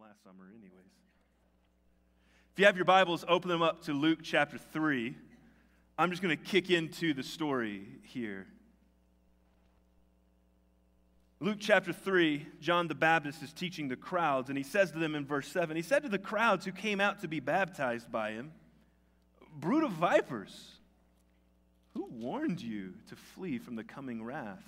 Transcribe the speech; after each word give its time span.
last 0.00 0.24
summer, 0.24 0.44
anyways. 0.48 0.86
If 2.52 2.58
you 2.58 2.64
have 2.64 2.76
your 2.76 2.86
Bibles, 2.86 3.22
open 3.28 3.50
them 3.50 3.60
up 3.60 3.82
to 3.84 3.92
Luke 3.92 4.20
chapter 4.22 4.56
3. 4.56 5.14
I'm 5.98 6.08
just 6.08 6.22
going 6.22 6.34
to 6.34 6.42
kick 6.42 6.70
into 6.70 7.12
the 7.12 7.22
story 7.22 7.86
here. 8.04 8.46
Luke 11.38 11.58
chapter 11.60 11.92
3, 11.92 12.46
John 12.62 12.88
the 12.88 12.94
Baptist 12.94 13.42
is 13.42 13.52
teaching 13.52 13.88
the 13.88 13.96
crowds, 13.96 14.48
and 14.48 14.56
he 14.56 14.64
says 14.64 14.90
to 14.92 14.98
them 14.98 15.14
in 15.14 15.26
verse 15.26 15.48
7 15.48 15.76
He 15.76 15.82
said 15.82 16.02
to 16.04 16.08
the 16.08 16.18
crowds 16.18 16.64
who 16.64 16.72
came 16.72 17.00
out 17.00 17.20
to 17.20 17.28
be 17.28 17.40
baptized 17.40 18.10
by 18.10 18.32
him, 18.32 18.52
Brood 19.54 19.84
of 19.84 19.90
vipers, 19.90 20.76
who 21.92 22.06
warned 22.10 22.62
you 22.62 22.94
to 23.08 23.16
flee 23.16 23.58
from 23.58 23.76
the 23.76 23.84
coming 23.84 24.24
wrath? 24.24 24.64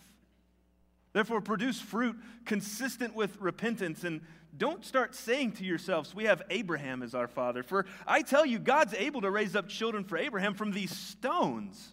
Therefore, 1.12 1.40
produce 1.40 1.80
fruit 1.80 2.16
consistent 2.44 3.14
with 3.14 3.38
repentance, 3.40 4.04
and 4.04 4.22
don't 4.56 4.84
start 4.84 5.14
saying 5.14 5.52
to 5.52 5.64
yourselves, 5.64 6.14
We 6.14 6.24
have 6.24 6.42
Abraham 6.50 7.02
as 7.02 7.14
our 7.14 7.28
father. 7.28 7.62
For 7.62 7.86
I 8.06 8.22
tell 8.22 8.44
you, 8.44 8.58
God's 8.58 8.94
able 8.94 9.22
to 9.22 9.30
raise 9.30 9.56
up 9.56 9.68
children 9.68 10.04
for 10.04 10.18
Abraham 10.18 10.54
from 10.54 10.72
these 10.72 10.94
stones. 10.94 11.92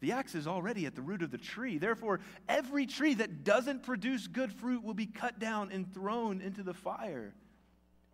The 0.00 0.12
axe 0.12 0.34
is 0.34 0.48
already 0.48 0.84
at 0.86 0.96
the 0.96 1.02
root 1.02 1.22
of 1.22 1.30
the 1.30 1.38
tree. 1.38 1.78
Therefore, 1.78 2.18
every 2.48 2.86
tree 2.86 3.14
that 3.14 3.44
doesn't 3.44 3.84
produce 3.84 4.26
good 4.26 4.52
fruit 4.52 4.82
will 4.82 4.94
be 4.94 5.06
cut 5.06 5.38
down 5.38 5.70
and 5.70 5.94
thrown 5.94 6.40
into 6.40 6.64
the 6.64 6.74
fire. 6.74 7.34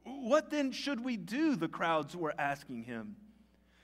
What 0.04 0.50
then 0.50 0.70
should 0.72 1.02
we 1.02 1.16
do? 1.16 1.56
The 1.56 1.68
crowds 1.68 2.14
were 2.14 2.34
asking 2.38 2.84
him. 2.84 3.16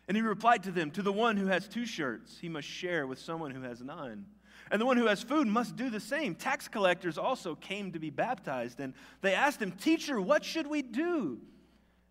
And 0.06 0.18
he 0.18 0.22
replied 0.22 0.64
to 0.64 0.70
them, 0.70 0.90
To 0.92 1.02
the 1.02 1.12
one 1.12 1.38
who 1.38 1.46
has 1.46 1.66
two 1.66 1.86
shirts, 1.86 2.36
he 2.38 2.50
must 2.50 2.68
share 2.68 3.06
with 3.06 3.18
someone 3.18 3.52
who 3.52 3.62
has 3.62 3.80
none. 3.80 4.26
And 4.70 4.80
the 4.80 4.86
one 4.86 4.96
who 4.96 5.06
has 5.06 5.22
food 5.22 5.46
must 5.46 5.76
do 5.76 5.90
the 5.90 6.00
same. 6.00 6.34
Tax 6.34 6.68
collectors 6.68 7.18
also 7.18 7.54
came 7.54 7.92
to 7.92 7.98
be 7.98 8.10
baptized, 8.10 8.80
and 8.80 8.94
they 9.20 9.34
asked 9.34 9.60
him, 9.60 9.72
Teacher, 9.72 10.20
what 10.20 10.44
should 10.44 10.66
we 10.66 10.82
do? 10.82 11.38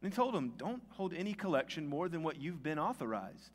And 0.02 0.12
he 0.12 0.16
told 0.16 0.34
them, 0.34 0.54
Don't 0.58 0.82
hold 0.90 1.14
any 1.14 1.34
collection 1.34 1.88
more 1.88 2.10
than 2.10 2.24
what 2.24 2.40
you've 2.40 2.62
been 2.62 2.80
authorized. 2.80 3.52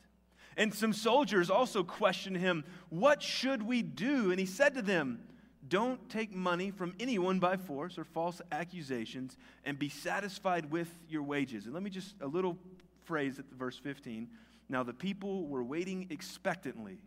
And 0.57 0.73
some 0.73 0.91
soldiers 0.91 1.49
also 1.49 1.83
questioned 1.83 2.37
him, 2.37 2.65
What 2.89 3.21
should 3.21 3.63
we 3.63 3.81
do? 3.81 4.31
And 4.31 4.39
he 4.39 4.45
said 4.45 4.75
to 4.75 4.81
them, 4.81 5.21
Don't 5.67 6.09
take 6.09 6.33
money 6.33 6.71
from 6.71 6.93
anyone 6.99 7.39
by 7.39 7.55
force 7.55 7.97
or 7.97 8.03
false 8.03 8.41
accusations, 8.51 9.37
and 9.63 9.79
be 9.79 9.89
satisfied 9.89 10.71
with 10.71 10.89
your 11.07 11.23
wages. 11.23 11.65
And 11.65 11.73
let 11.73 11.83
me 11.83 11.89
just, 11.89 12.15
a 12.19 12.27
little 12.27 12.57
phrase 13.05 13.39
at 13.39 13.45
verse 13.57 13.77
15. 13.77 14.27
Now 14.67 14.83
the 14.83 14.93
people 14.93 15.47
were 15.47 15.63
waiting 15.63 16.07
expectantly, 16.09 16.99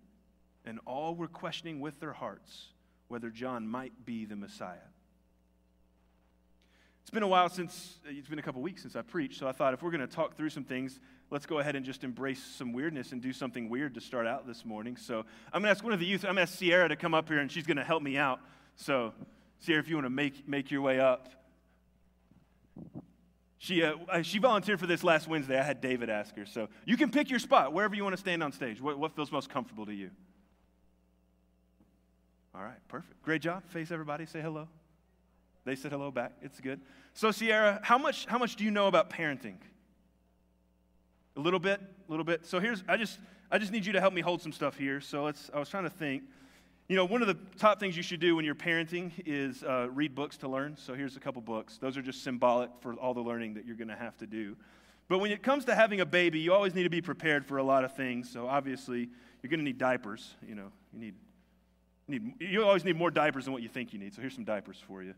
and 0.65 0.79
all 0.87 1.15
were 1.15 1.29
questioning 1.29 1.81
with 1.81 2.01
their 2.01 2.13
hearts 2.13 2.69
whether 3.09 3.31
John 3.31 3.69
might 3.69 4.07
be 4.07 4.25
the 4.25 4.37
Messiah. 4.37 4.89
It's 7.03 7.11
been 7.11 7.23
a 7.23 7.29
while 7.29 7.49
since, 7.49 7.99
it's 8.07 8.29
been 8.29 8.39
a 8.39 8.43
couple 8.43 8.63
weeks 8.63 8.83
since 8.83 8.97
I 8.97 9.03
preached, 9.03 9.39
so 9.39 9.49
I 9.49 9.53
thought 9.53 9.75
if 9.75 9.83
we're 9.83 9.91
going 9.91 10.07
to 10.07 10.07
talk 10.07 10.37
through 10.37 10.51
some 10.51 10.65
things, 10.65 11.01
let's 11.31 11.47
go 11.47 11.59
ahead 11.59 11.75
and 11.75 11.85
just 11.85 12.05
embrace 12.05 12.43
some 12.43 12.73
weirdness 12.73 13.13
and 13.13 13.21
do 13.21 13.33
something 13.33 13.69
weird 13.69 13.95
to 13.95 14.01
start 14.01 14.27
out 14.27 14.47
this 14.47 14.65
morning. 14.65 14.97
So 14.97 15.25
I'm 15.53 15.63
going 15.63 15.65
to 15.65 15.71
ask 15.71 15.83
one 15.83 15.93
of 15.93 16.01
the 16.01 16.07
youth, 16.07 16.25
I'm 16.25 16.35
going 16.35 16.37
to 16.37 16.43
ask 16.43 16.57
Sierra 16.57 16.89
to 16.89 16.97
come 16.97 17.13
up 17.13 17.29
here 17.29 17.39
and 17.39 17.51
she's 17.51 17.67
going 17.67 17.77
to 17.77 17.85
help 17.85 18.03
me 18.03 18.17
out. 18.17 18.41
So, 18.77 19.13
Sierra, 19.61 19.81
if 19.81 19.89
you 19.89 19.97
want 19.97 20.07
to 20.07 20.11
make, 20.11 20.49
make 20.49 20.71
your 20.71 20.81
way 20.81 21.01
up. 21.01 21.29
She, 23.59 23.85
uh, 23.85 24.23
she 24.23 24.39
volunteered 24.39 24.81
for 24.81 24.87
this 24.87 25.05
last 25.05 25.29
Wednesday. 25.29 25.59
I 25.59 25.63
had 25.63 25.81
David 25.81 26.09
ask 26.09 26.35
her. 26.37 26.47
So 26.47 26.69
you 26.85 26.97
can 26.97 27.11
pick 27.11 27.31
your 27.31 27.39
spot 27.39 27.73
wherever 27.73 27.95
you 27.95 28.05
want 28.05 28.15
to 28.15 28.21
stand 28.21 28.43
on 28.43 28.53
stage. 28.53 28.81
What, 28.81 28.99
what 28.99 29.15
feels 29.15 29.31
most 29.31 29.51
comfortable 29.51 29.87
to 29.87 29.95
you? 29.95 30.11
All 32.55 32.63
right, 32.63 32.77
perfect. 32.89 33.23
Great 33.23 33.43
job. 33.43 33.65
Face 33.69 33.91
everybody. 33.91 34.27
Say 34.27 34.41
hello. 34.41 34.69
They 35.65 35.77
said 35.77 35.93
hello 35.93 36.11
back. 36.11 36.33
It's 36.43 36.61
good. 36.61 36.81
So, 37.15 37.31
Sierra, 37.31 37.81
how 37.83 37.99
much, 37.99 38.27
how 38.27 38.39
much 38.39 38.57
do 38.57 38.65
you 38.65 38.71
know 38.71 38.89
about 38.89 39.11
parenting? 39.11 39.57
A 41.37 41.41
little 41.41 41.61
bit, 41.61 41.81
a 41.81 42.11
little 42.11 42.25
bit. 42.25 42.45
So 42.45 42.61
here's, 42.61 42.83
I 42.89 42.97
just, 42.97 43.19
I 43.51 43.59
just 43.59 43.73
need 43.73 43.87
you 43.87 43.93
to 43.93 44.01
help 44.01 44.13
me 44.13 44.21
hold 44.21 44.43
some 44.43 44.53
stuff 44.53 44.77
here. 44.77 45.01
So 45.01 45.25
let's, 45.25 45.51
I 45.55 45.59
was 45.59 45.69
trying 45.69 45.85
to 45.85 45.91
think. 45.91 46.25
You 46.89 46.97
know, 46.97 47.05
one 47.07 47.23
of 47.23 47.29
the 47.29 47.39
top 47.59 47.81
things 47.81 47.97
you 47.97 48.03
should 48.03 48.21
do 48.21 48.37
when 48.37 48.45
you're 48.45 48.55
parenting 48.55 49.13
is 49.25 49.63
uh, 49.63 49.89
read 49.91 50.15
books 50.15 50.37
to 50.39 50.49
learn. 50.49 50.77
So 50.77 50.95
here's 50.95 51.17
a 51.17 51.21
couple 51.21 51.41
books. 51.41 51.79
Those 51.79 51.97
are 51.97 52.03
just 52.03 52.23
symbolic 52.23 52.71
for 52.81 52.95
all 52.95 53.15
the 53.15 53.23
learning 53.23 53.55
that 53.55 53.65
you're 53.65 53.77
going 53.77 53.89
to 53.89 53.97
have 53.97 54.19
to 54.19 54.27
do. 54.27 54.57
But 55.09 55.19
when 55.19 55.31
it 55.31 55.43
comes 55.43 55.65
to 55.67 55.75
having 55.75 56.01
a 56.01 56.07
baby, 56.07 56.41
you 56.41 56.53
always 56.53 56.75
need 56.75 56.83
to 56.83 56.91
be 56.91 57.01
prepared 57.01 57.47
for 57.47 57.59
a 57.59 57.63
lot 57.63 57.85
of 57.85 57.95
things. 57.95 58.31
So 58.31 58.47
obviously, 58.47 59.09
you're 59.43 59.49
going 59.49 59.61
to 59.61 59.65
need 59.65 59.79
diapers. 59.79 60.35
You 60.47 60.55
know, 60.55 60.73
you 60.93 60.99
need, 60.99 61.15
need, 62.13 62.35
you 62.39 62.65
always 62.65 62.85
need 62.85 62.97
more 62.97 63.11
diapers 63.11 63.45
than 63.45 63.53
what 63.53 63.63
you 63.63 63.69
think 63.69 63.93
you 63.93 63.99
need. 63.99 64.15
So 64.15 64.21
here's 64.21 64.35
some 64.35 64.45
diapers 64.45 64.81
for 64.87 65.03
you. 65.03 65.15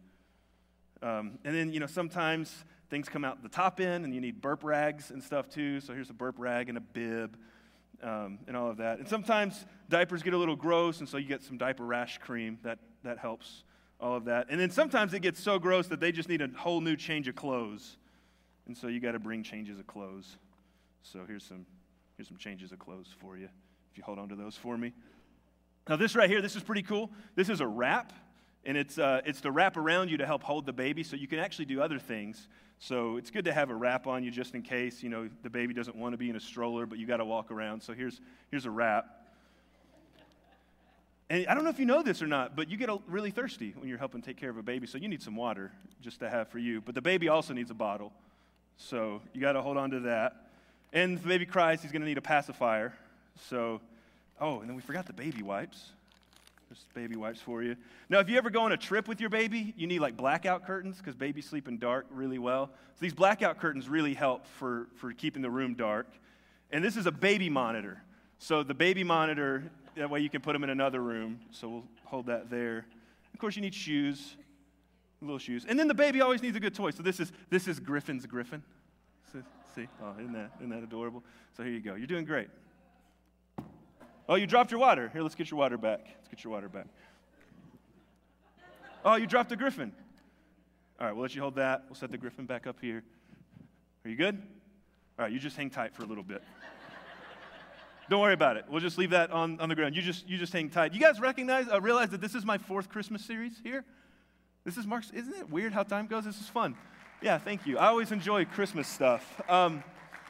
Um, 1.02 1.38
and 1.44 1.54
then, 1.54 1.70
you 1.70 1.80
know, 1.80 1.86
sometimes 1.86 2.64
things 2.88 3.08
come 3.08 3.24
out 3.24 3.42
the 3.42 3.48
top 3.48 3.80
end 3.80 4.04
and 4.04 4.14
you 4.14 4.20
need 4.20 4.40
burp 4.40 4.64
rags 4.64 5.10
and 5.10 5.22
stuff 5.22 5.48
too. 5.48 5.80
So 5.80 5.92
here's 5.92 6.10
a 6.10 6.14
burp 6.14 6.36
rag 6.38 6.68
and 6.70 6.78
a 6.78 6.80
bib 6.80 7.36
um, 8.02 8.38
and 8.46 8.56
all 8.56 8.70
of 8.70 8.78
that. 8.78 8.98
And 8.98 9.08
sometimes 9.08 9.66
diapers 9.88 10.22
get 10.22 10.34
a 10.34 10.38
little 10.38 10.56
gross, 10.56 11.00
and 11.00 11.08
so 11.08 11.16
you 11.16 11.26
get 11.26 11.42
some 11.42 11.58
diaper 11.58 11.84
rash 11.84 12.18
cream. 12.18 12.58
That, 12.62 12.78
that 13.02 13.18
helps 13.18 13.64
all 14.00 14.16
of 14.16 14.24
that. 14.26 14.46
And 14.50 14.60
then 14.60 14.70
sometimes 14.70 15.14
it 15.14 15.20
gets 15.20 15.40
so 15.40 15.58
gross 15.58 15.88
that 15.88 16.00
they 16.00 16.12
just 16.12 16.28
need 16.28 16.42
a 16.42 16.48
whole 16.56 16.80
new 16.80 16.96
change 16.96 17.28
of 17.28 17.34
clothes. 17.34 17.96
And 18.66 18.76
so 18.76 18.88
you 18.88 19.00
got 19.00 19.12
to 19.12 19.18
bring 19.18 19.42
changes 19.42 19.78
of 19.78 19.86
clothes. 19.86 20.36
So 21.02 21.20
here's 21.26 21.44
some, 21.44 21.66
here's 22.16 22.28
some 22.28 22.38
changes 22.38 22.72
of 22.72 22.78
clothes 22.78 23.14
for 23.18 23.36
you, 23.36 23.48
if 23.90 23.98
you 23.98 24.04
hold 24.04 24.18
on 24.18 24.28
to 24.30 24.36
those 24.36 24.56
for 24.56 24.76
me. 24.76 24.92
Now, 25.88 25.96
this 25.96 26.16
right 26.16 26.30
here, 26.30 26.40
this 26.40 26.56
is 26.56 26.62
pretty 26.62 26.82
cool. 26.82 27.10
This 27.34 27.48
is 27.48 27.60
a 27.60 27.66
wrap, 27.66 28.12
and 28.64 28.76
it's, 28.76 28.98
uh, 28.98 29.20
it's 29.26 29.42
to 29.42 29.50
wrap 29.50 29.76
around 29.76 30.10
you 30.10 30.16
to 30.18 30.26
help 30.26 30.42
hold 30.42 30.64
the 30.64 30.72
baby 30.72 31.02
so 31.02 31.16
you 31.16 31.28
can 31.28 31.38
actually 31.38 31.66
do 31.66 31.82
other 31.82 31.98
things. 31.98 32.48
So 32.78 33.16
it's 33.16 33.30
good 33.30 33.44
to 33.44 33.52
have 33.52 33.70
a 33.70 33.74
wrap 33.74 34.06
on 34.06 34.24
you 34.24 34.30
just 34.30 34.54
in 34.54 34.62
case, 34.62 35.02
you 35.02 35.08
know, 35.08 35.28
the 35.42 35.50
baby 35.50 35.74
doesn't 35.74 35.96
want 35.96 36.12
to 36.12 36.18
be 36.18 36.30
in 36.30 36.36
a 36.36 36.40
stroller, 36.40 36.86
but 36.86 36.98
you 36.98 37.06
got 37.06 37.18
to 37.18 37.24
walk 37.24 37.50
around. 37.50 37.82
So 37.82 37.92
here's, 37.92 38.20
here's 38.50 38.66
a 38.66 38.70
wrap. 38.70 39.06
And 41.30 41.46
I 41.48 41.54
don't 41.54 41.64
know 41.64 41.70
if 41.70 41.78
you 41.78 41.86
know 41.86 42.02
this 42.02 42.22
or 42.22 42.26
not, 42.26 42.56
but 42.56 42.70
you 42.70 42.76
get 42.76 42.90
really 43.06 43.30
thirsty 43.30 43.74
when 43.76 43.88
you're 43.88 43.98
helping 43.98 44.22
take 44.22 44.36
care 44.36 44.50
of 44.50 44.58
a 44.58 44.62
baby, 44.62 44.86
so 44.86 44.98
you 44.98 45.08
need 45.08 45.22
some 45.22 45.36
water 45.36 45.72
just 46.02 46.20
to 46.20 46.28
have 46.28 46.48
for 46.48 46.58
you. 46.58 46.80
But 46.80 46.94
the 46.94 47.00
baby 47.02 47.28
also 47.28 47.54
needs 47.54 47.70
a 47.70 47.74
bottle, 47.74 48.12
so 48.76 49.22
you 49.32 49.40
got 49.40 49.52
to 49.52 49.62
hold 49.62 49.76
on 49.76 49.90
to 49.90 50.00
that. 50.00 50.50
And 50.92 51.16
if 51.16 51.22
the 51.22 51.28
baby 51.28 51.46
cries, 51.46 51.82
he's 51.82 51.92
going 51.92 52.02
to 52.02 52.08
need 52.08 52.18
a 52.18 52.22
pacifier. 52.22 52.94
So, 53.48 53.80
oh, 54.40 54.60
and 54.60 54.68
then 54.68 54.76
we 54.76 54.82
forgot 54.82 55.06
the 55.06 55.12
baby 55.12 55.42
wipes. 55.42 55.90
There's 56.68 56.84
baby 56.94 57.16
wipes 57.16 57.40
for 57.40 57.62
you. 57.62 57.76
Now, 58.08 58.20
if 58.20 58.28
you 58.28 58.38
ever 58.38 58.50
go 58.50 58.62
on 58.62 58.72
a 58.72 58.76
trip 58.76 59.06
with 59.06 59.20
your 59.20 59.30
baby, 59.30 59.74
you 59.76 59.86
need 59.86 60.00
like 60.00 60.16
blackout 60.16 60.66
curtains 60.66 60.98
because 60.98 61.14
babies 61.14 61.46
sleep 61.46 61.68
in 61.68 61.78
dark 61.78 62.06
really 62.10 62.38
well. 62.38 62.66
So 62.66 63.00
these 63.00 63.14
blackout 63.14 63.58
curtains 63.58 63.88
really 63.88 64.14
help 64.14 64.46
for, 64.46 64.88
for 64.96 65.12
keeping 65.12 65.42
the 65.42 65.50
room 65.50 65.74
dark. 65.74 66.06
And 66.70 66.82
this 66.82 66.96
is 66.96 67.06
a 67.06 67.12
baby 67.12 67.50
monitor. 67.50 68.02
So 68.38 68.62
the 68.62 68.74
baby 68.74 69.04
monitor, 69.04 69.70
that 69.96 70.10
way 70.10 70.20
you 70.20 70.30
can 70.30 70.40
put 70.40 70.54
them 70.54 70.64
in 70.64 70.70
another 70.70 71.00
room. 71.00 71.40
So 71.50 71.68
we'll 71.68 71.84
hold 72.04 72.26
that 72.26 72.50
there. 72.50 72.86
Of 73.32 73.40
course, 73.40 73.56
you 73.56 73.62
need 73.62 73.74
shoes, 73.74 74.36
little 75.20 75.38
shoes. 75.38 75.66
And 75.68 75.78
then 75.78 75.86
the 75.86 75.94
baby 75.94 76.20
always 76.20 76.42
needs 76.42 76.56
a 76.56 76.60
good 76.60 76.74
toy. 76.74 76.90
So 76.90 77.02
this 77.02 77.20
is, 77.20 77.30
this 77.50 77.68
is 77.68 77.78
Griffin's 77.78 78.26
Griffin. 78.26 78.62
See? 79.74 79.88
Oh, 80.00 80.12
isn't 80.20 80.32
that, 80.34 80.52
isn't 80.58 80.70
that 80.70 80.84
adorable? 80.84 81.24
So 81.56 81.64
here 81.64 81.72
you 81.72 81.80
go. 81.80 81.96
You're 81.96 82.06
doing 82.06 82.24
great. 82.24 82.48
Oh, 84.28 84.36
you 84.36 84.46
dropped 84.46 84.70
your 84.70 84.80
water. 84.80 85.10
Here, 85.12 85.22
let's 85.22 85.34
get 85.34 85.50
your 85.50 85.58
water 85.58 85.76
back. 85.76 86.00
Let's 86.04 86.28
get 86.28 86.44
your 86.44 86.52
water 86.52 86.68
back. 86.68 86.86
Oh, 89.04 89.16
you 89.16 89.26
dropped 89.26 89.50
the 89.50 89.56
griffin. 89.56 89.92
All 90.98 91.06
right, 91.06 91.12
we'll 91.12 91.22
let 91.22 91.34
you 91.34 91.42
hold 91.42 91.56
that. 91.56 91.84
We'll 91.88 91.96
set 91.96 92.10
the 92.10 92.16
griffin 92.16 92.46
back 92.46 92.66
up 92.66 92.76
here. 92.80 93.02
Are 94.04 94.10
you 94.10 94.16
good? 94.16 94.36
All 95.18 95.24
right, 95.24 95.32
you 95.32 95.38
just 95.38 95.56
hang 95.56 95.68
tight 95.68 95.94
for 95.94 96.04
a 96.04 96.06
little 96.06 96.24
bit. 96.24 96.42
Don't 98.08 98.20
worry 98.20 98.34
about 98.34 98.56
it. 98.56 98.64
We'll 98.68 98.80
just 98.80 98.98
leave 98.98 99.10
that 99.10 99.30
on, 99.30 99.60
on 99.60 99.68
the 99.68 99.74
ground. 99.74 99.96
You 99.96 100.02
just, 100.02 100.28
you 100.28 100.38
just 100.38 100.52
hang 100.52 100.70
tight. 100.70 100.94
You 100.94 101.00
guys 101.00 101.20
recognize, 101.20 101.66
uh, 101.70 101.80
realize 101.80 102.10
that 102.10 102.20
this 102.20 102.34
is 102.34 102.44
my 102.44 102.58
fourth 102.58 102.88
Christmas 102.88 103.24
series 103.24 103.60
here? 103.62 103.84
This 104.64 104.76
is 104.76 104.86
Mark's. 104.86 105.10
Isn't 105.10 105.34
it 105.34 105.50
weird 105.50 105.72
how 105.72 105.82
time 105.82 106.06
goes? 106.06 106.24
This 106.24 106.40
is 106.40 106.48
fun. 106.48 106.74
Yeah, 107.22 107.38
thank 107.38 107.66
you. 107.66 107.78
I 107.78 107.86
always 107.86 108.12
enjoy 108.12 108.44
Christmas 108.44 108.88
stuff. 108.88 109.40
Um, 109.48 109.82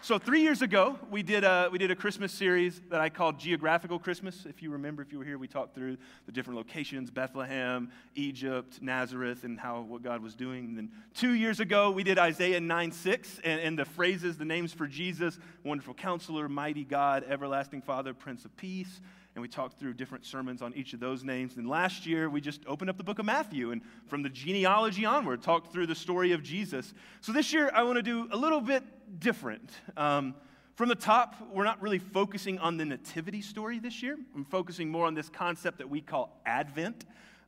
so 0.04 0.18
three 0.18 0.42
years 0.42 0.60
ago, 0.60 0.98
we 1.10 1.22
did, 1.22 1.44
a, 1.44 1.70
we 1.72 1.78
did 1.78 1.90
a 1.90 1.96
Christmas 1.96 2.30
series 2.30 2.82
that 2.90 3.00
I 3.00 3.08
called 3.08 3.38
Geographical 3.38 3.98
Christmas. 3.98 4.44
If 4.44 4.62
you 4.62 4.68
remember, 4.68 5.00
if 5.00 5.10
you 5.10 5.18
were 5.18 5.24
here, 5.24 5.38
we 5.38 5.48
talked 5.48 5.74
through 5.74 5.96
the 6.26 6.32
different 6.32 6.58
locations, 6.58 7.10
Bethlehem, 7.10 7.90
Egypt, 8.14 8.82
Nazareth, 8.82 9.44
and 9.44 9.58
how 9.58 9.80
what 9.80 10.02
God 10.02 10.22
was 10.22 10.34
doing. 10.34 10.66
And 10.66 10.76
then 10.76 10.90
two 11.14 11.32
years 11.32 11.58
ago, 11.58 11.90
we 11.90 12.02
did 12.02 12.18
Isaiah 12.18 12.60
9, 12.60 12.92
6, 12.92 13.40
and, 13.44 13.58
and 13.62 13.78
the 13.78 13.86
phrases, 13.86 14.36
the 14.36 14.44
names 14.44 14.74
for 14.74 14.86
Jesus, 14.86 15.38
Wonderful 15.64 15.94
Counselor, 15.94 16.50
Mighty 16.50 16.84
God, 16.84 17.24
Everlasting 17.26 17.80
Father, 17.80 18.12
Prince 18.12 18.44
of 18.44 18.54
Peace 18.58 19.00
and 19.34 19.42
we 19.42 19.48
talked 19.48 19.78
through 19.78 19.94
different 19.94 20.24
sermons 20.24 20.62
on 20.62 20.72
each 20.74 20.92
of 20.92 21.00
those 21.00 21.24
names. 21.24 21.56
And 21.56 21.68
last 21.68 22.06
year, 22.06 22.30
we 22.30 22.40
just 22.40 22.60
opened 22.66 22.88
up 22.88 22.96
the 22.96 23.04
book 23.04 23.18
of 23.18 23.26
Matthew 23.26 23.72
and 23.72 23.82
from 24.06 24.22
the 24.22 24.28
genealogy 24.28 25.04
onward, 25.04 25.42
talked 25.42 25.72
through 25.72 25.88
the 25.88 25.94
story 25.94 26.32
of 26.32 26.42
Jesus. 26.42 26.94
So 27.20 27.32
this 27.32 27.52
year, 27.52 27.70
I 27.74 27.82
want 27.82 27.96
to 27.96 28.02
do 28.02 28.28
a 28.30 28.36
little 28.36 28.60
bit 28.60 28.84
different. 29.18 29.70
Um, 29.96 30.34
from 30.76 30.88
the 30.88 30.94
top, 30.94 31.36
we're 31.52 31.64
not 31.64 31.82
really 31.82 31.98
focusing 31.98 32.58
on 32.58 32.76
the 32.76 32.84
nativity 32.84 33.40
story 33.40 33.78
this 33.78 34.02
year. 34.02 34.16
I'm 34.34 34.44
focusing 34.44 34.88
more 34.88 35.06
on 35.06 35.14
this 35.14 35.28
concept 35.28 35.78
that 35.78 35.88
we 35.88 36.00
call 36.00 36.40
Advent. 36.46 37.04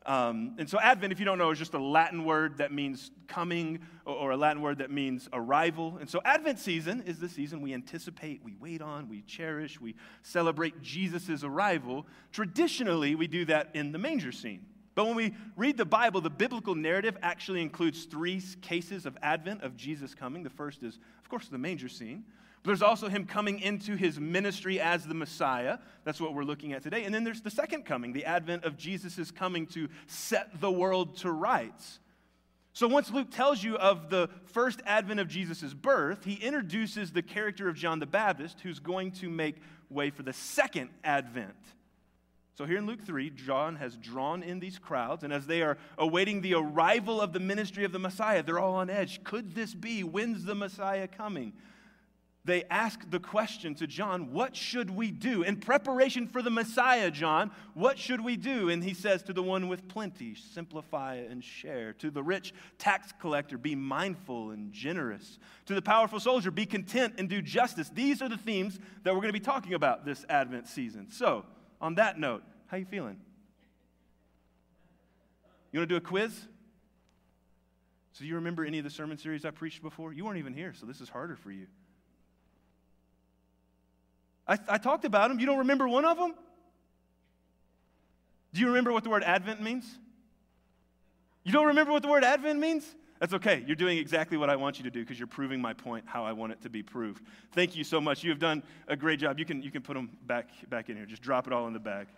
Um, 0.06 0.55
and 0.56 0.70
so, 0.70 0.79
Advent, 0.79 1.12
if 1.12 1.19
you 1.19 1.25
don't 1.25 1.37
know, 1.37 1.50
is 1.50 1.58
just 1.58 1.75
a 1.75 1.82
Latin 1.82 2.25
word 2.25 2.58
that 2.58 2.73
means 2.73 3.11
coming 3.26 3.81
or, 4.05 4.14
or 4.14 4.31
a 4.31 4.37
Latin 4.37 4.62
word 4.62 4.79
that 4.79 4.91
means 4.91 5.29
arrival. 5.32 5.99
And 6.00 6.08
so, 6.08 6.20
Advent 6.25 6.61
season 6.61 7.03
is 7.06 7.19
the 7.19 7.29
season 7.29 7.61
we 7.61 7.75
anticipate, 7.75 8.41
we 8.44 8.55
wait 8.61 8.81
on, 8.81 9.08
we 9.08 9.23
cherish, 9.23 9.81
we 9.81 9.97
celebrate 10.23 10.81
Jesus' 10.81 11.43
arrival. 11.43 12.06
Traditionally, 12.31 13.17
we 13.17 13.26
do 13.26 13.44
that 13.47 13.70
in 13.75 13.91
the 13.91 13.99
manger 13.99 14.31
scene. 14.31 14.64
But 14.94 15.06
when 15.06 15.17
we 15.17 15.35
read 15.56 15.76
the 15.76 15.85
Bible, 15.85 16.20
the 16.20 16.31
biblical 16.31 16.76
narrative 16.76 17.19
actually 17.20 17.61
includes 17.61 18.05
three 18.05 18.41
cases 18.62 19.06
of 19.06 19.19
Advent, 19.23 19.62
of 19.62 19.76
Jesus 19.76 20.14
coming. 20.14 20.44
The 20.44 20.50
first 20.50 20.85
is, 20.85 21.00
of 21.20 21.29
course, 21.29 21.49
the 21.49 21.59
manger 21.59 21.88
scene. 21.88 22.25
But 22.66 22.70
there's 22.70 22.82
also 22.82 23.08
him 23.08 23.26
coming 23.26 23.60
into 23.60 23.94
his 23.94 24.18
ministry 24.18 24.80
as 24.80 25.06
the 25.06 25.14
Messiah. 25.14 25.78
That's 26.02 26.20
what 26.20 26.34
we're 26.34 26.42
looking 26.42 26.72
at 26.72 26.82
today. 26.82 27.04
And 27.04 27.14
then 27.14 27.22
there's 27.22 27.40
the 27.40 27.48
second 27.48 27.84
coming, 27.84 28.12
the 28.12 28.24
advent 28.24 28.64
of 28.64 28.76
Jesus' 28.76 29.30
coming 29.30 29.68
to 29.68 29.88
set 30.08 30.60
the 30.60 30.72
world 30.72 31.16
to 31.18 31.30
rights. 31.30 32.00
So 32.72 32.88
once 32.88 33.08
Luke 33.12 33.30
tells 33.30 33.62
you 33.62 33.76
of 33.76 34.10
the 34.10 34.28
first 34.46 34.80
advent 34.84 35.20
of 35.20 35.28
Jesus' 35.28 35.74
birth, 35.74 36.24
he 36.24 36.34
introduces 36.34 37.12
the 37.12 37.22
character 37.22 37.68
of 37.68 37.76
John 37.76 38.00
the 38.00 38.06
Baptist, 38.06 38.58
who's 38.62 38.80
going 38.80 39.12
to 39.12 39.30
make 39.30 39.58
way 39.88 40.10
for 40.10 40.24
the 40.24 40.32
second 40.32 40.90
advent. 41.04 41.54
So 42.56 42.64
here 42.64 42.78
in 42.78 42.86
Luke 42.86 43.06
3, 43.06 43.30
John 43.30 43.76
has 43.76 43.96
drawn 43.96 44.42
in 44.42 44.58
these 44.58 44.80
crowds, 44.80 45.22
and 45.22 45.32
as 45.32 45.46
they 45.46 45.62
are 45.62 45.78
awaiting 45.98 46.40
the 46.40 46.54
arrival 46.54 47.20
of 47.20 47.32
the 47.32 47.38
ministry 47.38 47.84
of 47.84 47.92
the 47.92 48.00
Messiah, 48.00 48.42
they're 48.42 48.58
all 48.58 48.74
on 48.74 48.90
edge. 48.90 49.22
Could 49.22 49.54
this 49.54 49.72
be? 49.72 50.02
When's 50.02 50.44
the 50.44 50.56
Messiah 50.56 51.06
coming? 51.06 51.52
They 52.46 52.62
ask 52.70 53.10
the 53.10 53.19
question 53.19 53.75
to 53.75 53.87
John, 53.87 54.32
What 54.32 54.54
should 54.54 54.88
we 54.88 55.10
do? 55.10 55.43
In 55.43 55.56
preparation 55.56 56.28
for 56.28 56.40
the 56.40 56.50
Messiah, 56.50 57.10
John, 57.10 57.50
what 57.75 57.98
should 57.98 58.25
we 58.25 58.37
do? 58.37 58.70
And 58.70 58.82
he 58.82 58.94
says 58.94 59.22
to 59.25 59.32
the 59.32 59.43
one 59.43 59.69
with 59.69 59.88
plenty, 59.88 60.34
Simplify 60.34 61.16
and 61.16 61.43
share. 61.43 61.93
To 61.94 62.10
the 62.10 62.22
rich 62.22 62.54
tax 62.78 63.12
collector, 63.20 63.58
Be 63.58 63.75
mindful 63.75 64.52
and 64.52 64.72
generous. 64.72 65.38
To 65.66 65.75
the 65.75 65.82
powerful 65.82 66.20
soldier, 66.20 66.50
Be 66.52 66.66
content 66.66 67.14
and 67.19 67.28
do 67.28 67.43
justice. 67.43 67.90
These 67.90 68.22
are 68.22 68.28
the 68.28 68.38
themes 68.38 68.78
that 69.02 69.12
we're 69.12 69.20
going 69.20 69.32
to 69.32 69.38
be 69.38 69.40
talking 69.40 69.75
about 69.75 70.04
this 70.04 70.25
Advent 70.28 70.69
season. 70.69 71.10
So, 71.10 71.44
on 71.81 71.96
that 71.96 72.19
note, 72.19 72.44
how 72.69 72.76
you 72.76 72.87
feeling? 72.87 73.19
You 75.72 75.81
want 75.81 75.88
to 75.88 75.94
do 75.94 75.99
a 75.99 76.00
quiz? 76.00 76.46
So, 78.12 78.25
you 78.25 78.37
remember 78.37 78.64
any 78.64 78.78
of 78.78 78.84
the 78.84 78.90
sermon 78.90 79.19
series 79.19 79.44
I 79.44 79.50
preached 79.50 79.82
before? 79.82 80.12
You 80.12 80.25
weren't 80.25 80.38
even 80.38 80.54
here, 80.54 80.72
so 80.72 80.87
this 80.87 81.00
is 81.00 81.08
harder 81.08 81.34
for 81.34 81.50
you. 81.50 81.66
I, 84.46 84.58
I 84.69 84.78
talked 84.78 85.04
about 85.04 85.28
them. 85.28 85.40
You 85.40 85.46
don't 85.46 85.58
remember 85.58 85.88
one 85.88 86.04
of 86.04 86.16
them? 86.16 86.34
Do 88.52 88.60
you 88.60 88.69
remember 88.69 88.93
what 88.93 89.04
the 89.04 89.10
word 89.10 89.25
Advent 89.25 89.60
means? 89.60 89.98
You 91.44 91.52
don't 91.52 91.66
remember 91.66 91.93
what 91.93 92.02
the 92.02 92.08
word 92.08 92.25
Advent 92.25 92.58
means? 92.58 92.94
That's 93.20 93.32
okay. 93.34 93.64
You're 93.66 93.76
doing 93.76 93.98
exactly 93.98 94.37
what 94.37 94.50
I 94.50 94.56
want 94.56 94.78
you 94.78 94.84
to 94.84 94.90
do 94.90 95.00
because 95.00 95.19
you're 95.19 95.26
proving 95.26 95.60
my 95.60 95.72
point 95.72 96.04
how 96.06 96.25
I 96.25 96.32
want 96.32 96.52
it 96.52 96.60
to 96.62 96.70
be 96.70 96.82
proved. 96.82 97.22
Thank 97.52 97.76
you 97.76 97.84
so 97.84 98.00
much. 98.00 98.22
You 98.22 98.31
have 98.31 98.38
done 98.38 98.62
a 98.88 98.96
great 98.96 99.20
job. 99.20 99.38
You 99.38 99.44
can, 99.44 99.62
you 99.62 99.70
can 99.70 99.82
put 99.82 99.94
them 99.94 100.10
back, 100.26 100.49
back 100.69 100.90
in 100.90 100.96
here. 100.96 101.06
Just 101.06 101.22
drop 101.22 101.46
it 101.46 101.52
all 101.52 101.66
in 101.66 101.72
the 101.72 101.78
bag. 101.78 102.08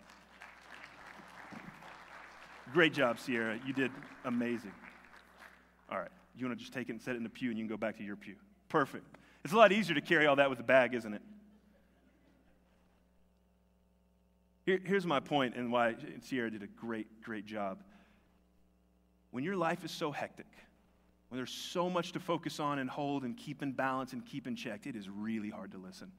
Great 2.73 2.93
job, 2.93 3.19
Sierra. 3.19 3.59
You 3.65 3.73
did 3.73 3.91
amazing. 4.25 4.73
All 5.91 5.97
right. 5.97 6.09
You 6.35 6.45
want 6.45 6.57
to 6.57 6.61
just 6.61 6.73
take 6.73 6.89
it 6.89 6.91
and 6.91 7.01
set 7.01 7.15
it 7.15 7.17
in 7.17 7.23
the 7.23 7.29
pew 7.29 7.49
and 7.49 7.57
you 7.57 7.65
can 7.65 7.69
go 7.69 7.77
back 7.77 7.97
to 7.97 8.03
your 8.03 8.15
pew. 8.15 8.35
Perfect. 8.67 9.05
It's 9.43 9.53
a 9.53 9.57
lot 9.57 9.71
easier 9.71 9.95
to 9.95 10.01
carry 10.01 10.25
all 10.25 10.35
that 10.35 10.49
with 10.49 10.59
a 10.59 10.63
bag, 10.63 10.93
isn't 10.93 11.13
it? 11.13 11.21
Here, 14.69 14.79
here's 14.85 15.07
my 15.07 15.19
point 15.19 15.55
and 15.55 15.71
why 15.71 15.95
Sierra 16.21 16.51
did 16.51 16.61
a 16.61 16.67
great, 16.67 17.23
great 17.23 17.47
job. 17.47 17.81
When 19.31 19.43
your 19.43 19.55
life 19.55 19.83
is 19.83 19.89
so 19.89 20.11
hectic, 20.11 20.45
when 21.29 21.37
there's 21.37 21.49
so 21.49 21.89
much 21.89 22.11
to 22.11 22.19
focus 22.19 22.59
on 22.59 22.77
and 22.77 22.87
hold 22.87 23.23
and 23.23 23.35
keep 23.35 23.63
in 23.63 23.71
balance 23.71 24.13
and 24.13 24.23
keep 24.23 24.45
in 24.45 24.55
check, 24.55 24.85
it 24.85 24.95
is 24.95 25.09
really 25.09 25.49
hard 25.49 25.71
to 25.71 25.79
listen. 25.79 26.11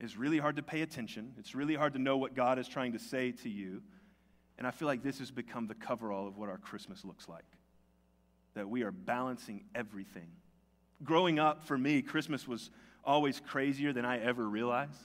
It's 0.00 0.16
really 0.16 0.38
hard 0.38 0.56
to 0.56 0.62
pay 0.64 0.82
attention. 0.82 1.34
It's 1.38 1.54
really 1.54 1.76
hard 1.76 1.92
to 1.92 2.00
know 2.00 2.16
what 2.16 2.34
God 2.34 2.58
is 2.58 2.66
trying 2.66 2.94
to 2.94 2.98
say 2.98 3.30
to 3.30 3.48
you. 3.48 3.80
And 4.58 4.66
I 4.66 4.72
feel 4.72 4.88
like 4.88 5.04
this 5.04 5.20
has 5.20 5.30
become 5.30 5.68
the 5.68 5.76
coverall 5.76 6.26
of 6.26 6.38
what 6.38 6.48
our 6.48 6.58
Christmas 6.58 7.04
looks 7.04 7.28
like. 7.28 7.46
That 8.54 8.68
we 8.68 8.82
are 8.82 8.90
balancing 8.90 9.62
everything. 9.72 10.32
Growing 11.04 11.38
up, 11.38 11.62
for 11.62 11.78
me, 11.78 12.02
Christmas 12.02 12.48
was 12.48 12.70
always 13.04 13.38
crazier 13.38 13.92
than 13.92 14.04
I 14.04 14.18
ever 14.18 14.48
realized. 14.48 14.98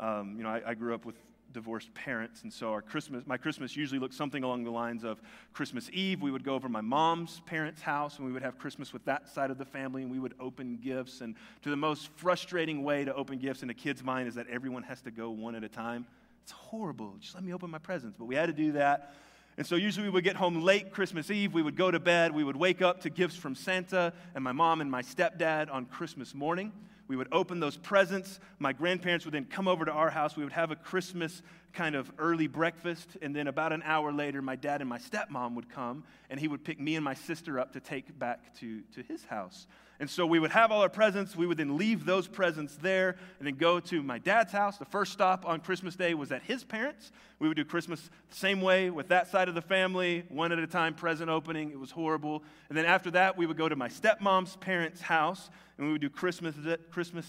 Um, 0.00 0.36
you 0.38 0.44
know, 0.44 0.48
I, 0.48 0.70
I, 0.70 0.74
grew 0.74 0.94
up 0.94 1.04
with 1.04 1.14
divorced 1.54 1.94
parents, 1.94 2.42
and 2.42 2.52
so 2.52 2.72
our 2.72 2.82
Christmas, 2.82 3.26
my 3.26 3.38
Christmas 3.38 3.74
usually 3.74 3.98
looked 3.98 4.14
something 4.14 4.44
along 4.44 4.64
the 4.64 4.70
lines 4.70 5.04
of 5.04 5.22
Christmas 5.54 5.88
Eve. 5.92 6.20
We 6.20 6.30
would 6.30 6.44
go 6.44 6.54
over 6.54 6.68
my 6.68 6.82
mom's 6.82 7.40
parents' 7.46 7.80
house, 7.80 8.18
and 8.18 8.26
we 8.26 8.32
would 8.32 8.42
have 8.42 8.58
Christmas 8.58 8.92
with 8.92 9.04
that 9.06 9.28
side 9.28 9.50
of 9.50 9.56
the 9.56 9.64
family, 9.64 10.02
and 10.02 10.10
we 10.10 10.18
would 10.18 10.34
open 10.38 10.78
gifts. 10.82 11.22
And 11.22 11.36
to 11.62 11.70
the 11.70 11.76
most 11.76 12.10
frustrating 12.16 12.82
way 12.82 13.04
to 13.04 13.14
open 13.14 13.38
gifts 13.38 13.62
in 13.62 13.70
a 13.70 13.74
kid's 13.74 14.02
mind 14.02 14.28
is 14.28 14.34
that 14.34 14.48
everyone 14.48 14.82
has 14.82 15.00
to 15.02 15.10
go 15.10 15.30
one 15.30 15.54
at 15.54 15.64
a 15.64 15.68
time. 15.68 16.04
It's 16.42 16.52
horrible. 16.52 17.14
Just 17.20 17.34
let 17.34 17.42
me 17.42 17.54
open 17.54 17.70
my 17.70 17.78
presents. 17.78 18.18
But 18.18 18.26
we 18.26 18.34
had 18.34 18.46
to 18.46 18.52
do 18.52 18.72
that. 18.72 19.14
And 19.56 19.66
so 19.66 19.76
usually 19.76 20.08
we 20.08 20.10
would 20.10 20.24
get 20.24 20.36
home 20.36 20.62
late 20.62 20.92
Christmas 20.92 21.30
Eve. 21.30 21.54
We 21.54 21.62
would 21.62 21.76
go 21.76 21.90
to 21.90 22.00
bed. 22.00 22.34
We 22.34 22.44
would 22.44 22.56
wake 22.56 22.82
up 22.82 23.00
to 23.02 23.10
gifts 23.10 23.36
from 23.36 23.54
Santa 23.54 24.12
and 24.34 24.42
my 24.42 24.52
mom 24.52 24.80
and 24.80 24.90
my 24.90 25.02
stepdad 25.02 25.72
on 25.72 25.86
Christmas 25.86 26.34
morning. 26.34 26.72
We 27.06 27.16
would 27.16 27.28
open 27.32 27.60
those 27.60 27.76
presents. 27.76 28.40
My 28.58 28.72
grandparents 28.72 29.24
would 29.24 29.34
then 29.34 29.44
come 29.44 29.68
over 29.68 29.84
to 29.84 29.92
our 29.92 30.10
house. 30.10 30.36
We 30.36 30.44
would 30.44 30.52
have 30.52 30.70
a 30.70 30.76
Christmas 30.76 31.42
kind 31.74 31.94
of 31.94 32.10
early 32.18 32.46
breakfast. 32.46 33.16
And 33.20 33.34
then 33.34 33.46
about 33.46 33.72
an 33.72 33.82
hour 33.84 34.12
later, 34.12 34.40
my 34.40 34.56
dad 34.56 34.80
and 34.80 34.88
my 34.88 34.98
stepmom 34.98 35.54
would 35.54 35.68
come, 35.68 36.04
and 36.30 36.40
he 36.40 36.48
would 36.48 36.64
pick 36.64 36.80
me 36.80 36.96
and 36.96 37.04
my 37.04 37.14
sister 37.14 37.58
up 37.58 37.72
to 37.72 37.80
take 37.80 38.18
back 38.18 38.54
to, 38.60 38.82
to 38.94 39.02
his 39.02 39.24
house. 39.24 39.66
And 40.00 40.10
so 40.10 40.26
we 40.26 40.40
would 40.40 40.50
have 40.50 40.72
all 40.72 40.82
our 40.82 40.88
presents. 40.88 41.36
We 41.36 41.46
would 41.46 41.56
then 41.56 41.76
leave 41.76 42.04
those 42.04 42.26
presents 42.26 42.76
there 42.76 43.16
and 43.38 43.46
then 43.46 43.54
go 43.54 43.78
to 43.80 44.02
my 44.02 44.18
dad's 44.18 44.52
house. 44.52 44.76
The 44.76 44.84
first 44.84 45.12
stop 45.12 45.46
on 45.46 45.60
Christmas 45.60 45.94
Day 45.94 46.14
was 46.14 46.32
at 46.32 46.42
his 46.42 46.64
parents. 46.64 47.12
We 47.38 47.46
would 47.46 47.56
do 47.56 47.64
Christmas 47.64 48.10
the 48.28 48.36
same 48.36 48.60
way 48.60 48.90
with 48.90 49.08
that 49.08 49.28
side 49.28 49.48
of 49.48 49.54
the 49.54 49.62
family, 49.62 50.24
one 50.28 50.50
at 50.50 50.58
a 50.58 50.66
time, 50.66 50.94
present 50.94 51.30
opening. 51.30 51.70
It 51.70 51.78
was 51.78 51.92
horrible. 51.92 52.42
And 52.68 52.76
then 52.76 52.86
after 52.86 53.10
that, 53.12 53.36
we 53.36 53.46
would 53.46 53.56
go 53.56 53.68
to 53.68 53.76
my 53.76 53.88
stepmom's 53.88 54.56
parents' 54.56 55.00
house 55.00 55.48
and 55.78 55.86
we 55.86 55.92
would 55.92 56.02
do 56.02 56.10
Christmas, 56.10 56.56
Christmas 56.90 57.26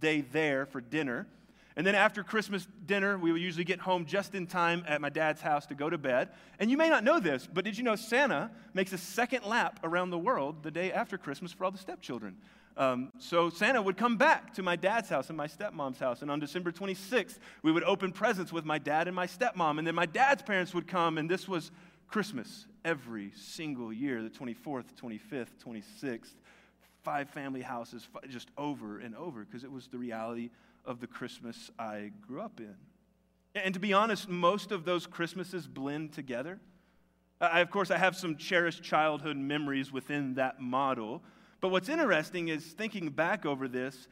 Day 0.00 0.20
there 0.20 0.66
for 0.66 0.80
dinner. 0.80 1.26
And 1.76 1.84
then 1.84 1.96
after 1.96 2.22
Christmas 2.22 2.68
dinner, 2.86 3.18
we 3.18 3.32
would 3.32 3.40
usually 3.40 3.64
get 3.64 3.80
home 3.80 4.06
just 4.06 4.34
in 4.34 4.46
time 4.46 4.84
at 4.86 5.00
my 5.00 5.08
dad's 5.08 5.40
house 5.40 5.66
to 5.66 5.74
go 5.74 5.90
to 5.90 5.98
bed. 5.98 6.28
And 6.60 6.70
you 6.70 6.76
may 6.76 6.88
not 6.88 7.02
know 7.02 7.18
this, 7.18 7.48
but 7.52 7.64
did 7.64 7.76
you 7.76 7.82
know 7.82 7.96
Santa 7.96 8.50
makes 8.74 8.92
a 8.92 8.98
second 8.98 9.44
lap 9.44 9.80
around 9.82 10.10
the 10.10 10.18
world 10.18 10.62
the 10.62 10.70
day 10.70 10.92
after 10.92 11.18
Christmas 11.18 11.52
for 11.52 11.64
all 11.64 11.72
the 11.72 11.78
stepchildren? 11.78 12.36
Um, 12.76 13.12
so 13.18 13.50
Santa 13.50 13.82
would 13.82 13.96
come 13.96 14.16
back 14.16 14.54
to 14.54 14.62
my 14.62 14.76
dad's 14.76 15.08
house 15.08 15.28
and 15.28 15.36
my 15.36 15.46
stepmom's 15.46 15.98
house. 15.98 16.22
And 16.22 16.30
on 16.30 16.38
December 16.38 16.70
26th, 16.70 17.38
we 17.62 17.72
would 17.72 17.84
open 17.84 18.12
presents 18.12 18.52
with 18.52 18.64
my 18.64 18.78
dad 18.78 19.08
and 19.08 19.14
my 19.14 19.26
stepmom. 19.26 19.78
And 19.78 19.86
then 19.86 19.94
my 19.94 20.06
dad's 20.06 20.42
parents 20.42 20.74
would 20.74 20.86
come, 20.86 21.18
and 21.18 21.28
this 21.28 21.48
was 21.48 21.72
Christmas 22.08 22.66
every 22.84 23.32
single 23.34 23.92
year 23.92 24.22
the 24.22 24.30
24th, 24.30 24.86
25th, 25.00 25.48
26th, 25.64 26.34
five 27.02 27.28
family 27.30 27.62
houses, 27.62 28.06
just 28.28 28.48
over 28.56 28.98
and 28.98 29.16
over, 29.16 29.44
because 29.44 29.64
it 29.64 29.70
was 29.70 29.88
the 29.88 29.98
reality 29.98 30.50
of 30.84 31.00
the 31.00 31.06
Christmas 31.06 31.70
I 31.78 32.12
grew 32.26 32.40
up 32.40 32.60
in. 32.60 32.74
And 33.54 33.72
to 33.74 33.80
be 33.80 33.92
honest, 33.92 34.28
most 34.28 34.72
of 34.72 34.84
those 34.84 35.06
Christmases 35.06 35.66
blend 35.66 36.12
together. 36.12 36.58
I, 37.40 37.60
of 37.60 37.70
course, 37.70 37.90
I 37.90 37.98
have 37.98 38.16
some 38.16 38.36
cherished 38.36 38.82
childhood 38.82 39.36
memories 39.36 39.92
within 39.92 40.34
that 40.34 40.60
model. 40.60 41.22
But 41.60 41.68
what's 41.68 41.88
interesting 41.88 42.48
is 42.48 42.64
thinking 42.64 43.10
back 43.10 43.46
over 43.46 43.68
this, 43.68 44.08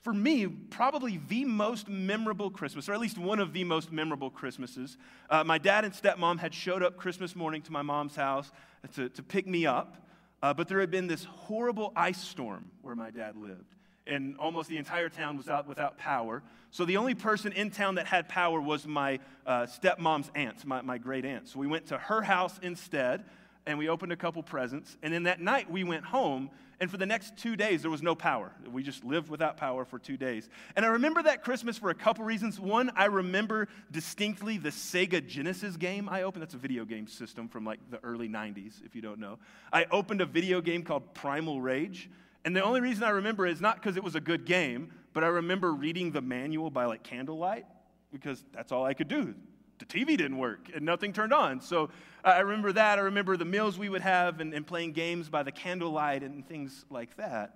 for 0.00 0.12
me, 0.12 0.46
probably 0.46 1.20
the 1.28 1.44
most 1.44 1.88
memorable 1.88 2.50
Christmas, 2.50 2.88
or 2.88 2.92
at 2.92 3.00
least 3.00 3.18
one 3.18 3.40
of 3.40 3.52
the 3.52 3.64
most 3.64 3.90
memorable 3.90 4.30
Christmases. 4.30 4.96
Uh, 5.28 5.42
my 5.42 5.58
dad 5.58 5.84
and 5.84 5.92
stepmom 5.92 6.38
had 6.38 6.54
showed 6.54 6.82
up 6.82 6.96
Christmas 6.96 7.34
morning 7.34 7.62
to 7.62 7.72
my 7.72 7.82
mom's 7.82 8.14
house 8.14 8.52
to, 8.94 9.08
to 9.08 9.22
pick 9.22 9.46
me 9.46 9.66
up, 9.66 10.06
uh, 10.40 10.54
but 10.54 10.68
there 10.68 10.78
had 10.78 10.90
been 10.90 11.08
this 11.08 11.24
horrible 11.24 11.92
ice 11.96 12.22
storm 12.22 12.70
where 12.80 12.94
my 12.94 13.10
dad 13.10 13.36
lived 13.36 13.74
and 14.08 14.36
almost 14.38 14.68
the 14.68 14.76
entire 14.76 15.08
town 15.08 15.36
was 15.36 15.48
out 15.48 15.68
without 15.68 15.98
power. 15.98 16.42
So 16.70 16.84
the 16.84 16.96
only 16.96 17.14
person 17.14 17.52
in 17.52 17.70
town 17.70 17.94
that 17.96 18.06
had 18.06 18.28
power 18.28 18.60
was 18.60 18.86
my 18.86 19.20
uh, 19.46 19.66
stepmom's 19.66 20.30
aunt, 20.34 20.64
my, 20.66 20.82
my 20.82 20.98
great 20.98 21.24
aunt. 21.24 21.48
So 21.48 21.58
we 21.58 21.66
went 21.66 21.86
to 21.86 21.98
her 21.98 22.22
house 22.22 22.58
instead, 22.62 23.24
and 23.66 23.78
we 23.78 23.88
opened 23.88 24.12
a 24.12 24.16
couple 24.16 24.42
presents. 24.42 24.96
And 25.02 25.12
then 25.12 25.24
that 25.24 25.40
night 25.40 25.70
we 25.70 25.84
went 25.84 26.04
home, 26.04 26.50
and 26.80 26.90
for 26.90 26.96
the 26.96 27.06
next 27.06 27.36
two 27.36 27.56
days 27.56 27.82
there 27.82 27.90
was 27.90 28.02
no 28.02 28.14
power. 28.14 28.52
We 28.70 28.82
just 28.82 29.04
lived 29.04 29.30
without 29.30 29.56
power 29.56 29.84
for 29.84 29.98
two 29.98 30.16
days. 30.16 30.48
And 30.76 30.84
I 30.84 30.88
remember 30.90 31.22
that 31.22 31.42
Christmas 31.42 31.78
for 31.78 31.90
a 31.90 31.94
couple 31.94 32.24
reasons. 32.24 32.60
One, 32.60 32.90
I 32.96 33.06
remember 33.06 33.68
distinctly 33.90 34.58
the 34.58 34.70
Sega 34.70 35.26
Genesis 35.26 35.76
game 35.76 36.08
I 36.08 36.22
opened. 36.22 36.42
That's 36.42 36.54
a 36.54 36.58
video 36.58 36.84
game 36.84 37.06
system 37.06 37.48
from 37.48 37.64
like 37.64 37.80
the 37.90 37.98
early 38.04 38.28
90s, 38.28 38.84
if 38.84 38.94
you 38.94 39.02
don't 39.02 39.20
know. 39.20 39.38
I 39.72 39.86
opened 39.90 40.20
a 40.20 40.26
video 40.26 40.60
game 40.60 40.82
called 40.82 41.14
Primal 41.14 41.60
Rage. 41.60 42.10
And 42.44 42.54
the 42.54 42.62
only 42.62 42.80
reason 42.80 43.04
I 43.04 43.10
remember 43.10 43.46
is 43.46 43.60
not 43.60 43.76
because 43.76 43.96
it 43.96 44.04
was 44.04 44.14
a 44.14 44.20
good 44.20 44.44
game, 44.44 44.92
but 45.12 45.24
I 45.24 45.28
remember 45.28 45.72
reading 45.72 46.12
the 46.12 46.20
manual 46.20 46.70
by 46.70 46.84
like 46.84 47.02
candlelight 47.02 47.66
because 48.12 48.44
that's 48.52 48.72
all 48.72 48.84
I 48.84 48.94
could 48.94 49.08
do. 49.08 49.34
the 49.78 49.84
TV 49.84 50.16
didn't 50.16 50.38
work 50.38 50.70
and 50.74 50.84
nothing 50.84 51.12
turned 51.12 51.32
on. 51.32 51.60
So 51.60 51.90
I 52.24 52.40
remember 52.40 52.72
that. 52.72 52.98
I 52.98 53.02
remember 53.02 53.36
the 53.36 53.44
meals 53.44 53.78
we 53.78 53.88
would 53.88 54.02
have 54.02 54.40
and, 54.40 54.52
and 54.54 54.66
playing 54.66 54.92
games 54.92 55.28
by 55.28 55.42
the 55.42 55.52
candlelight 55.52 56.22
and 56.22 56.46
things 56.46 56.84
like 56.90 57.16
that. 57.16 57.54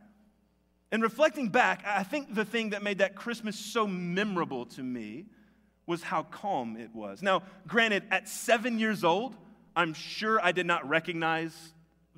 And 0.92 1.02
reflecting 1.02 1.48
back, 1.48 1.82
I 1.86 2.02
think 2.02 2.34
the 2.34 2.44
thing 2.44 2.70
that 2.70 2.82
made 2.82 2.98
that 2.98 3.16
Christmas 3.16 3.58
so 3.58 3.86
memorable 3.86 4.66
to 4.66 4.82
me 4.82 5.24
was 5.86 6.02
how 6.02 6.22
calm 6.24 6.76
it 6.76 6.94
was. 6.94 7.22
Now, 7.22 7.42
granted, 7.66 8.04
at 8.10 8.28
seven 8.28 8.78
years 8.78 9.02
old, 9.02 9.34
I'm 9.74 9.94
sure 9.94 10.38
I 10.40 10.52
did 10.52 10.66
not 10.66 10.88
recognize 10.88 11.54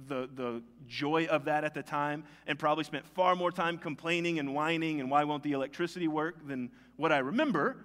the, 0.09 0.29
the 0.35 0.63
joy 0.87 1.27
of 1.27 1.45
that 1.45 1.65
at 1.65 1.75
the 1.75 1.83
time 1.83 2.25
and 2.47 2.59
probably 2.59 2.85
spent 2.85 3.07
far 3.07 3.37
more 3.37 3.53
time 3.53 3.79
complaining 3.79 4.39
and 4.39 4.55
whining 4.55 5.01
and 5.01 5.11
why 5.11 5.25
won't 5.25 5.43
the 5.43 5.53
electricity 5.53 6.09
work 6.09 6.47
than 6.47 6.71
what 6.97 7.13
I 7.13 7.19
remember. 7.19 7.77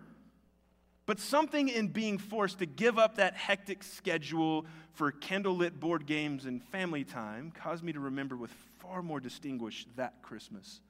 But 1.05 1.19
something 1.19 1.69
in 1.69 1.87
being 1.87 2.17
forced 2.17 2.59
to 2.59 2.65
give 2.65 2.99
up 2.99 3.15
that 3.15 3.35
hectic 3.35 3.83
schedule 3.83 4.65
for 4.93 5.11
candlelit 5.11 5.79
board 5.79 6.05
games 6.05 6.45
and 6.45 6.63
family 6.63 7.03
time 7.03 7.51
caused 7.51 7.83
me 7.83 7.93
to 7.93 7.99
remember 7.99 8.37
with 8.37 8.51
far 8.79 9.01
more 9.01 9.19
distinguished 9.19 9.87
that 9.95 10.21
Christmas 10.21 10.81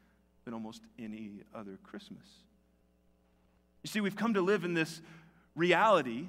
than 0.45 0.53
almost 0.53 0.81
any 0.97 1.43
other 1.53 1.79
Christmas. 1.83 2.25
You 3.83 3.87
see, 3.87 4.01
we've 4.01 4.15
come 4.15 4.33
to 4.33 4.41
live 4.41 4.65
in 4.65 4.73
this 4.73 5.01
reality 5.55 6.27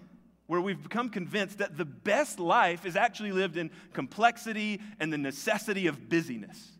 where 0.50 0.60
we've 0.60 0.82
become 0.82 1.08
convinced 1.08 1.58
that 1.58 1.76
the 1.76 1.84
best 1.84 2.40
life 2.40 2.84
is 2.84 2.96
actually 2.96 3.30
lived 3.30 3.56
in 3.56 3.70
complexity 3.92 4.80
and 4.98 5.12
the 5.12 5.16
necessity 5.16 5.86
of 5.86 6.08
busyness. 6.08 6.72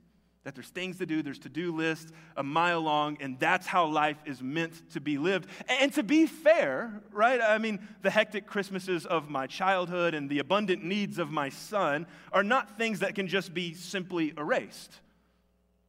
That 0.43 0.57
there's 0.57 0.71
things 0.71 0.99
to 0.99 1.07
do, 1.07 1.23
there's 1.23 1.39
to 1.39 1.49
do 1.49 1.73
lists 1.77 2.11
a 2.37 2.43
mile 2.43 2.81
long, 2.81 3.17
and 3.21 3.39
that's 3.39 3.69
how 3.69 3.87
life 3.87 4.17
is 4.27 4.43
meant 4.43 4.91
to 4.91 5.01
be 5.01 5.19
lived. 5.19 5.47
And 5.69 5.93
to 5.93 6.03
be 6.03 6.27
fair, 6.27 7.01
right? 7.13 7.41
I 7.41 7.59
mean, 7.59 7.79
the 8.03 8.11
hectic 8.11 8.45
Christmases 8.45 9.07
of 9.07 9.31
my 9.31 9.47
childhood 9.47 10.15
and 10.15 10.29
the 10.29 10.41
abundant 10.41 10.83
needs 10.83 11.21
of 11.21 11.31
my 11.31 11.49
son 11.49 12.09
are 12.33 12.43
not 12.43 12.77
things 12.77 12.99
that 12.99 13.15
can 13.15 13.29
just 13.29 13.55
be 13.55 13.75
simply 13.75 14.35
erased. 14.37 14.99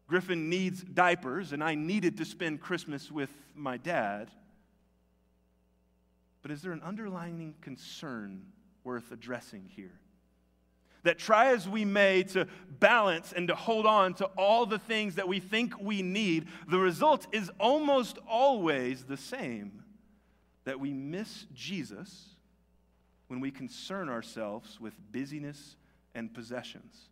Griffin 0.08 0.52
needs 0.52 0.84
diapers, 0.84 1.52
and 1.52 1.64
I 1.64 1.74
needed 1.74 2.18
to 2.18 2.26
spend 2.26 2.62
Christmas 2.62 3.12
with 3.12 3.32
my 3.56 3.78
dad. 3.78 4.30
But 6.42 6.52
is 6.52 6.62
there 6.62 6.72
an 6.72 6.82
underlying 6.82 7.56
concern 7.62 8.44
worth 8.84 9.12
addressing 9.12 9.70
here? 9.76 10.00
That 11.04 11.18
try 11.18 11.54
as 11.54 11.68
we 11.68 11.84
may 11.84 12.24
to 12.24 12.48
balance 12.80 13.34
and 13.34 13.48
to 13.48 13.56
hold 13.56 13.86
on 13.86 14.14
to 14.16 14.26
all 14.38 14.66
the 14.66 14.80
things 14.80 15.16
that 15.16 15.28
we 15.28 15.40
think 15.40 15.80
we 15.80 16.02
need, 16.02 16.48
the 16.68 16.78
result 16.78 17.28
is 17.32 17.52
almost 17.60 18.20
always 18.28 19.04
the 19.04 19.18
same 19.18 19.84
that 20.64 20.80
we 20.80 20.94
miss 20.94 21.48
Jesus 21.54 22.36
when 23.28 23.40
we 23.40 23.50
concern 23.50 24.10
ourselves 24.10 24.80
with 24.80 24.94
busyness 25.12 25.76
and 26.14 26.34
possessions. 26.34 27.10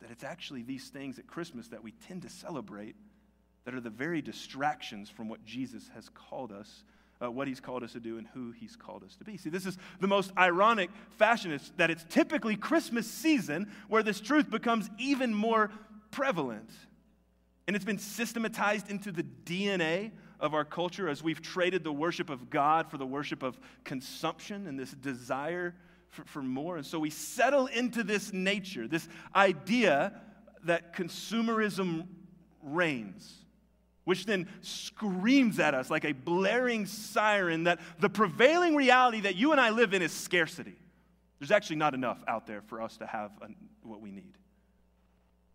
That 0.00 0.10
it's 0.10 0.24
actually 0.24 0.62
these 0.62 0.88
things 0.88 1.18
at 1.18 1.26
Christmas 1.26 1.68
that 1.68 1.84
we 1.84 1.92
tend 1.92 2.22
to 2.22 2.28
celebrate 2.28 2.96
that 3.64 3.74
are 3.74 3.80
the 3.80 3.90
very 3.90 4.22
distractions 4.22 5.10
from 5.10 5.28
what 5.28 5.44
Jesus 5.44 5.90
has 5.94 6.08
called 6.08 6.50
us 6.50 6.82
uh, 7.22 7.30
what 7.30 7.48
he's 7.48 7.60
called 7.60 7.82
us 7.82 7.92
to 7.92 8.00
do 8.00 8.18
and 8.18 8.26
who 8.28 8.52
he's 8.52 8.76
called 8.76 9.04
us 9.04 9.16
to 9.16 9.24
be. 9.24 9.36
See, 9.36 9.50
this 9.50 9.66
is 9.66 9.76
the 10.00 10.08
most 10.08 10.32
ironic 10.38 10.90
fashion 11.10 11.52
is 11.52 11.72
that 11.76 11.90
it's 11.90 12.04
typically 12.08 12.56
Christmas 12.56 13.10
season 13.10 13.70
where 13.88 14.02
this 14.02 14.20
truth 14.20 14.50
becomes 14.50 14.88
even 14.98 15.34
more 15.34 15.70
prevalent. 16.10 16.70
And 17.66 17.76
it's 17.76 17.84
been 17.84 17.98
systematized 17.98 18.90
into 18.90 19.12
the 19.12 19.22
DNA 19.44 20.12
of 20.40 20.54
our 20.54 20.64
culture 20.64 21.08
as 21.08 21.22
we've 21.22 21.42
traded 21.42 21.84
the 21.84 21.92
worship 21.92 22.30
of 22.30 22.48
God 22.48 22.90
for 22.90 22.96
the 22.96 23.06
worship 23.06 23.42
of 23.42 23.60
consumption 23.84 24.66
and 24.66 24.78
this 24.78 24.92
desire 24.92 25.74
for, 26.08 26.24
for 26.24 26.42
more. 26.42 26.76
And 26.76 26.86
so 26.86 26.98
we 26.98 27.10
settle 27.10 27.66
into 27.66 28.02
this 28.02 28.32
nature, 28.32 28.88
this 28.88 29.06
idea 29.36 30.20
that 30.64 30.94
consumerism 30.94 32.06
reigns 32.62 33.40
which 34.04 34.26
then 34.26 34.48
screams 34.60 35.58
at 35.58 35.74
us 35.74 35.90
like 35.90 36.04
a 36.04 36.12
blaring 36.12 36.86
siren 36.86 37.64
that 37.64 37.80
the 37.98 38.08
prevailing 38.08 38.74
reality 38.74 39.20
that 39.20 39.36
you 39.36 39.52
and 39.52 39.60
I 39.60 39.70
live 39.70 39.94
in 39.94 40.02
is 40.02 40.12
scarcity. 40.12 40.76
There's 41.38 41.50
actually 41.50 41.76
not 41.76 41.94
enough 41.94 42.18
out 42.28 42.46
there 42.46 42.62
for 42.62 42.82
us 42.82 42.96
to 42.98 43.06
have 43.06 43.30
what 43.82 44.00
we 44.00 44.10
need. 44.10 44.36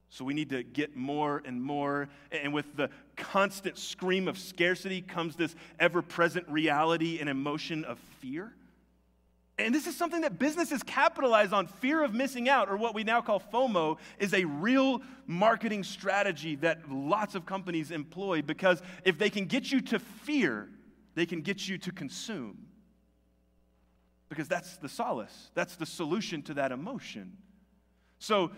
So 0.09 0.23
we 0.23 0.33
need 0.33 0.49
to 0.51 0.63
get 0.63 0.95
more 0.95 1.41
and 1.43 1.61
more. 1.61 2.07
And 2.31 2.53
with 2.53 2.75
the 2.75 2.89
constant 3.17 3.77
scream 3.77 4.27
of 4.27 4.37
scarcity 4.37 5.01
comes 5.01 5.35
this 5.35 5.55
ever 5.79 6.01
present 6.01 6.47
reality 6.47 7.19
and 7.19 7.29
emotion 7.29 7.83
of 7.83 7.99
fear. 8.21 8.53
And 9.57 9.73
this 9.73 9.87
is 9.87 9.95
something 9.95 10.21
that 10.21 10.37
businesses 10.37 10.83
capitalize 10.83 11.53
on. 11.53 11.67
Fear 11.67 12.03
of 12.03 12.13
missing 12.13 12.49
out, 12.49 12.69
or 12.69 12.75
what 12.75 12.93
we 12.93 13.03
now 13.05 13.21
call 13.21 13.39
FOMO, 13.39 13.97
is 14.19 14.33
a 14.33 14.43
real 14.43 15.01
marketing 15.27 15.83
strategy 15.83 16.55
that 16.57 16.91
lots 16.91 17.35
of 17.35 17.45
companies 17.45 17.89
employ 17.89 18.41
because 18.41 18.81
if 19.05 19.17
they 19.17 19.29
can 19.29 19.45
get 19.45 19.71
you 19.71 19.79
to 19.81 19.99
fear, 19.99 20.69
they 21.15 21.25
can 21.25 21.41
get 21.41 21.69
you 21.69 21.77
to 21.77 21.91
consume. 21.91 22.67
Because 24.27 24.49
that's 24.49 24.75
the 24.77 24.89
solace, 24.89 25.51
that's 25.53 25.77
the 25.77 25.85
solution 25.85 26.41
to 26.43 26.55
that 26.55 26.71
emotion. 26.73 27.37
So, 28.19 28.51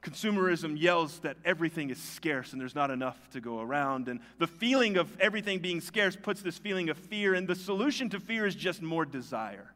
consumerism 0.00 0.80
yells 0.80 1.18
that 1.20 1.36
everything 1.44 1.90
is 1.90 1.98
scarce 1.98 2.52
and 2.52 2.60
there's 2.60 2.74
not 2.74 2.90
enough 2.90 3.18
to 3.30 3.40
go 3.40 3.60
around. 3.60 4.08
And 4.08 4.20
the 4.38 4.46
feeling 4.46 4.96
of 4.96 5.14
everything 5.20 5.58
being 5.58 5.80
scarce 5.80 6.16
puts 6.16 6.40
this 6.40 6.56
feeling 6.56 6.88
of 6.88 6.96
fear, 6.96 7.34
and 7.34 7.46
the 7.46 7.54
solution 7.54 8.08
to 8.10 8.18
fear 8.18 8.46
is 8.46 8.54
just 8.54 8.80
more 8.80 9.04
desire. 9.04 9.74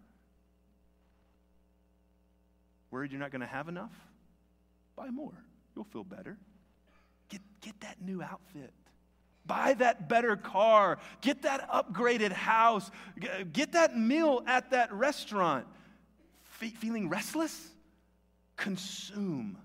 Worried 2.97 3.13
you're 3.13 3.21
not 3.21 3.31
going 3.31 3.43
to 3.43 3.47
have 3.47 3.69
enough? 3.69 3.93
Buy 4.97 5.11
more. 5.11 5.35
You'll 5.75 5.85
feel 5.85 6.03
better. 6.03 6.39
Get, 7.29 7.43
get 7.61 7.79
that 7.81 8.01
new 8.01 8.23
outfit. 8.23 8.73
Buy 9.45 9.75
that 9.75 10.09
better 10.09 10.35
car. 10.35 10.97
Get 11.21 11.43
that 11.43 11.71
upgraded 11.71 12.33
house. 12.33 12.91
Get 13.53 13.73
that 13.73 13.99
meal 13.99 14.43
at 14.47 14.71
that 14.71 14.95
restaurant. 14.95 15.67
Fe- 16.53 16.71
feeling 16.71 17.11
restless? 17.11 17.69
Consume. 18.57 19.59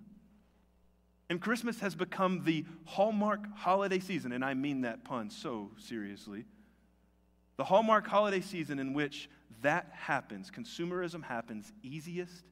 And 1.30 1.40
Christmas 1.40 1.80
has 1.80 1.96
become 1.96 2.44
the 2.44 2.66
hallmark 2.84 3.48
holiday 3.56 4.00
season, 4.00 4.34
and 4.34 4.44
I 4.44 4.56
mean 4.56 4.82
that 4.82 5.06
pun 5.06 5.30
so 5.30 5.72
seriously. 5.78 6.44
The 7.56 7.64
hallmark 7.64 8.06
holiday 8.08 8.42
season 8.42 8.78
in 8.78 8.92
which 8.92 9.30
that 9.62 9.90
happens, 9.94 10.52
consumerism 10.52 11.24
happens 11.24 11.72
easiest 11.82 12.44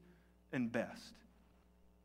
and 0.52 0.72
best. 0.72 1.14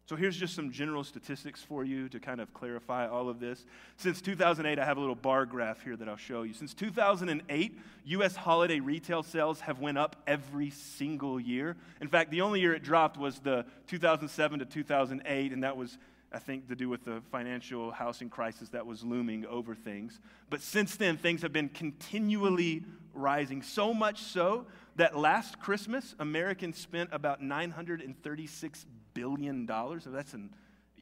So 0.07 0.17
here's 0.17 0.37
just 0.37 0.55
some 0.55 0.71
general 0.71 1.03
statistics 1.03 1.63
for 1.63 1.83
you 1.83 2.11
to 2.11 2.21
kind 2.21 2.39
of 2.39 2.53
clarify 2.53 3.09
all 3.09 3.31
of 3.31 3.41
this. 3.41 3.65
Since 3.97 4.21
2008, 4.21 4.79
I 4.79 4.85
have 4.85 4.99
a 4.99 5.01
little 5.01 5.15
bar 5.15 5.47
graph 5.47 5.83
here 5.83 5.97
that 5.97 6.07
I'll 6.11 6.17
show 6.17 6.43
you. 6.43 6.53
Since 6.53 6.75
2008, 6.75 7.79
US 8.05 8.37
holiday 8.37 8.81
retail 8.81 9.23
sales 9.23 9.61
have 9.61 9.81
went 9.81 9.97
up 9.97 10.17
every 10.27 10.69
single 10.69 11.41
year. 11.41 11.77
In 12.03 12.09
fact, 12.09 12.31
the 12.31 12.43
only 12.43 12.61
year 12.61 12.75
it 12.75 12.83
dropped 12.83 13.17
was 13.17 13.39
the 13.39 13.65
2007 13.87 14.59
to 14.59 14.67
2008 14.67 15.53
and 15.53 15.65
that 15.65 15.77
was 15.77 15.97
I 16.35 16.41
think 16.41 16.69
to 16.69 16.75
do 16.75 16.89
with 16.89 17.05
the 17.05 17.23
financial 17.31 17.93
housing 17.93 18.29
crisis 18.29 18.69
that 18.71 18.85
was 18.85 19.05
looming 19.05 19.47
over 19.47 19.75
things. 19.77 20.21
But 20.51 20.63
since 20.63 20.97
then, 20.97 21.17
things 21.17 21.43
have 21.43 21.53
been 21.53 21.69
continually 21.69 22.83
rising, 23.15 23.63
so 23.63 23.95
much 23.95 24.21
so 24.21 24.67
that 24.97 25.17
last 25.17 25.61
Christmas, 25.61 26.15
Americans 26.19 26.79
spent 26.79 27.11
about 27.13 27.41
$936 27.43 28.85
billion. 29.13 29.67
That's 29.67 30.35
an, 30.35 30.51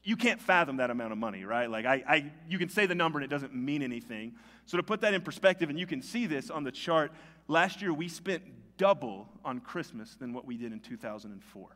you 0.03 0.17
can't 0.17 0.41
fathom 0.41 0.79
that 0.79 0.91
amount 0.91 1.13
of 1.13 1.19
money, 1.19 1.45
right? 1.45 1.71
Like, 1.71 1.85
I, 1.85 2.03
I, 2.07 2.33
you 2.49 2.59
can 2.59 2.69
say 2.69 2.87
the 2.87 2.95
number 2.95 3.19
and 3.19 3.25
it 3.25 3.31
doesn't 3.31 3.55
mean 3.55 3.83
anything. 3.83 4.35
So, 4.67 4.77
to 4.77 4.83
put 4.83 5.01
that 5.03 5.15
in 5.15 5.21
perspective, 5.21 5.71
and 5.71 5.79
you 5.79 5.87
can 5.87 6.03
see 6.03 6.27
this 6.27 6.51
on 6.51 6.65
the 6.65 6.73
chart, 6.73 7.13
last 7.49 7.83
year 7.83 7.93
we 7.93 8.09
spent 8.09 8.43
double 8.79 9.29
on 9.45 9.61
Christmas 9.61 10.15
than 10.15 10.33
what 10.33 10.47
we 10.47 10.57
did 10.57 10.73
in 10.73 10.81
2004. 10.81 11.69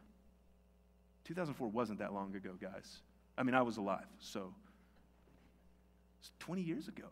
2004 1.24 1.68
wasn't 1.68 1.98
that 1.98 2.12
long 2.12 2.34
ago, 2.34 2.50
guys. 2.60 2.98
I 3.36 3.42
mean, 3.42 3.54
I 3.54 3.62
was 3.62 3.76
alive, 3.76 4.06
so 4.18 4.54
it's 6.20 6.30
20 6.38 6.62
years 6.62 6.88
ago. 6.88 7.08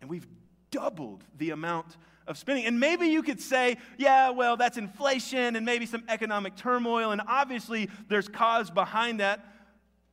And 0.00 0.08
we've 0.08 0.26
doubled 0.74 1.22
the 1.38 1.50
amount 1.50 1.96
of 2.26 2.36
spending. 2.36 2.66
And 2.66 2.80
maybe 2.80 3.06
you 3.06 3.22
could 3.22 3.40
say, 3.40 3.76
yeah, 3.96 4.30
well, 4.30 4.56
that's 4.56 4.76
inflation 4.76 5.54
and 5.54 5.64
maybe 5.64 5.86
some 5.86 6.02
economic 6.08 6.56
turmoil, 6.56 7.12
and 7.12 7.22
obviously 7.28 7.88
there's 8.08 8.28
cause 8.28 8.70
behind 8.70 9.20
that. 9.20 9.46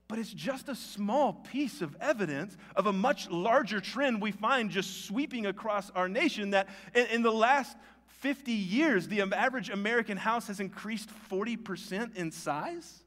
But 0.07 0.19
it's 0.19 0.31
just 0.31 0.69
a 0.69 0.75
small 0.75 1.33
piece 1.33 1.81
of 1.81 1.95
evidence 1.99 2.55
of 2.75 2.85
a 2.85 2.93
much 2.93 3.29
larger 3.29 3.79
trend 3.79 4.21
we 4.21 4.31
find 4.31 4.69
just 4.69 5.05
sweeping 5.05 5.47
across 5.47 5.89
our 5.91 6.07
nation 6.07 6.51
that 6.51 6.67
in, 6.93 7.07
in 7.07 7.21
the 7.23 7.31
last 7.31 7.75
50 8.19 8.51
years, 8.51 9.07
the 9.07 9.21
average 9.21 9.69
American 9.69 10.17
house 10.17 10.47
has 10.47 10.59
increased 10.59 11.09
40% 11.31 12.15
in 12.15 12.31
size 12.31 13.01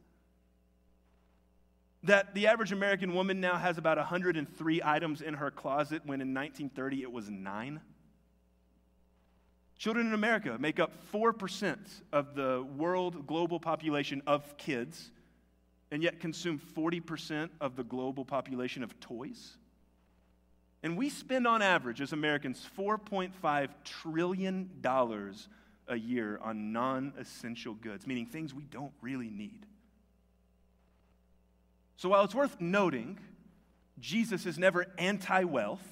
that 2.04 2.34
the 2.34 2.46
average 2.46 2.70
American 2.70 3.14
woman 3.14 3.40
now 3.40 3.56
has 3.56 3.78
about 3.78 3.96
103 3.96 4.82
items 4.84 5.22
in 5.22 5.34
her 5.34 5.50
closet 5.50 6.02
when 6.04 6.20
in 6.20 6.34
1930 6.34 7.02
it 7.02 7.10
was 7.10 7.30
nine. 7.30 7.80
Children 9.78 10.08
in 10.08 10.12
America 10.14 10.56
make 10.58 10.78
up 10.78 10.92
4% 11.12 11.78
of 12.12 12.34
the 12.34 12.64
world 12.76 13.26
global 13.26 13.58
population 13.58 14.22
of 14.26 14.56
kids, 14.56 15.10
and 15.90 16.02
yet 16.02 16.20
consume 16.20 16.60
40% 16.76 17.48
of 17.60 17.74
the 17.74 17.84
global 17.84 18.24
population 18.24 18.82
of 18.82 18.98
toys. 19.00 19.56
And 20.82 20.98
we 20.98 21.08
spend 21.08 21.46
on 21.46 21.62
average 21.62 22.02
as 22.02 22.12
Americans 22.12 22.66
$4.5 22.78 23.68
trillion 23.84 24.70
a 25.88 25.96
year 25.96 26.38
on 26.42 26.72
non 26.72 27.14
essential 27.18 27.74
goods, 27.74 28.06
meaning 28.06 28.26
things 28.26 28.52
we 28.52 28.64
don't 28.64 28.92
really 29.00 29.30
need. 29.30 29.66
So 31.96 32.08
while 32.08 32.24
it's 32.24 32.34
worth 32.34 32.60
noting, 32.60 33.18
Jesus 33.98 34.46
is 34.46 34.58
never 34.58 34.86
anti 34.98 35.44
wealth. 35.44 35.82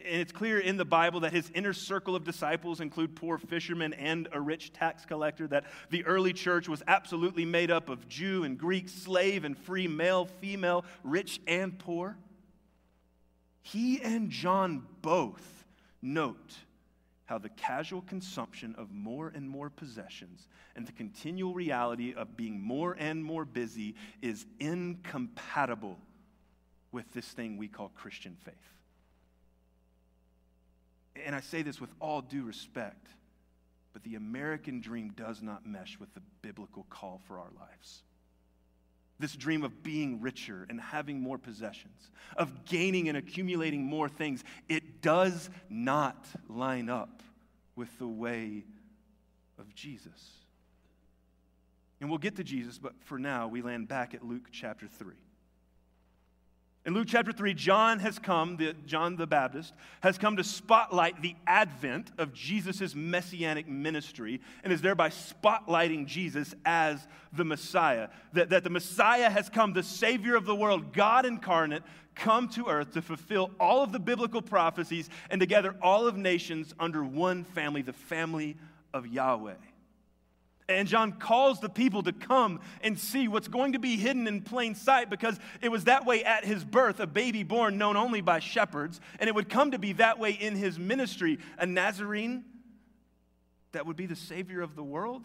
And 0.00 0.20
it's 0.20 0.32
clear 0.32 0.58
in 0.58 0.78
the 0.78 0.84
Bible 0.84 1.20
that 1.20 1.32
his 1.32 1.50
inner 1.54 1.74
circle 1.74 2.16
of 2.16 2.24
disciples 2.24 2.80
include 2.80 3.14
poor 3.14 3.36
fishermen 3.36 3.92
and 3.92 4.28
a 4.32 4.40
rich 4.40 4.72
tax 4.72 5.04
collector, 5.04 5.46
that 5.48 5.64
the 5.90 6.04
early 6.06 6.32
church 6.32 6.68
was 6.68 6.82
absolutely 6.88 7.44
made 7.44 7.70
up 7.70 7.90
of 7.90 8.08
Jew 8.08 8.44
and 8.44 8.56
Greek, 8.56 8.88
slave 8.88 9.44
and 9.44 9.56
free, 9.56 9.86
male, 9.86 10.24
female, 10.40 10.86
rich 11.04 11.40
and 11.46 11.78
poor. 11.78 12.16
He 13.62 14.00
and 14.00 14.30
John 14.30 14.86
both 15.02 15.64
note 16.00 16.56
how 17.30 17.38
the 17.38 17.48
casual 17.48 18.02
consumption 18.02 18.74
of 18.76 18.92
more 18.92 19.32
and 19.34 19.48
more 19.48 19.70
possessions 19.70 20.46
and 20.76 20.86
the 20.86 20.92
continual 20.92 21.54
reality 21.54 22.12
of 22.14 22.36
being 22.36 22.60
more 22.60 22.94
and 22.98 23.24
more 23.24 23.46
busy 23.46 23.94
is 24.20 24.44
incompatible 24.58 25.96
with 26.92 27.10
this 27.14 27.26
thing 27.26 27.56
we 27.56 27.68
call 27.68 27.88
Christian 27.94 28.36
faith 28.44 28.54
and 31.24 31.34
I 31.34 31.40
say 31.40 31.62
this 31.62 31.80
with 31.80 31.90
all 32.00 32.22
due 32.22 32.42
respect, 32.42 33.08
but 33.92 34.02
the 34.02 34.14
American 34.14 34.80
dream 34.80 35.12
does 35.16 35.42
not 35.42 35.66
mesh 35.66 35.98
with 35.98 36.12
the 36.14 36.22
biblical 36.42 36.86
call 36.88 37.20
for 37.26 37.38
our 37.38 37.50
lives. 37.58 38.02
This 39.18 39.36
dream 39.36 39.64
of 39.64 39.82
being 39.82 40.20
richer 40.20 40.66
and 40.70 40.80
having 40.80 41.20
more 41.20 41.36
possessions, 41.36 42.10
of 42.36 42.64
gaining 42.64 43.08
and 43.08 43.18
accumulating 43.18 43.84
more 43.84 44.08
things, 44.08 44.44
it 44.68 44.79
does 45.00 45.50
not 45.68 46.26
line 46.48 46.88
up 46.88 47.22
with 47.76 47.98
the 47.98 48.08
way 48.08 48.64
of 49.58 49.74
Jesus. 49.74 50.30
And 52.00 52.08
we'll 52.08 52.18
get 52.18 52.36
to 52.36 52.44
Jesus, 52.44 52.78
but 52.78 52.94
for 53.04 53.18
now, 53.18 53.48
we 53.48 53.62
land 53.62 53.88
back 53.88 54.14
at 54.14 54.24
Luke 54.24 54.48
chapter 54.50 54.86
3. 54.86 55.14
In 56.86 56.94
Luke 56.94 57.08
chapter 57.08 57.30
3, 57.30 57.52
John 57.52 57.98
has 57.98 58.18
come, 58.18 58.56
the, 58.56 58.74
John 58.86 59.16
the 59.16 59.26
Baptist, 59.26 59.74
has 60.00 60.16
come 60.16 60.36
to 60.36 60.44
spotlight 60.44 61.20
the 61.20 61.36
advent 61.46 62.10
of 62.16 62.32
Jesus' 62.32 62.94
messianic 62.94 63.68
ministry 63.68 64.40
and 64.64 64.72
is 64.72 64.80
thereby 64.80 65.10
spotlighting 65.10 66.06
Jesus 66.06 66.54
as 66.64 67.06
the 67.34 67.44
Messiah. 67.44 68.08
That, 68.32 68.48
that 68.48 68.64
the 68.64 68.70
Messiah 68.70 69.28
has 69.28 69.50
come, 69.50 69.74
the 69.74 69.82
Savior 69.82 70.36
of 70.36 70.46
the 70.46 70.54
world, 70.54 70.94
God 70.94 71.26
incarnate, 71.26 71.82
come 72.14 72.48
to 72.50 72.68
earth 72.68 72.92
to 72.92 73.02
fulfill 73.02 73.50
all 73.60 73.82
of 73.82 73.92
the 73.92 74.00
biblical 74.00 74.40
prophecies 74.40 75.10
and 75.28 75.38
to 75.40 75.46
gather 75.46 75.76
all 75.82 76.06
of 76.06 76.16
nations 76.16 76.74
under 76.80 77.04
one 77.04 77.44
family, 77.44 77.82
the 77.82 77.92
family 77.92 78.56
of 78.94 79.06
Yahweh. 79.06 79.52
And 80.70 80.88
John 80.88 81.12
calls 81.12 81.60
the 81.60 81.68
people 81.68 82.02
to 82.04 82.12
come 82.12 82.60
and 82.82 82.98
see 82.98 83.28
what's 83.28 83.48
going 83.48 83.72
to 83.72 83.78
be 83.78 83.96
hidden 83.96 84.26
in 84.26 84.42
plain 84.42 84.74
sight 84.74 85.10
because 85.10 85.38
it 85.60 85.70
was 85.70 85.84
that 85.84 86.06
way 86.06 86.24
at 86.24 86.44
his 86.44 86.64
birth, 86.64 87.00
a 87.00 87.06
baby 87.06 87.42
born 87.42 87.78
known 87.78 87.96
only 87.96 88.20
by 88.20 88.38
shepherds. 88.38 89.00
And 89.18 89.28
it 89.28 89.34
would 89.34 89.48
come 89.48 89.72
to 89.72 89.78
be 89.78 89.94
that 89.94 90.18
way 90.18 90.32
in 90.32 90.54
his 90.54 90.78
ministry, 90.78 91.38
a 91.58 91.66
Nazarene 91.66 92.44
that 93.72 93.86
would 93.86 93.96
be 93.96 94.06
the 94.06 94.16
Savior 94.16 94.62
of 94.62 94.74
the 94.74 94.82
world, 94.82 95.24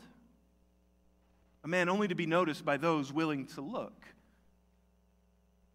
a 1.63 1.67
man 1.67 1.89
only 1.89 2.07
to 2.07 2.15
be 2.15 2.25
noticed 2.25 2.63
by 2.63 2.77
those 2.77 3.11
willing 3.11 3.47
to 3.47 3.61
look. 3.61 3.93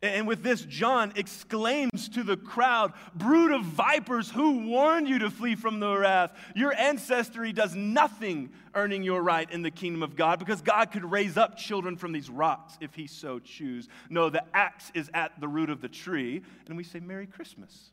And 0.02 0.26
with 0.26 0.42
this, 0.42 0.62
John 0.62 1.12
exclaims 1.14 2.08
to 2.10 2.22
the 2.22 2.38
crowd, 2.38 2.94
Brood 3.14 3.52
of 3.52 3.64
vipers, 3.64 4.30
who 4.30 4.66
warned 4.66 5.06
you 5.06 5.18
to 5.18 5.30
flee 5.30 5.56
from 5.56 5.78
the 5.78 5.94
wrath? 5.94 6.32
Your 6.56 6.72
ancestry 6.72 7.52
does 7.52 7.74
nothing 7.74 8.50
earning 8.74 9.02
your 9.02 9.22
right 9.22 9.50
in 9.50 9.60
the 9.60 9.70
kingdom 9.70 10.02
of 10.02 10.16
God 10.16 10.38
because 10.38 10.62
God 10.62 10.90
could 10.90 11.04
raise 11.04 11.36
up 11.36 11.58
children 11.58 11.96
from 11.96 12.12
these 12.12 12.30
rocks 12.30 12.78
if 12.80 12.94
he 12.94 13.06
so 13.06 13.40
choose. 13.40 13.88
No, 14.08 14.30
the 14.30 14.42
axe 14.54 14.90
is 14.94 15.10
at 15.12 15.38
the 15.38 15.48
root 15.48 15.68
of 15.68 15.82
the 15.82 15.88
tree. 15.88 16.42
And 16.66 16.78
we 16.78 16.84
say, 16.84 17.00
Merry 17.00 17.26
Christmas. 17.26 17.90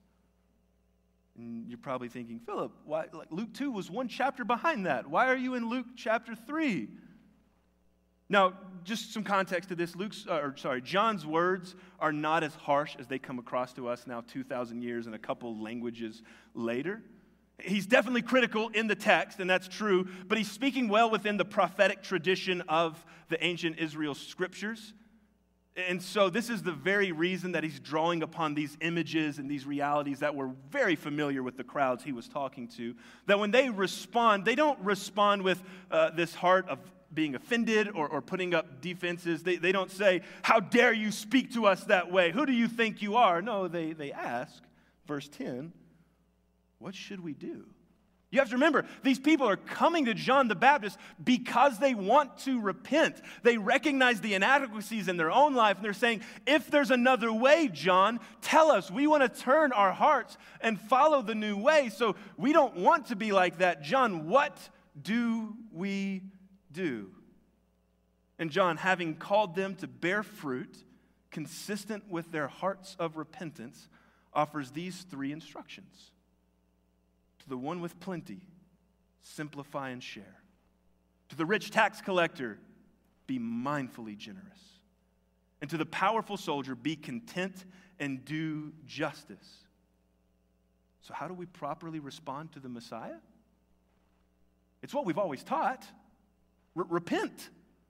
And 1.38 1.68
you're 1.68 1.78
probably 1.78 2.08
thinking, 2.08 2.40
Philip, 2.40 2.72
why, 2.86 3.08
like 3.12 3.32
Luke 3.32 3.54
2 3.54 3.70
was 3.70 3.92
one 3.92 4.08
chapter 4.08 4.46
behind 4.46 4.86
that. 4.86 5.08
Why 5.08 5.28
are 5.28 5.36
you 5.36 5.56
in 5.56 5.70
Luke 5.70 5.88
chapter 5.98 6.36
3? 6.36 6.88
Now, 8.30 8.54
just 8.84 9.14
some 9.14 9.24
context 9.24 9.70
to 9.70 9.76
this. 9.76 9.96
Luke's, 9.96 10.26
uh, 10.30 10.36
or 10.36 10.56
sorry, 10.58 10.82
John's 10.82 11.26
words 11.26 11.76
are 12.00 12.12
not 12.12 12.44
as 12.44 12.56
harsh 12.56 12.96
as 12.98 13.08
they 13.08 13.20
come 13.20 13.38
across 13.38 13.74
to 13.74 13.88
us 13.88 14.08
now 14.08 14.22
2,000 14.22 14.82
years 14.82 15.06
and 15.06 15.16
a 15.16 15.20
couple 15.20 15.62
languages 15.62 16.24
later. 16.54 17.02
He's 17.60 17.86
definitely 17.88 18.22
critical 18.22 18.70
in 18.70 18.88
the 18.88 18.96
text, 18.96 19.40
and 19.40 19.50
that's 19.50 19.68
true, 19.68 20.08
but 20.28 20.38
he's 20.38 20.50
speaking 20.50 20.90
well 20.90 21.10
within 21.10 21.38
the 21.38 21.46
prophetic 21.46 22.04
tradition 22.04 22.62
of 22.70 23.04
the 23.30 23.44
ancient 23.44 23.80
Israel 23.80 24.14
scriptures. 24.14 24.94
And 25.76 26.02
so, 26.02 26.30
this 26.30 26.50
is 26.50 26.64
the 26.64 26.72
very 26.72 27.12
reason 27.12 27.52
that 27.52 27.64
he's 27.64 27.80
drawing 27.80 28.24
upon 28.24 28.56
these 28.56 28.76
images 28.82 29.38
and 29.38 29.50
these 29.50 29.66
realities 29.66 30.20
that 30.20 30.34
were 30.34 30.50
very 30.72 30.96
familiar 30.96 31.44
with 31.44 31.56
the 31.56 31.64
crowds 31.64 32.04
he 32.04 32.12
was 32.12 32.28
talking 32.28 32.68
to. 32.70 32.96
That 33.28 33.38
when 33.38 33.52
they 33.52 33.70
respond, 33.70 34.44
they 34.44 34.56
don't 34.56 34.80
respond 34.80 35.44
with 35.44 35.62
uh, 35.92 36.12
this 36.12 36.34
heart 36.34 36.68
of 36.68 36.80
being 37.14 37.36
offended 37.36 37.90
or, 37.94 38.08
or 38.08 38.22
putting 38.22 38.54
up 38.54 38.82
defenses. 38.82 39.44
They, 39.44 39.56
they 39.58 39.72
don't 39.72 39.92
say, 39.92 40.22
How 40.42 40.60
dare 40.60 40.94
you 40.94 41.12
speak 41.12 41.54
to 41.54 41.66
us 41.66 41.84
that 41.86 42.12
way? 42.12 42.32
Who 42.32 42.46
do 42.46 42.54
you 42.54 42.68
think 42.68 43.02
you 43.02 43.16
are? 43.16 43.42
No, 43.42 43.68
they, 43.68 43.94
they 43.94 44.12
ask, 44.12 44.62
verse 45.06 45.28
10, 45.30 45.74
What 46.80 46.96
should 46.96 47.24
we 47.24 47.34
do? 47.34 47.66
You 48.30 48.40
have 48.40 48.50
to 48.50 48.56
remember, 48.56 48.84
these 49.04 49.20
people 49.20 49.48
are 49.48 49.56
coming 49.56 50.06
to 50.06 50.14
John 50.14 50.50
the 50.50 50.56
Baptist 50.56 50.98
because 51.24 51.80
they 51.80 51.94
want 51.94 52.40
to 52.40 52.60
repent. 52.60 53.22
They 53.42 53.58
recognize 53.58 54.20
the 54.20 54.34
inadequacies 54.34 55.08
in 55.08 55.16
their 55.16 55.32
own 55.32 55.56
life, 55.56 55.78
and 55.78 55.86
they're 55.86 55.94
saying, 55.94 56.22
If 56.46 56.70
there's 56.70 56.92
another 56.92 57.32
way, 57.32 57.70
John, 57.72 58.20
tell 58.42 58.70
us. 58.70 58.92
We 58.92 59.08
want 59.08 59.24
to 59.24 59.42
turn 59.42 59.72
our 59.72 59.94
hearts 59.94 60.38
and 60.60 60.80
follow 60.80 61.22
the 61.22 61.36
new 61.36 61.56
way. 61.56 61.90
So 61.90 62.18
we 62.36 62.52
don't 62.52 62.76
want 62.76 63.08
to 63.08 63.16
be 63.16 63.32
like 63.32 63.60
that. 63.60 63.82
John, 63.82 64.28
what 64.28 64.58
do 65.02 65.56
we 65.72 66.24
do. 66.78 67.10
And 68.40 68.52
John, 68.52 68.78
having 68.78 69.16
called 69.16 69.56
them 69.56 69.76
to 69.78 69.88
bear 69.88 70.22
fruit 70.22 70.78
consistent 71.32 72.10
with 72.10 72.32
their 72.32 72.48
hearts 72.48 72.96
of 73.00 73.18
repentance, 73.18 73.90
offers 74.32 74.72
these 74.72 75.02
three 75.10 75.32
instructions. 75.32 76.12
To 77.40 77.50
the 77.50 77.58
one 77.58 77.82
with 77.82 78.00
plenty, 78.00 78.42
simplify 79.24 79.90
and 79.90 80.02
share. 80.02 80.42
To 81.30 81.36
the 81.36 81.46
rich 81.46 81.72
tax 81.72 82.00
collector, 82.00 82.60
be 83.26 83.40
mindfully 83.40 84.16
generous. 84.16 84.60
And 85.60 85.70
to 85.72 85.78
the 85.78 85.86
powerful 85.86 86.38
soldier, 86.38 86.76
be 86.76 86.96
content 86.96 87.66
and 88.00 88.24
do 88.24 88.72
justice. 88.86 89.66
So, 91.02 91.16
how 91.16 91.28
do 91.28 91.34
we 91.34 91.48
properly 91.48 92.00
respond 92.00 92.52
to 92.52 92.60
the 92.60 92.70
Messiah? 92.70 93.18
It's 94.84 94.94
what 94.94 95.06
we've 95.06 95.18
always 95.18 95.44
taught 95.44 95.84
repent. 96.78 97.50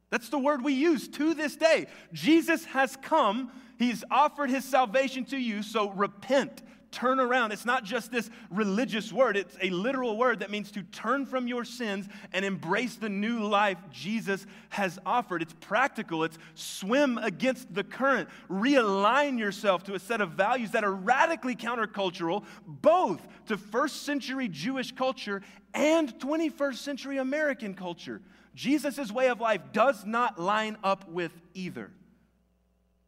That's 0.10 0.30
the 0.30 0.40
word 0.40 0.64
we 0.64 0.74
use 0.74 1.08
to 1.10 1.34
this 1.34 1.56
day. 1.56 1.88
Jesus 2.14 2.66
has 2.66 2.96
come, 2.98 3.52
He's 3.78 4.04
offered 4.10 4.50
His 4.50 4.66
salvation 4.66 5.26
to 5.26 5.38
you, 5.38 5.62
so 5.62 5.92
repent. 5.92 6.64
Turn 6.90 7.20
around. 7.20 7.52
It's 7.52 7.66
not 7.66 7.84
just 7.84 8.12
this 8.12 8.30
religious 8.50 9.12
word, 9.12 9.36
it's 9.36 9.58
a 9.62 9.70
literal 9.70 10.16
word 10.16 10.40
that 10.40 10.50
means 10.50 10.72
to 10.72 10.84
turn 10.84 11.26
from 11.26 11.46
your 11.46 11.66
sins 11.66 12.08
and 12.32 12.46
embrace 12.46 12.96
the 12.96 13.10
new 13.10 13.44
life 13.44 13.78
Jesus 13.92 14.46
has 14.70 14.98
offered. 15.06 15.42
It's 15.42 15.54
practical, 15.60 16.24
it's 16.24 16.38
swim 16.56 17.18
against 17.18 17.74
the 17.74 17.84
current, 17.84 18.30
realign 18.50 19.38
yourself 19.38 19.84
to 19.84 19.96
a 19.96 20.00
set 20.00 20.22
of 20.22 20.32
values 20.32 20.72
that 20.72 20.86
are 20.86 20.94
radically 20.94 21.56
countercultural, 21.58 22.46
both 22.66 23.22
to 23.48 23.58
first 23.58 24.04
century 24.04 24.48
Jewish 24.48 24.94
culture 24.94 25.42
and 25.74 26.18
21st 26.20 26.76
century 26.76 27.18
American 27.18 27.74
culture. 27.74 28.22
Jesus' 28.58 29.12
way 29.12 29.28
of 29.28 29.40
life 29.40 29.62
does 29.72 30.04
not 30.04 30.40
line 30.40 30.78
up 30.84 31.08
with 31.08 31.32
either. 31.54 31.92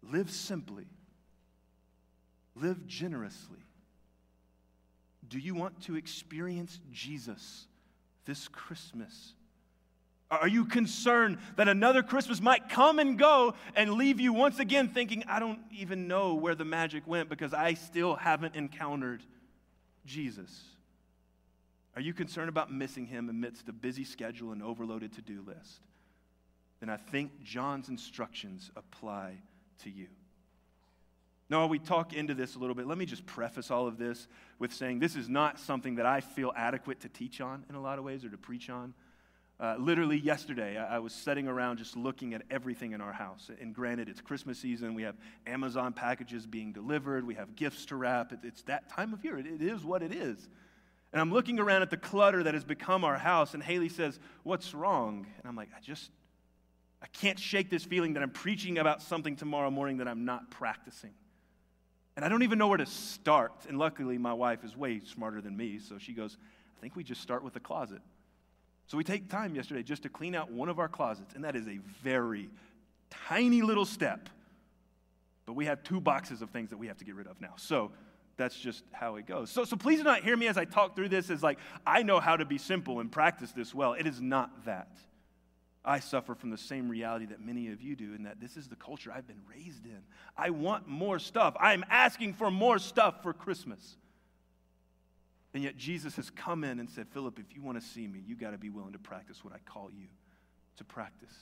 Live 0.04 0.30
simply, 0.30 0.86
live 2.56 2.86
generously. 2.86 3.58
Do 5.28 5.40
you 5.40 5.56
want 5.56 5.82
to 5.82 5.96
experience 5.96 6.80
Jesus 6.94 7.66
this 8.26 8.48
Christmas? 8.48 9.34
Are 10.30 10.48
you 10.48 10.66
concerned 10.66 11.40
that 11.56 11.68
another 11.68 12.04
Christmas 12.04 12.40
might 12.40 12.70
come 12.70 13.00
and 13.00 13.18
go 13.18 13.56
and 13.76 13.94
leave 13.94 14.20
you 14.20 14.32
once 14.34 14.60
again 14.60 14.90
thinking, 14.90 15.24
I 15.28 15.40
don't 15.40 15.60
even 15.72 16.08
know 16.08 16.36
where 16.36 16.54
the 16.54 16.66
magic 16.66 17.08
went 17.08 17.28
because 17.28 17.56
I 17.56 17.74
still 17.74 18.16
haven't 18.16 18.56
encountered 18.56 19.24
Jesus? 20.06 20.62
Are 21.96 22.02
you 22.02 22.14
concerned 22.14 22.50
about 22.50 22.72
missing 22.72 23.06
him 23.06 23.30
amidst 23.30 23.68
a 23.68 23.74
busy 23.74 24.04
schedule 24.04 24.52
and 24.52 24.64
overloaded 24.64 25.14
to 25.14 25.22
do 25.22 25.44
list? 25.46 25.82
Then 26.80 26.90
I 26.90 26.98
think 26.98 27.44
John's 27.44 27.90
instructions 27.90 28.72
apply 28.76 29.42
to 29.84 29.90
you. 29.90 30.08
Now, 31.50 31.66
we 31.66 31.80
talk 31.80 32.14
into 32.14 32.36
this 32.36 32.56
a 32.56 32.60
little 32.60 32.76
bit, 32.76 32.86
let 32.86 32.98
me 32.98 33.06
just 33.06 33.26
preface 33.26 33.72
all 33.72 33.88
of 33.88 33.98
this 33.98 34.28
with 34.60 34.72
saying 34.72 35.00
this 35.00 35.16
is 35.16 35.28
not 35.28 35.60
something 35.60 35.96
that 35.96 36.06
I 36.06 36.22
feel 36.22 36.54
adequate 36.56 37.00
to 37.02 37.10
teach 37.10 37.42
on 37.42 37.66
in 37.70 37.76
a 37.76 37.82
lot 37.82 37.98
of 37.98 38.06
ways 38.06 38.24
or 38.24 38.30
to 38.30 38.38
preach 38.38 38.70
on. 38.70 38.94
Uh, 39.60 39.76
literally 39.78 40.18
yesterday, 40.18 40.78
I, 40.78 40.96
I, 40.96 41.00
was 41.00 41.12
sitting 41.12 41.46
around 41.46 41.80
just 41.80 41.98
looking 41.98 42.34
at 42.34 42.44
everything 42.50 42.94
in 42.94 43.02
our 43.02 43.12
house. 43.12 43.52
And 43.60 43.76
granted, 43.76 44.08
it's 44.08 44.22
Christmas 44.22 44.58
season. 44.58 44.94
We 44.94 45.04
have 45.04 45.16
Amazon 45.46 45.92
packages 45.92 46.46
being 46.46 46.72
delivered. 46.72 47.28
We 47.28 47.36
have 47.36 47.58
gifts 47.58 47.86
to 47.88 47.98
wrap. 47.98 48.32
It, 48.32 48.40
it's 48.44 48.62
that 48.64 48.88
time 48.88 49.12
of 49.12 49.26
year. 49.26 49.38
It, 49.38 49.48
it 49.48 49.62
is 49.62 49.84
what 49.84 50.02
it 50.02 50.14
is. 50.14 50.48
And 51.12 51.22
I'm 51.22 51.32
looking 51.32 51.60
around 51.60 51.82
at 51.82 51.90
the 51.90 51.98
clutter 51.98 52.44
that 52.44 52.54
has 52.54 52.64
become 52.64 53.04
our 53.04 53.18
house. 53.18 53.54
And 53.54 53.64
Haley 53.64 53.90
says, 53.90 54.20
What's 54.44 54.74
wrong? 54.74 55.26
And 55.38 55.48
I'm 55.48 55.56
like, 55.56 55.70
I 55.76 55.82
just, 55.82 56.12
I 57.02 57.08
can't 57.08 57.40
shake 57.40 57.70
this 57.70 57.84
feeling 57.84 58.14
that 58.14 58.24
I'm 58.24 58.30
preaching 58.30 58.78
about 58.78 59.02
something 59.02 59.36
tomorrow 59.36 59.72
morning 59.72 59.98
that 59.98 60.08
I'm 60.08 60.26
not 60.26 60.52
practicing. 60.52 61.12
And 62.16 62.26
I 62.26 62.30
don't 62.30 62.44
even 62.44 62.60
know 62.60 62.68
where 62.68 62.78
to 62.78 62.86
start. 62.86 63.54
And 63.68 63.80
luckily, 63.80 64.18
my 64.18 64.34
wife 64.34 64.64
is 64.64 64.76
way 64.76 65.00
smarter 65.00 65.42
than 65.42 65.56
me. 65.56 65.80
So 65.80 65.98
she 65.98 66.14
goes, 66.14 66.38
I 66.78 66.82
think 66.82 66.96
we 66.96 67.04
just 67.04 67.22
start 67.22 67.44
with 67.44 67.54
the 67.54 67.60
closet. 67.60 68.02
So 68.88 68.98
we 68.98 69.04
take 69.04 69.30
time 69.30 69.56
yesterday 69.56 69.84
just 69.84 70.04
to 70.04 70.10
clean 70.10 70.36
out 70.36 70.52
one 70.52 70.68
of 70.68 70.80
our 70.80 70.88
closets, 70.88 71.36
and 71.36 71.44
that 71.44 71.56
is 71.56 71.68
a 71.68 71.80
very 72.04 72.50
tiny 73.28 73.62
little 73.62 73.86
step. 73.86 74.30
But 75.46 75.54
we 75.54 75.66
have 75.66 75.84
two 75.84 76.02
boxes 76.02 76.42
of 76.42 76.50
things 76.50 76.72
that 76.72 76.78
we 76.78 76.88
have 76.88 76.98
to 76.98 77.06
get 77.06 77.16
rid 77.16 77.28
of 77.28 77.40
now. 77.40 77.54
So 77.58 77.92
that's 78.40 78.58
just 78.58 78.86
how 78.92 79.18
it 79.18 79.28
goes. 79.28 79.52
So, 79.52 79.66
so 79.66 79.76
please 79.76 80.00
do 80.00 80.06
not 80.06 80.24
hear 80.24 80.36
me 80.36 80.48
as 80.48 80.58
I 80.58 80.64
talk 80.64 80.96
through 80.96 81.10
this 81.10 81.30
as 81.30 81.44
like, 81.44 81.60
I 81.86 82.02
know 82.02 82.20
how 82.20 82.38
to 82.38 82.46
be 82.46 82.58
simple 82.58 83.02
and 83.02 83.12
practice 83.12 83.52
this 83.52 83.76
well. 83.76 83.94
It 83.94 84.08
is 84.08 84.22
not 84.22 84.66
that. 84.66 84.98
I 85.84 86.00
suffer 86.00 86.36
from 86.36 86.50
the 86.50 86.58
same 86.58 86.90
reality 86.90 87.26
that 87.28 87.46
many 87.46 87.68
of 87.70 87.82
you 87.82 87.96
do, 87.96 88.14
in 88.16 88.24
that 88.24 88.40
this 88.40 88.58
is 88.58 88.68
the 88.68 88.76
culture 88.76 89.12
I've 89.14 89.28
been 89.28 89.42
raised 89.50 89.86
in. 89.86 90.00
I 90.38 90.52
want 90.52 90.88
more 90.88 91.20
stuff. 91.20 91.56
I'm 91.60 91.84
asking 91.90 92.34
for 92.34 92.50
more 92.50 92.80
stuff 92.80 93.22
for 93.24 93.34
Christmas. 93.34 93.98
And 95.54 95.62
yet 95.62 95.78
Jesus 95.78 96.16
has 96.16 96.30
come 96.30 96.64
in 96.64 96.80
and 96.80 96.90
said, 96.90 97.08
Philip, 97.10 97.40
if 97.40 97.56
you 97.56 97.62
want 97.62 97.82
to 97.82 97.86
see 97.86 98.08
me, 98.08 98.22
you 98.26 98.36
got 98.36 98.52
to 98.52 98.58
be 98.58 98.70
willing 98.70 98.94
to 98.94 99.00
practice 99.00 99.44
what 99.44 99.54
I 99.54 99.58
call 99.66 99.90
you 99.92 100.08
to 100.78 100.84
practice. 100.86 101.34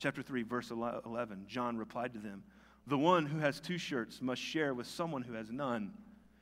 Chapter 0.00 0.22
3, 0.22 0.42
verse 0.42 0.70
11, 0.70 1.46
John 1.46 1.78
replied 1.78 2.12
to 2.12 2.18
them, 2.18 2.42
The 2.86 2.98
one 2.98 3.26
who 3.26 3.38
has 3.38 3.60
two 3.60 3.78
shirts 3.78 4.20
must 4.20 4.42
share 4.42 4.74
with 4.74 4.86
someone 4.86 5.22
who 5.22 5.34
has 5.34 5.50
none. 5.50 5.92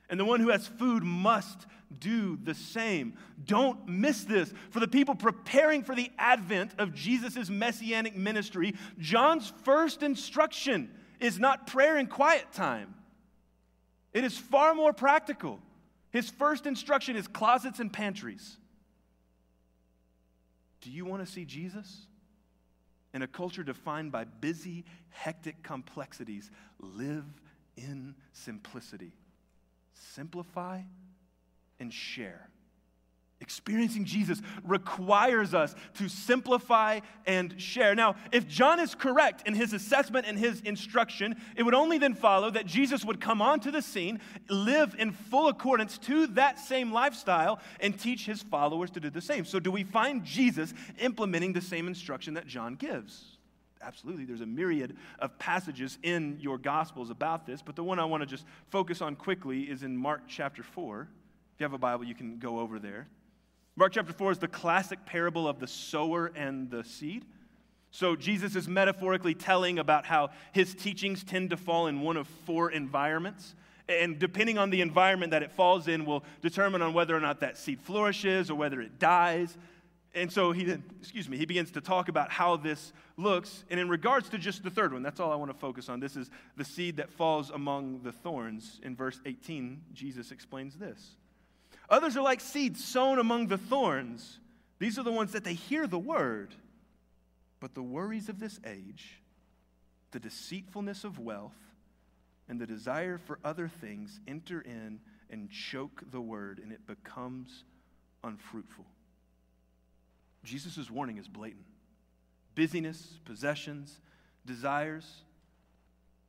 And 0.09 0.19
the 0.19 0.25
one 0.25 0.41
who 0.41 0.49
has 0.49 0.67
food 0.67 1.01
must 1.03 1.65
do 1.99 2.37
the 2.43 2.53
same. 2.53 3.13
Don't 3.45 3.87
miss 3.87 4.25
this. 4.25 4.53
For 4.69 4.79
the 4.79 4.87
people 4.87 5.15
preparing 5.15 5.83
for 5.83 5.95
the 5.95 6.11
advent 6.17 6.71
of 6.77 6.93
Jesus' 6.93 7.49
messianic 7.49 8.15
ministry, 8.15 8.75
John's 8.99 9.53
first 9.63 10.03
instruction 10.03 10.91
is 11.19 11.39
not 11.39 11.67
prayer 11.67 11.95
and 11.97 12.09
quiet 12.09 12.51
time, 12.51 12.93
it 14.11 14.23
is 14.23 14.37
far 14.37 14.75
more 14.75 14.93
practical. 14.93 15.59
His 16.11 16.29
first 16.29 16.67
instruction 16.67 17.15
is 17.15 17.27
closets 17.27 17.79
and 17.79 17.91
pantries. 17.91 18.57
Do 20.81 20.91
you 20.91 21.05
want 21.05 21.25
to 21.25 21.31
see 21.31 21.43
Jesus? 21.43 22.05
In 23.13 23.21
a 23.21 23.27
culture 23.27 23.63
defined 23.63 24.11
by 24.11 24.23
busy, 24.23 24.85
hectic 25.09 25.61
complexities, 25.61 26.49
live 26.79 27.25
in 27.77 28.15
simplicity. 28.31 29.13
Simplify 29.93 30.81
and 31.79 31.93
share. 31.93 32.49
Experiencing 33.43 34.05
Jesus 34.05 34.41
requires 34.63 35.53
us 35.53 35.75
to 35.95 36.07
simplify 36.07 37.01
and 37.25 37.61
share. 37.61 37.93
Now, 37.93 38.15
if 38.31 38.47
John 38.47 38.79
is 38.79 38.95
correct 38.95 39.45
in 39.45 39.53
his 39.53 39.73
assessment 39.73 40.25
and 40.25 40.39
his 40.39 40.61
instruction, 40.61 41.35
it 41.57 41.63
would 41.63 41.73
only 41.73 41.97
then 41.97 42.13
follow 42.13 42.49
that 42.51 42.65
Jesus 42.65 43.03
would 43.03 43.19
come 43.19 43.41
onto 43.41 43.69
the 43.69 43.81
scene, 43.81 44.21
live 44.49 44.95
in 44.97 45.11
full 45.11 45.49
accordance 45.49 45.97
to 45.99 46.27
that 46.27 46.57
same 46.57 46.93
lifestyle, 46.93 47.59
and 47.81 47.99
teach 47.99 48.25
his 48.25 48.41
followers 48.41 48.89
to 48.91 49.01
do 49.01 49.09
the 49.09 49.21
same. 49.21 49.43
So, 49.43 49.59
do 49.59 49.71
we 49.71 49.83
find 49.83 50.23
Jesus 50.23 50.73
implementing 50.99 51.51
the 51.51 51.61
same 51.61 51.87
instruction 51.87 52.35
that 52.35 52.47
John 52.47 52.75
gives? 52.75 53.37
Absolutely. 53.81 54.23
There's 54.23 54.39
a 54.39 54.45
myriad 54.45 54.95
of 55.19 55.37
passages 55.37 55.97
in 56.01 56.37
your 56.39 56.57
Gospels 56.57 57.09
about 57.09 57.45
this, 57.45 57.61
but 57.61 57.75
the 57.75 57.83
one 57.83 57.99
I 57.99 58.05
want 58.05 58.21
to 58.21 58.27
just 58.27 58.45
focus 58.69 59.01
on 59.01 59.17
quickly 59.17 59.63
is 59.63 59.83
in 59.83 59.97
Mark 59.97 60.21
chapter 60.29 60.63
4. 60.63 61.09
If 61.53 61.59
you 61.59 61.65
have 61.65 61.73
a 61.73 61.77
Bible, 61.77 62.05
you 62.05 62.15
can 62.15 62.39
go 62.39 62.59
over 62.59 62.79
there. 62.79 63.07
Mark 63.75 63.93
chapter 63.93 64.13
4 64.13 64.33
is 64.33 64.37
the 64.37 64.47
classic 64.47 65.03
parable 65.05 65.47
of 65.47 65.59
the 65.59 65.67
sower 65.67 66.31
and 66.35 66.69
the 66.69 66.83
seed. 66.83 67.25
So 67.89 68.15
Jesus 68.15 68.55
is 68.55 68.67
metaphorically 68.67 69.33
telling 69.33 69.79
about 69.79 70.05
how 70.05 70.29
his 70.51 70.75
teachings 70.75 71.23
tend 71.23 71.49
to 71.49 71.57
fall 71.57 71.87
in 71.87 72.01
one 72.01 72.17
of 72.17 72.27
four 72.45 72.71
environments. 72.71 73.55
And 73.89 74.19
depending 74.19 74.57
on 74.57 74.69
the 74.69 74.81
environment 74.81 75.31
that 75.31 75.43
it 75.43 75.51
falls 75.51 75.87
in, 75.87 76.05
will 76.05 76.23
determine 76.41 76.81
on 76.81 76.93
whether 76.93 77.15
or 77.15 77.19
not 77.19 77.39
that 77.39 77.57
seed 77.57 77.79
flourishes 77.81 78.49
or 78.49 78.55
whether 78.55 78.79
it 78.79 78.99
dies. 78.99 79.57
And 80.15 80.31
so 80.31 80.51
he, 80.51 80.63
then, 80.63 80.83
excuse 80.99 81.27
me, 81.27 81.37
he 81.37 81.45
begins 81.45 81.71
to 81.71 81.81
talk 81.81 82.09
about 82.09 82.31
how 82.31 82.57
this 82.57 82.93
looks. 83.17 83.63
And 83.71 83.79
in 83.79 83.89
regards 83.89 84.29
to 84.29 84.37
just 84.37 84.63
the 84.63 84.69
third 84.69 84.93
one, 84.93 85.01
that's 85.01 85.19
all 85.19 85.31
I 85.31 85.35
want 85.35 85.51
to 85.51 85.57
focus 85.57 85.89
on. 85.89 85.99
This 85.99 86.15
is 86.15 86.29
the 86.57 86.65
seed 86.65 86.97
that 86.97 87.09
falls 87.09 87.49
among 87.49 88.01
the 88.03 88.11
thorns. 88.11 88.79
In 88.83 88.95
verse 88.95 89.19
18, 89.25 89.81
Jesus 89.93 90.31
explains 90.31 90.75
this. 90.75 91.17
Others 91.93 92.17
are 92.17 92.23
like 92.23 92.41
seeds 92.41 92.83
sown 92.83 93.19
among 93.19 93.49
the 93.49 93.57
thorns. 93.57 94.39
These 94.79 94.97
are 94.97 95.03
the 95.03 95.11
ones 95.11 95.33
that 95.33 95.43
they 95.43 95.53
hear 95.53 95.85
the 95.85 95.99
word, 95.99 96.55
but 97.59 97.75
the 97.75 97.83
worries 97.83 98.29
of 98.29 98.39
this 98.39 98.59
age, 98.65 99.21
the 100.09 100.19
deceitfulness 100.19 101.03
of 101.03 101.19
wealth, 101.19 101.55
and 102.49 102.59
the 102.59 102.65
desire 102.65 103.19
for 103.19 103.37
other 103.45 103.67
things 103.67 104.19
enter 104.27 104.59
in 104.61 105.01
and 105.29 105.51
choke 105.51 106.01
the 106.11 106.19
word, 106.19 106.59
and 106.63 106.71
it 106.71 106.87
becomes 106.87 107.63
unfruitful. 108.23 108.85
Jesus' 110.43 110.89
warning 110.89 111.19
is 111.19 111.27
blatant. 111.27 111.65
Busyness, 112.55 113.19
possessions, 113.23 113.99
desires, 114.47 115.21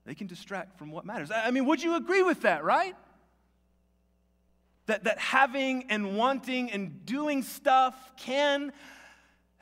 they 0.05 0.15
can 0.15 0.27
distract 0.27 0.79
from 0.79 0.91
what 0.91 1.07
matters. 1.07 1.31
I 1.31 1.51
mean, 1.51 1.65
would 1.65 1.83
you 1.83 1.97
agree 1.97 2.23
with 2.23 2.43
that, 2.43 2.65
right? 2.65 2.95
That, 4.87 5.05
that 5.05 5.19
having 5.19 5.87
and 5.91 6.17
wanting 6.17 6.71
and 6.71 7.07
doing 7.07 7.43
stuff 7.43 7.95
can, 8.17 8.73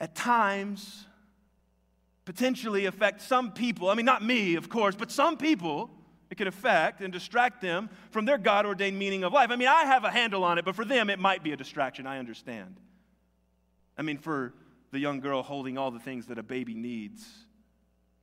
at 0.01 0.15
times, 0.17 1.07
potentially 2.25 2.87
affect 2.87 3.23
some 3.23 3.53
people. 3.53 3.89
I 3.89 3.95
mean, 3.95 4.07
not 4.07 4.25
me, 4.25 4.57
of 4.57 4.69
course, 4.69 4.97
but 4.97 5.13
some 5.13 5.37
people 5.37 5.91
it 6.31 6.39
can 6.39 6.49
affect 6.49 7.03
and 7.03 7.13
distract 7.13 7.61
them 7.61 7.91
from 8.11 8.25
their 8.25 8.39
God 8.39 8.65
ordained 8.65 8.99
meaning 8.99 9.23
of 9.23 9.33
life. 9.33 9.51
I 9.51 9.57
mean, 9.57 9.69
I 9.69 9.85
have 9.85 10.05
a 10.05 10.11
handle 10.11 10.45
on 10.45 10.59
it, 10.59 10.65
but 10.65 10.75
for 10.75 10.85
them, 10.85 11.11
it 11.11 11.19
might 11.19 11.43
be 11.43 11.53
a 11.53 11.57
distraction. 11.57 12.07
I 12.07 12.19
understand. 12.19 12.81
I 13.99 14.03
mean, 14.03 14.19
for 14.19 14.55
the 14.93 14.99
young 14.99 15.21
girl 15.21 15.43
holding 15.43 15.77
all 15.77 15.91
the 15.91 15.99
things 15.99 16.27
that 16.27 16.39
a 16.39 16.43
baby 16.43 16.75
needs, 16.75 17.27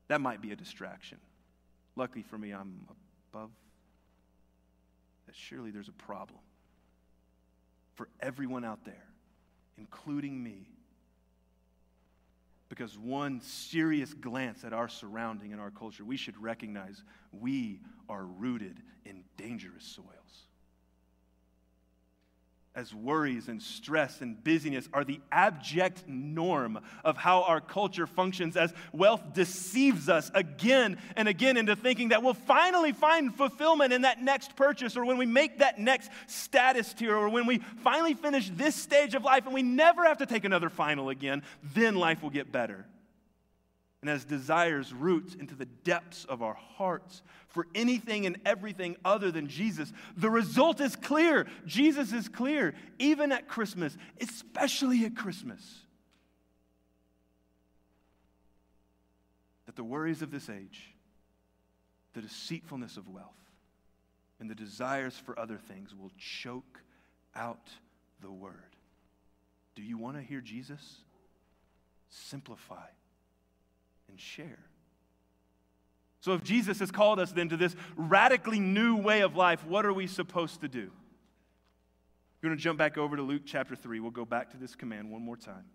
that 0.07 0.21
might 0.21 0.41
be 0.41 0.51
a 0.51 0.55
distraction. 0.55 1.19
Luckily 1.95 2.23
for 2.23 2.37
me, 2.37 2.51
I'm 2.51 2.87
above 3.31 3.51
that. 5.27 5.35
Surely 5.35 5.69
there's 5.69 5.87
a 5.87 5.93
problem 5.93 6.39
for 7.99 8.07
everyone 8.21 8.63
out 8.63 8.85
there, 8.85 9.03
including 9.77 10.41
me. 10.41 10.69
Because 12.69 12.97
one 12.97 13.41
serious 13.41 14.13
glance 14.13 14.63
at 14.63 14.71
our 14.71 14.87
surrounding 14.87 15.51
and 15.51 15.59
our 15.59 15.69
culture, 15.69 16.05
we 16.05 16.15
should 16.15 16.41
recognize 16.41 17.03
we 17.33 17.81
are 18.07 18.23
rooted 18.23 18.77
in 19.03 19.25
dangerous 19.35 19.83
soils 19.83 20.47
as 22.79 22.93
worries 22.95 23.49
and 23.49 23.61
stress 23.61 24.21
and 24.21 24.41
busyness 24.41 24.87
are 24.93 25.03
the 25.03 25.19
abject 25.33 26.07
norm 26.07 26.79
of 27.03 27.17
how 27.17 27.43
our 27.43 27.59
culture 27.59 28.07
functions, 28.07 28.55
as 28.55 28.73
wealth 28.93 29.33
deceives 29.33 30.07
us 30.07 30.31
again 30.33 30.97
and 31.17 31.27
again 31.27 31.57
into 31.57 31.75
thinking 31.75 32.09
that 32.09 32.23
we'll 32.23 32.33
finally 32.33 32.93
find 32.93 33.35
fulfillment 33.35 33.91
in 33.91 34.03
that 34.03 34.21
next 34.21 34.55
purchase, 34.55 34.95
or 34.95 35.03
when 35.03 35.17
we 35.17 35.25
make 35.25 35.59
that 35.59 35.77
next 35.77 36.09
status 36.27 36.93
tier, 36.93 37.17
or 37.17 37.27
when 37.27 37.45
we 37.45 37.57
finally 37.83 38.13
finish 38.13 38.49
this 38.51 38.75
stage 38.75 39.13
of 39.13 39.25
life 39.25 39.45
and 39.45 39.53
we 39.53 39.61
never 39.61 40.05
have 40.05 40.19
to 40.19 40.25
take 40.25 40.45
another 40.45 40.69
final 40.69 41.09
again, 41.09 41.43
then 41.73 41.95
life 41.95 42.23
will 42.23 42.29
get 42.29 42.49
better 42.49 42.85
and 44.01 44.09
as 44.09 44.23
desires 44.23 44.93
roots 44.93 45.35
into 45.35 45.55
the 45.55 45.65
depths 45.65 46.23
of 46.25 46.41
our 46.41 46.53
hearts 46.53 47.21
for 47.49 47.67
anything 47.75 48.25
and 48.25 48.37
everything 48.45 48.95
other 49.03 49.29
than 49.29 49.47
Jesus, 49.47 49.91
the 50.15 50.29
result 50.29 50.79
is 50.79 50.95
clear. 50.95 51.47
Jesus 51.65 52.13
is 52.13 52.29
clear, 52.29 52.73
even 52.97 53.31
at 53.31 53.47
Christmas, 53.47 53.97
especially 54.21 55.03
at 55.03 55.17
Christmas. 55.17 55.61
That 59.65 59.75
the 59.75 59.83
worries 59.83 60.21
of 60.21 60.31
this 60.31 60.49
age, 60.49 60.93
the 62.13 62.21
deceitfulness 62.21 62.95
of 62.95 63.09
wealth, 63.09 63.33
and 64.39 64.49
the 64.49 64.55
desires 64.55 65.17
for 65.17 65.37
other 65.37 65.57
things 65.57 65.93
will 65.93 66.11
choke 66.17 66.79
out 67.35 67.67
the 68.21 68.31
Word. 68.31 68.53
Do 69.75 69.81
you 69.81 69.97
want 69.97 70.15
to 70.15 70.23
hear 70.23 70.39
Jesus? 70.39 71.01
Simplify 72.07 72.87
and 74.09 74.19
share. 74.19 74.59
So, 76.21 76.33
if 76.33 76.43
Jesus 76.43 76.79
has 76.79 76.91
called 76.91 77.19
us 77.19 77.31
then 77.31 77.49
to 77.49 77.57
this 77.57 77.75
radically 77.95 78.59
new 78.59 78.97
way 78.97 79.21
of 79.21 79.35
life, 79.35 79.65
what 79.65 79.85
are 79.85 79.93
we 79.93 80.07
supposed 80.07 80.61
to 80.61 80.67
do? 80.67 80.91
We're 82.41 82.49
going 82.49 82.57
to 82.57 82.63
jump 82.63 82.77
back 82.77 82.97
over 82.97 83.15
to 83.15 83.21
Luke 83.21 83.43
chapter 83.45 83.75
3. 83.75 83.99
We'll 83.99 84.11
go 84.11 84.25
back 84.25 84.51
to 84.51 84.57
this 84.57 84.75
command 84.75 85.11
one 85.11 85.21
more 85.21 85.37
time. 85.37 85.65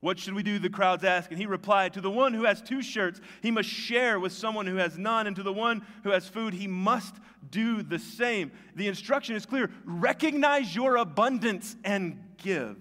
What 0.00 0.18
should 0.18 0.34
we 0.34 0.42
do? 0.42 0.58
The 0.58 0.68
crowds 0.68 1.02
asked. 1.02 1.30
And 1.30 1.38
he 1.38 1.46
replied, 1.46 1.94
To 1.94 2.02
the 2.02 2.10
one 2.10 2.34
who 2.34 2.44
has 2.44 2.60
two 2.60 2.82
shirts, 2.82 3.22
he 3.40 3.50
must 3.50 3.70
share 3.70 4.20
with 4.20 4.32
someone 4.32 4.66
who 4.66 4.76
has 4.76 4.98
none. 4.98 5.26
And 5.26 5.34
to 5.36 5.42
the 5.42 5.52
one 5.52 5.86
who 6.02 6.10
has 6.10 6.28
food, 6.28 6.52
he 6.52 6.66
must 6.66 7.14
do 7.50 7.82
the 7.82 7.98
same. 7.98 8.52
The 8.76 8.86
instruction 8.86 9.34
is 9.34 9.46
clear 9.46 9.70
recognize 9.86 10.76
your 10.76 10.96
abundance 10.96 11.74
and 11.84 12.22
give. 12.36 12.76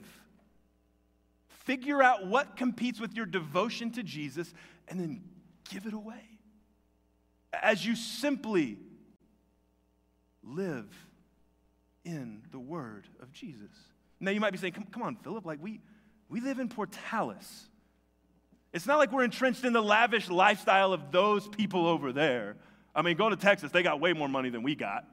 Figure 1.63 2.01
out 2.01 2.27
what 2.27 2.55
competes 2.55 2.99
with 2.99 3.13
your 3.13 3.25
devotion 3.25 3.91
to 3.91 4.03
Jesus 4.03 4.53
and 4.87 4.99
then 4.99 5.21
give 5.69 5.85
it 5.85 5.93
away. 5.93 6.39
As 7.53 7.85
you 7.85 7.95
simply 7.95 8.77
live 10.43 10.87
in 12.03 12.41
the 12.51 12.59
word 12.59 13.07
of 13.21 13.31
Jesus. 13.31 13.71
Now 14.19 14.31
you 14.31 14.39
might 14.39 14.51
be 14.51 14.57
saying, 14.57 14.73
come, 14.73 14.85
come 14.91 15.03
on, 15.03 15.15
Philip, 15.17 15.45
like 15.45 15.59
we 15.61 15.79
we 16.29 16.41
live 16.41 16.59
in 16.59 16.67
Portales. 16.67 17.45
It's 18.73 18.87
not 18.87 18.97
like 18.97 19.11
we're 19.11 19.23
entrenched 19.23 19.63
in 19.65 19.73
the 19.73 19.83
lavish 19.83 20.29
lifestyle 20.29 20.93
of 20.93 21.11
those 21.11 21.47
people 21.47 21.85
over 21.85 22.11
there. 22.11 22.55
I 22.95 23.03
mean, 23.03 23.17
go 23.17 23.29
to 23.29 23.35
Texas, 23.35 23.71
they 23.71 23.83
got 23.83 23.99
way 23.99 24.13
more 24.13 24.27
money 24.27 24.49
than 24.49 24.63
we 24.63 24.73
got. 24.73 25.05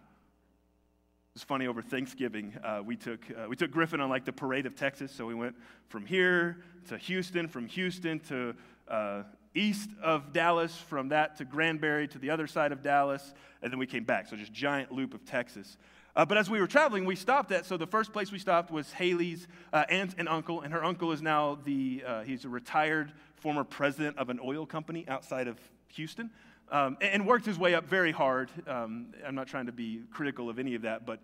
It's 1.37 1.45
funny 1.45 1.69
over 1.69 1.81
Thanksgiving, 1.81 2.59
uh, 2.65 2.83
we, 2.85 2.97
took, 2.97 3.21
uh, 3.31 3.49
we 3.49 3.55
took 3.55 3.71
Griffin 3.71 4.01
on 4.01 4.11
like 4.11 4.25
the 4.25 4.33
parade 4.33 4.67
of 4.67 4.75
Texas. 4.75 5.13
So 5.13 5.27
we 5.27 5.35
went 5.35 5.55
from 5.87 6.05
here 6.05 6.59
to 6.89 6.99
Houston, 6.99 7.47
from 7.47 7.69
Houston 7.69 8.19
to 8.29 8.55
uh, 8.89 9.23
east 9.55 9.91
of 10.03 10.33
Dallas, 10.33 10.77
from 10.77 11.11
that 11.11 11.37
to 11.37 11.45
Granbury 11.45 12.09
to 12.09 12.19
the 12.19 12.31
other 12.31 12.49
side 12.49 12.73
of 12.73 12.83
Dallas, 12.83 13.33
and 13.63 13.71
then 13.71 13.79
we 13.79 13.87
came 13.87 14.03
back. 14.03 14.27
So 14.27 14.35
just 14.35 14.53
giant 14.53 14.91
loop 14.91 15.15
of 15.15 15.25
Texas. 15.25 15.77
Uh, 16.17 16.25
but 16.25 16.37
as 16.37 16.51
we 16.51 16.61
were 16.61 16.67
traveling, 16.67 17.05
we 17.05 17.15
stopped 17.15 17.53
at, 17.53 17.65
so 17.65 17.77
the 17.77 17.87
first 17.87 18.13
place 18.13 18.33
we 18.33 18.41
stopped 18.41 18.73
was 18.73 18.93
Haley's 18.93 19.47
uh, 19.73 19.85
aunt 19.89 20.17
and 20.19 20.29
uncle, 20.29 20.63
and 20.63 20.73
her 20.73 20.85
uncle 20.85 21.13
is 21.13 21.23
now 21.23 21.59
the, 21.65 22.03
uh, 22.05 22.23
he's 22.23 22.45
a 22.45 22.49
retired 22.49 23.13
former 23.37 23.63
president 23.63 24.19
of 24.19 24.31
an 24.31 24.41
oil 24.45 24.67
company 24.67 25.07
outside 25.07 25.47
of 25.47 25.61
Houston, 25.91 26.31
um, 26.71 26.97
and, 27.01 27.27
worked 27.27 27.47
his 27.47 27.59
way 27.59 27.75
up 27.75 27.89
very 27.89 28.13
hard. 28.13 28.51
Um, 28.67 29.09
I'm 29.27 29.35
not 29.35 29.49
trying 29.49 29.67
to 29.67 29.73
be 29.73 30.03
critical 30.13 30.49
of 30.49 30.59
any 30.59 30.75
of 30.75 30.83
that, 30.83 31.05
but 31.05 31.21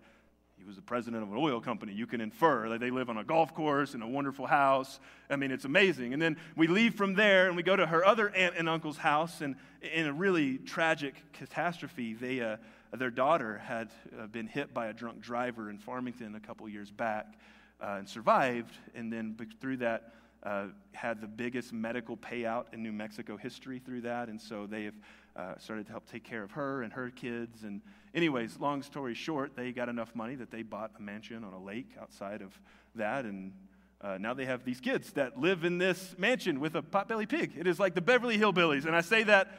he 0.58 0.64
was 0.64 0.76
the 0.76 0.82
president 0.82 1.22
of 1.22 1.30
an 1.30 1.38
oil 1.38 1.60
company. 1.60 1.92
You 1.92 2.06
can 2.06 2.20
infer 2.20 2.68
that 2.70 2.80
they 2.80 2.90
live 2.90 3.10
on 3.10 3.18
a 3.18 3.24
golf 3.24 3.54
course 3.54 3.94
in 3.94 4.02
a 4.02 4.08
wonderful 4.08 4.46
house. 4.46 4.98
I 5.30 5.36
mean, 5.36 5.50
it's 5.50 5.64
amazing. 5.64 6.12
And 6.12 6.20
then 6.20 6.36
we 6.56 6.66
leave 6.66 6.94
from 6.94 7.14
there 7.14 7.46
and 7.46 7.56
we 7.56 7.62
go 7.62 7.76
to 7.76 7.86
her 7.86 8.04
other 8.04 8.30
aunt 8.30 8.54
and 8.56 8.68
uncle's 8.68 8.96
house, 8.96 9.40
and 9.40 9.56
in 9.82 10.06
a 10.06 10.12
really 10.12 10.58
tragic 10.58 11.14
catastrophe, 11.32 12.14
they, 12.14 12.40
uh, 12.40 12.56
their 12.96 13.10
daughter 13.10 13.58
had 13.58 13.90
uh, 14.18 14.26
been 14.26 14.46
hit 14.46 14.72
by 14.72 14.86
a 14.86 14.92
drunk 14.92 15.20
driver 15.20 15.70
in 15.70 15.78
Farmington 15.78 16.34
a 16.34 16.40
couple 16.40 16.68
years 16.68 16.90
back 16.90 17.34
uh, 17.80 17.96
and 17.98 18.08
survived, 18.08 18.74
and 18.94 19.12
then 19.12 19.36
through 19.60 19.76
that, 19.76 20.12
uh, 20.42 20.66
had 20.92 21.20
the 21.20 21.26
biggest 21.26 21.72
medical 21.72 22.16
payout 22.16 22.66
in 22.72 22.82
New 22.82 22.92
Mexico 22.92 23.36
history 23.36 23.80
through 23.80 24.00
that. 24.02 24.28
And 24.28 24.40
so 24.40 24.66
they 24.66 24.84
have 24.84 24.94
uh, 25.36 25.58
started 25.58 25.86
to 25.86 25.92
help 25.92 26.10
take 26.10 26.24
care 26.24 26.42
of 26.42 26.52
her 26.52 26.82
and 26.82 26.92
her 26.92 27.10
kids. 27.10 27.62
And, 27.62 27.82
anyways, 28.14 28.58
long 28.58 28.82
story 28.82 29.14
short, 29.14 29.54
they 29.54 29.72
got 29.72 29.88
enough 29.88 30.14
money 30.14 30.34
that 30.36 30.50
they 30.50 30.62
bought 30.62 30.92
a 30.98 31.02
mansion 31.02 31.44
on 31.44 31.52
a 31.52 31.62
lake 31.62 31.90
outside 32.00 32.42
of 32.42 32.58
that. 32.94 33.24
And 33.24 33.52
uh, 34.00 34.18
now 34.18 34.34
they 34.34 34.46
have 34.46 34.64
these 34.64 34.80
kids 34.80 35.12
that 35.12 35.38
live 35.38 35.64
in 35.64 35.78
this 35.78 36.14
mansion 36.18 36.60
with 36.60 36.74
a 36.74 36.82
potbelly 36.82 37.28
pig. 37.28 37.52
It 37.58 37.66
is 37.66 37.78
like 37.78 37.94
the 37.94 38.00
Beverly 38.00 38.38
Hillbillies. 38.38 38.86
And 38.86 38.96
I 38.96 39.00
say 39.00 39.24
that 39.24 39.50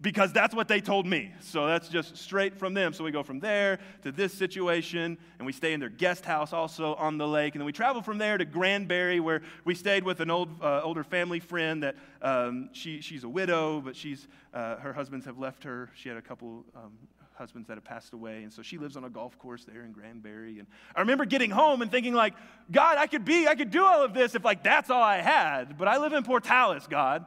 because 0.00 0.32
that's 0.32 0.54
what 0.54 0.68
they 0.68 0.80
told 0.80 1.06
me. 1.06 1.32
So 1.40 1.66
that's 1.66 1.88
just 1.88 2.16
straight 2.16 2.56
from 2.56 2.74
them. 2.74 2.92
So 2.92 3.02
we 3.02 3.10
go 3.10 3.22
from 3.22 3.40
there 3.40 3.80
to 4.02 4.12
this 4.12 4.32
situation, 4.32 5.18
and 5.38 5.46
we 5.46 5.52
stay 5.52 5.72
in 5.72 5.80
their 5.80 5.88
guest 5.88 6.24
house 6.24 6.52
also 6.52 6.94
on 6.94 7.18
the 7.18 7.26
lake. 7.26 7.54
And 7.54 7.60
then 7.60 7.66
we 7.66 7.72
travel 7.72 8.02
from 8.02 8.18
there 8.18 8.38
to 8.38 8.44
Granbury, 8.44 9.18
where 9.18 9.42
we 9.64 9.74
stayed 9.74 10.04
with 10.04 10.20
an 10.20 10.30
old, 10.30 10.62
uh, 10.62 10.82
older 10.82 11.02
family 11.02 11.40
friend 11.40 11.82
that 11.82 11.96
um, 12.22 12.68
she, 12.72 13.00
she's 13.00 13.24
a 13.24 13.28
widow, 13.28 13.80
but 13.80 13.96
she's, 13.96 14.28
uh, 14.54 14.76
her 14.76 14.92
husbands 14.92 15.26
have 15.26 15.38
left 15.38 15.64
her. 15.64 15.90
She 15.94 16.08
had 16.08 16.18
a 16.18 16.22
couple 16.22 16.64
um, 16.76 16.92
husbands 17.34 17.66
that 17.66 17.74
have 17.74 17.84
passed 17.84 18.12
away, 18.12 18.44
and 18.44 18.52
so 18.52 18.62
she 18.62 18.78
lives 18.78 18.96
on 18.96 19.04
a 19.04 19.10
golf 19.10 19.36
course 19.38 19.64
there 19.64 19.82
in 19.82 19.92
Granbury. 19.92 20.60
And 20.60 20.68
I 20.94 21.00
remember 21.00 21.24
getting 21.24 21.50
home 21.50 21.82
and 21.82 21.90
thinking, 21.90 22.14
like, 22.14 22.34
God, 22.70 22.98
I 22.98 23.08
could 23.08 23.24
be, 23.24 23.48
I 23.48 23.56
could 23.56 23.70
do 23.70 23.84
all 23.84 24.04
of 24.04 24.14
this 24.14 24.36
if, 24.36 24.44
like, 24.44 24.62
that's 24.62 24.90
all 24.90 25.02
I 25.02 25.20
had. 25.20 25.76
But 25.76 25.88
I 25.88 25.98
live 25.98 26.12
in 26.12 26.22
Portales, 26.22 26.88
God. 26.88 27.26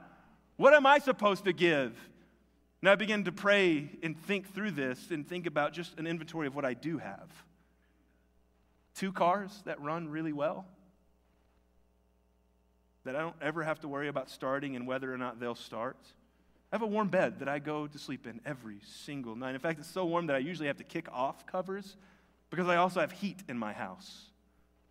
What 0.56 0.74
am 0.74 0.86
I 0.86 1.00
supposed 1.00 1.46
to 1.46 1.54
give? 1.54 1.94
And 2.82 2.90
I 2.90 2.96
began 2.96 3.26
to 3.26 3.32
pray 3.32 3.90
and 4.02 4.18
think 4.18 4.54
through 4.54 4.72
this 4.72 5.12
and 5.12 5.28
think 5.28 5.46
about 5.46 5.74
just 5.74 6.00
an 6.00 6.08
inventory 6.08 6.48
of 6.48 6.56
what 6.56 6.66
I 6.66 6.74
do 6.74 6.98
have. 6.98 7.30
Two 8.96 9.12
cars 9.12 9.62
that 9.66 9.82
run 9.82 10.08
really 10.08 10.34
well, 10.34 10.66
that 13.04 13.16
I 13.16 13.20
don't 13.22 13.36
ever 13.42 13.64
have 13.64 13.80
to 13.82 13.88
worry 13.88 14.08
about 14.08 14.30
starting 14.30 14.76
and 14.76 14.88
whether 14.88 15.14
or 15.14 15.18
not 15.18 15.40
they'll 15.40 15.56
start. 15.56 15.98
I 16.72 16.76
have 16.76 16.82
a 16.82 16.88
warm 16.88 17.10
bed 17.10 17.40
that 17.40 17.50
I 17.50 17.60
go 17.60 17.88
to 17.88 17.98
sleep 17.98 18.28
in 18.28 18.40
every 18.46 18.80
single 18.86 19.36
night. 19.36 19.56
In 19.56 19.60
fact, 19.60 19.80
it's 19.80 19.90
so 19.90 20.06
warm 20.06 20.28
that 20.28 20.36
I 20.36 20.40
usually 20.40 20.68
have 20.68 20.78
to 20.78 20.84
kick 20.84 21.08
off 21.12 21.46
covers 21.48 21.98
because 22.50 22.68
I 22.68 22.78
also 22.78 23.00
have 23.00 23.12
heat 23.12 23.44
in 23.48 23.58
my 23.58 23.74
house 23.74 24.26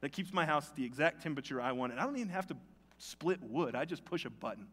that 0.00 0.10
keeps 0.10 0.32
my 0.32 0.44
house 0.44 0.68
at 0.68 0.76
the 0.76 0.84
exact 0.84 1.22
temperature 1.22 1.60
I 1.60 1.72
want. 1.72 1.92
And 1.92 2.00
I 2.00 2.04
don't 2.04 2.16
even 2.16 2.28
have 2.28 2.46
to 2.48 2.56
split 2.98 3.42
wood, 3.42 3.74
I 3.74 3.84
just 3.84 4.04
push 4.04 4.24
a 4.24 4.30
button. 4.30 4.66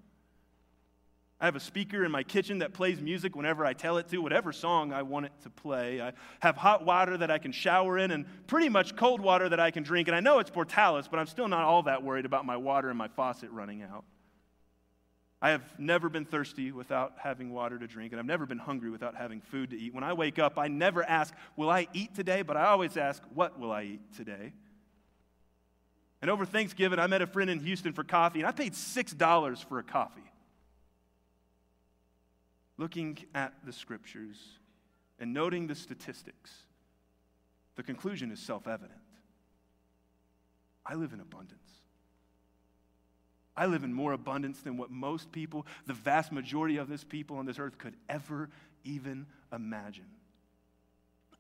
I 1.40 1.46
have 1.46 1.58
a 1.58 1.60
speaker 1.60 2.06
in 2.06 2.12
my 2.12 2.24
kitchen 2.24 2.60
that 2.60 2.74
plays 2.74 3.02
music 3.02 3.36
whenever 3.36 3.66
I 3.66 3.74
tell 3.74 3.98
it 3.98 4.08
to, 4.10 4.20
whatever 4.20 4.54
song 4.54 4.94
I 4.94 5.02
want 5.02 5.26
it 5.26 5.34
to 5.44 5.50
play. 5.50 6.02
I 6.02 6.14
have 6.40 6.56
hot 6.56 6.86
water 6.86 7.18
that 7.18 7.30
I 7.30 7.40
can 7.40 7.52
shower 7.52 7.98
in 7.98 8.12
and 8.12 8.26
pretty 8.48 8.70
much 8.70 8.96
cold 8.96 9.20
water 9.20 9.50
that 9.50 9.60
I 9.60 9.70
can 9.70 9.84
drink. 9.84 10.08
And 10.08 10.16
I 10.16 10.22
know 10.22 10.40
it's 10.40 10.50
Portales, 10.50 11.10
but 11.10 11.20
I'm 11.20 11.28
still 11.28 11.50
not 11.50 11.64
all 11.64 11.84
that 11.84 12.04
worried 12.04 12.26
about 12.26 12.46
my 12.46 12.56
water 12.56 12.90
and 12.90 12.98
my 12.98 13.10
faucet 13.10 13.52
running 13.52 13.84
out. 13.84 14.06
I 15.42 15.50
have 15.50 15.64
never 15.78 16.08
been 16.08 16.24
thirsty 16.24 16.72
without 16.72 17.16
having 17.18 17.52
water 17.52 17.78
to 17.78 17.86
drink, 17.86 18.14
and 18.14 18.20
I've 18.20 18.26
never 18.26 18.46
been 18.46 18.58
hungry 18.58 18.90
without 18.90 19.16
having 19.16 19.42
food 19.42 19.72
to 19.72 19.78
eat. 19.78 19.94
When 19.94 20.06
I 20.06 20.14
wake 20.14 20.40
up, 20.40 20.58
I 20.58 20.70
never 20.70 21.04
ask, 21.04 21.34
Will 21.58 21.70
I 21.70 21.88
eat 21.94 22.16
today? 22.16 22.42
But 22.44 22.56
I 22.56 22.68
always 22.68 22.96
ask, 22.96 23.22
What 23.34 23.60
will 23.60 23.74
I 23.74 23.84
eat 23.84 24.16
today? 24.16 24.54
And 26.22 26.32
over 26.32 26.46
Thanksgiving, 26.46 26.98
I 26.98 27.08
met 27.08 27.22
a 27.22 27.28
friend 27.28 27.50
in 27.50 27.60
Houston 27.60 27.92
for 27.92 28.06
coffee, 28.06 28.40
and 28.40 28.48
I 28.48 28.52
paid 28.54 28.74
$6 28.74 29.66
for 29.68 29.80
a 29.80 29.84
coffee 29.84 30.24
looking 32.78 33.18
at 33.34 33.54
the 33.66 33.74
scriptures 33.74 34.38
and 35.20 35.34
noting 35.34 35.68
the 35.68 35.76
statistics, 35.76 36.52
the 37.76 37.84
conclusion 37.84 38.32
is 38.32 38.40
self 38.40 38.68
evident. 38.68 39.00
I 40.86 40.96
live 40.96 41.14
in 41.14 41.20
abundance. 41.20 41.62
I 43.58 43.68
live 43.68 43.84
in 43.84 43.94
more 43.94 44.12
abundance 44.12 44.60
than 44.60 44.78
what 44.78 44.92
most 44.92 45.32
people, 45.32 45.66
the 45.86 45.94
vast 45.94 46.32
majority 46.32 46.78
of 46.78 46.90
this 46.90 47.04
people 47.04 47.38
on 47.38 47.46
this 47.46 47.58
earth, 47.58 47.78
could 47.78 47.96
ever 48.10 48.50
even 48.84 49.26
imagine. 49.54 50.06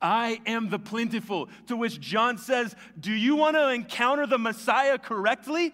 I 0.01 0.41
am 0.45 0.69
the 0.69 0.79
plentiful, 0.79 1.49
to 1.67 1.75
which 1.75 1.99
John 1.99 2.37
says, 2.37 2.75
Do 2.99 3.11
you 3.11 3.35
want 3.35 3.55
to 3.55 3.69
encounter 3.69 4.25
the 4.25 4.37
Messiah 4.37 4.97
correctly? 4.97 5.73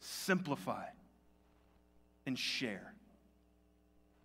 Simplify 0.00 0.86
and 2.26 2.38
share. 2.38 2.93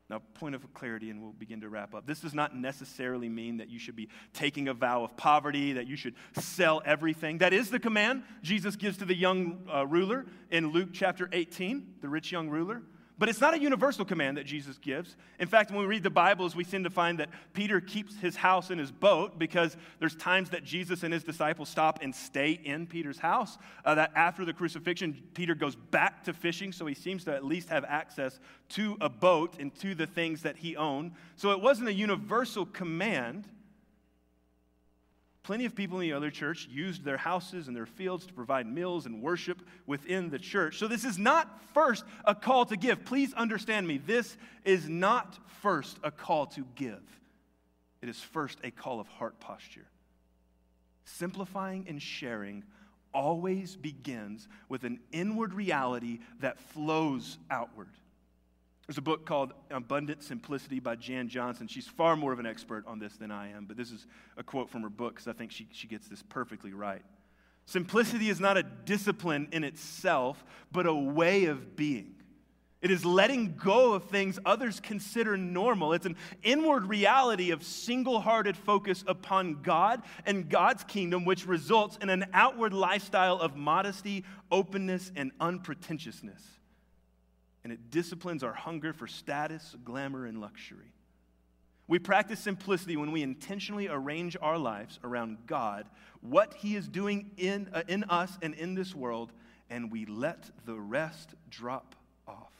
Now, 0.09 0.21
point 0.33 0.55
of 0.55 0.73
clarity, 0.73 1.11
and 1.11 1.21
we'll 1.21 1.33
begin 1.33 1.61
to 1.61 1.69
wrap 1.69 1.93
up. 1.93 2.07
This 2.07 2.19
does 2.19 2.33
not 2.33 2.55
necessarily 2.55 3.29
mean 3.29 3.57
that 3.57 3.69
you 3.69 3.77
should 3.77 3.95
be 3.95 4.09
taking 4.33 4.67
a 4.67 4.73
vow 4.73 5.03
of 5.03 5.15
poverty, 5.15 5.73
that 5.73 5.85
you 5.85 5.95
should 5.95 6.15
sell 6.33 6.81
everything. 6.83 7.37
That 7.37 7.53
is 7.53 7.69
the 7.69 7.79
command 7.79 8.23
Jesus 8.41 8.75
gives 8.75 8.97
to 8.97 9.05
the 9.05 9.15
young 9.15 9.67
uh, 9.71 9.85
ruler 9.85 10.25
in 10.49 10.71
Luke 10.71 10.89
chapter 10.93 11.29
18, 11.31 11.95
the 12.01 12.09
rich 12.09 12.31
young 12.31 12.49
ruler. 12.49 12.81
But 13.19 13.27
it's 13.27 13.41
not 13.41 13.53
a 13.53 13.59
universal 13.59 14.05
command 14.05 14.37
that 14.37 14.45
Jesus 14.45 14.77
gives. 14.77 15.17
In 15.39 15.47
fact, 15.47 15.71
when 15.71 15.81
we 15.81 15.85
read 15.85 16.03
the 16.03 16.09
Bibles, 16.09 16.55
we 16.55 16.63
seem 16.63 16.85
to 16.85 16.89
find 16.89 17.19
that 17.19 17.27
Peter 17.53 17.81
keeps 17.81 18.15
his 18.15 18.37
house 18.37 18.71
in 18.71 18.77
his 18.77 18.93
boat 18.93 19.37
because 19.37 19.75
there's 19.99 20.15
times 20.15 20.51
that 20.51 20.63
Jesus 20.63 21.03
and 21.03 21.13
his 21.13 21.25
disciples 21.25 21.67
stop 21.67 21.99
and 22.01 22.15
stay 22.15 22.51
in 22.51 22.87
Peter's 22.87 23.19
house. 23.19 23.57
Uh, 23.83 23.95
that 23.95 24.13
after 24.15 24.45
the 24.45 24.53
crucifixion, 24.53 25.21
Peter 25.33 25.53
goes 25.53 25.75
back 25.75 26.23
to 26.23 26.33
fishing, 26.33 26.71
so 26.71 26.85
he 26.85 26.95
seems 26.95 27.25
to 27.25 27.35
at 27.35 27.43
least 27.43 27.67
have 27.67 27.83
access 27.83 28.39
to 28.69 28.95
a 29.01 29.09
boat 29.09 29.57
and 29.59 29.75
to 29.75 29.93
the 29.93 30.07
things 30.07 30.41
that 30.43 30.55
he 30.55 30.77
owned. 30.77 31.11
So 31.35 31.51
it 31.51 31.61
wasn't 31.61 31.89
a 31.89 31.93
universal 31.93 32.65
command. 32.65 33.49
Plenty 35.49 35.65
of 35.65 35.73
people 35.73 35.99
in 35.99 36.07
the 36.07 36.13
other 36.13 36.29
church 36.29 36.67
used 36.69 37.03
their 37.03 37.17
houses 37.17 37.67
and 37.67 37.75
their 37.75 37.87
fields 37.87 38.27
to 38.27 38.33
provide 38.33 38.67
meals 38.67 39.07
and 39.07 39.19
worship 39.19 39.63
within 39.87 40.29
the 40.29 40.37
church. 40.37 40.77
So, 40.77 40.87
this 40.87 41.03
is 41.03 41.17
not 41.17 41.59
first 41.73 42.03
a 42.23 42.35
call 42.35 42.65
to 42.65 42.77
give. 42.77 43.03
Please 43.03 43.33
understand 43.33 43.87
me. 43.87 43.97
This 43.97 44.37
is 44.63 44.87
not 44.87 45.39
first 45.63 45.97
a 46.03 46.11
call 46.11 46.45
to 46.45 46.67
give, 46.75 47.01
it 48.03 48.09
is 48.09 48.19
first 48.19 48.59
a 48.63 48.69
call 48.69 48.99
of 48.99 49.07
heart 49.07 49.39
posture. 49.39 49.87
Simplifying 51.05 51.87
and 51.89 51.99
sharing 51.99 52.63
always 53.11 53.75
begins 53.75 54.47
with 54.67 54.83
an 54.83 54.99
inward 55.11 55.55
reality 55.55 56.19
that 56.41 56.59
flows 56.59 57.39
outward. 57.49 57.89
There's 58.89 58.97
a 58.97 59.03
book 59.03 59.23
called 59.23 59.53
Abundant 59.69 60.23
Simplicity 60.23 60.79
by 60.79 60.95
Jan 60.95 61.29
Johnson. 61.29 61.67
She's 61.67 61.85
far 61.85 62.15
more 62.15 62.33
of 62.33 62.39
an 62.39 62.47
expert 62.47 62.87
on 62.87 62.97
this 62.97 63.17
than 63.17 63.29
I 63.29 63.51
am, 63.51 63.65
but 63.65 63.77
this 63.77 63.91
is 63.91 64.07
a 64.35 64.41
quote 64.41 64.67
from 64.67 64.81
her 64.81 64.89
book 64.89 65.13
because 65.13 65.27
I 65.27 65.33
think 65.33 65.51
she, 65.51 65.67
she 65.71 65.87
gets 65.87 66.07
this 66.07 66.23
perfectly 66.23 66.73
right. 66.73 67.03
Simplicity 67.67 68.29
is 68.29 68.39
not 68.39 68.57
a 68.57 68.63
discipline 68.63 69.47
in 69.51 69.63
itself, 69.63 70.43
but 70.71 70.87
a 70.87 70.93
way 70.95 71.45
of 71.45 71.75
being. 71.75 72.15
It 72.81 72.89
is 72.89 73.05
letting 73.05 73.57
go 73.57 73.93
of 73.93 74.05
things 74.05 74.39
others 74.43 74.79
consider 74.79 75.37
normal. 75.37 75.93
It's 75.93 76.07
an 76.07 76.15
inward 76.41 76.85
reality 76.85 77.51
of 77.51 77.61
single 77.61 78.19
hearted 78.19 78.57
focus 78.57 79.03
upon 79.05 79.61
God 79.61 80.01
and 80.25 80.49
God's 80.49 80.83
kingdom, 80.83 81.25
which 81.25 81.45
results 81.45 81.99
in 82.01 82.09
an 82.09 82.25
outward 82.33 82.73
lifestyle 82.73 83.39
of 83.39 83.55
modesty, 83.55 84.23
openness, 84.51 85.11
and 85.15 85.31
unpretentiousness. 85.39 86.41
And 87.63 87.73
it 87.73 87.91
disciplines 87.91 88.43
our 88.43 88.53
hunger 88.53 88.93
for 88.93 89.07
status, 89.07 89.75
glamour, 89.83 90.25
and 90.25 90.39
luxury. 90.39 90.93
We 91.87 91.97
practice 91.99 92.39
simplicity 92.39 92.97
when 92.97 93.11
we 93.11 93.23
intentionally 93.23 93.87
arrange 93.87 94.37
our 94.41 94.59
lives 94.59 94.99
around 95.03 95.39
God, 95.47 95.87
what 96.21 96.53
He 96.53 96.75
is 96.75 96.87
doing 96.87 97.31
in, 97.35 97.69
uh, 97.73 97.81
in 97.87 98.03
us 98.05 98.37
and 98.43 98.53
in 98.53 98.75
this 98.75 98.93
world, 98.93 99.31
and 99.71 99.91
we 99.91 100.05
let 100.05 100.51
the 100.65 100.79
rest 100.79 101.33
drop 101.49 101.95
off. 102.27 102.53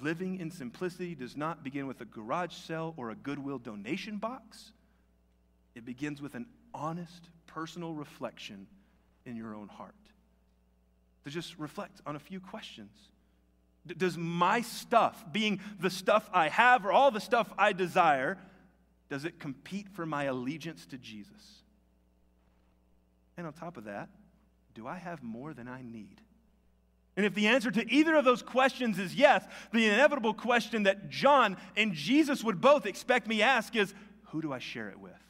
Living 0.00 0.40
in 0.40 0.50
simplicity 0.50 1.14
does 1.14 1.36
not 1.36 1.62
begin 1.62 1.86
with 1.86 2.00
a 2.00 2.06
garage 2.06 2.54
sale 2.54 2.94
or 2.96 3.10
a 3.10 3.14
Goodwill 3.14 3.58
donation 3.58 4.16
box. 4.16 4.72
It 5.74 5.84
begins 5.84 6.22
with 6.22 6.34
an 6.34 6.46
honest, 6.72 7.28
personal 7.46 7.92
reflection 7.92 8.66
in 9.26 9.36
your 9.36 9.54
own 9.54 9.68
heart. 9.68 9.94
To 11.26 11.32
just 11.32 11.58
reflect 11.58 12.00
on 12.06 12.14
a 12.14 12.20
few 12.20 12.38
questions. 12.38 12.92
D- 13.84 13.94
does 13.98 14.16
my 14.16 14.60
stuff, 14.60 15.24
being 15.32 15.58
the 15.80 15.90
stuff 15.90 16.30
I 16.32 16.48
have 16.50 16.86
or 16.86 16.92
all 16.92 17.10
the 17.10 17.18
stuff 17.18 17.52
I 17.58 17.72
desire, 17.72 18.38
does 19.10 19.24
it 19.24 19.40
compete 19.40 19.88
for 19.88 20.06
my 20.06 20.24
allegiance 20.24 20.86
to 20.86 20.98
Jesus? 20.98 21.64
And 23.36 23.44
on 23.44 23.52
top 23.54 23.76
of 23.76 23.86
that, 23.86 24.08
do 24.76 24.86
I 24.86 24.98
have 24.98 25.24
more 25.24 25.52
than 25.52 25.66
I 25.66 25.82
need? 25.82 26.20
And 27.16 27.26
if 27.26 27.34
the 27.34 27.48
answer 27.48 27.72
to 27.72 27.92
either 27.92 28.14
of 28.14 28.24
those 28.24 28.42
questions 28.42 28.96
is 28.96 29.12
yes, 29.12 29.44
the 29.72 29.84
inevitable 29.84 30.32
question 30.32 30.84
that 30.84 31.10
John 31.10 31.56
and 31.76 31.92
Jesus 31.92 32.44
would 32.44 32.60
both 32.60 32.86
expect 32.86 33.26
me 33.26 33.42
ask 33.42 33.74
is 33.74 33.92
who 34.26 34.40
do 34.40 34.52
I 34.52 34.60
share 34.60 34.90
it 34.90 35.00
with? 35.00 35.25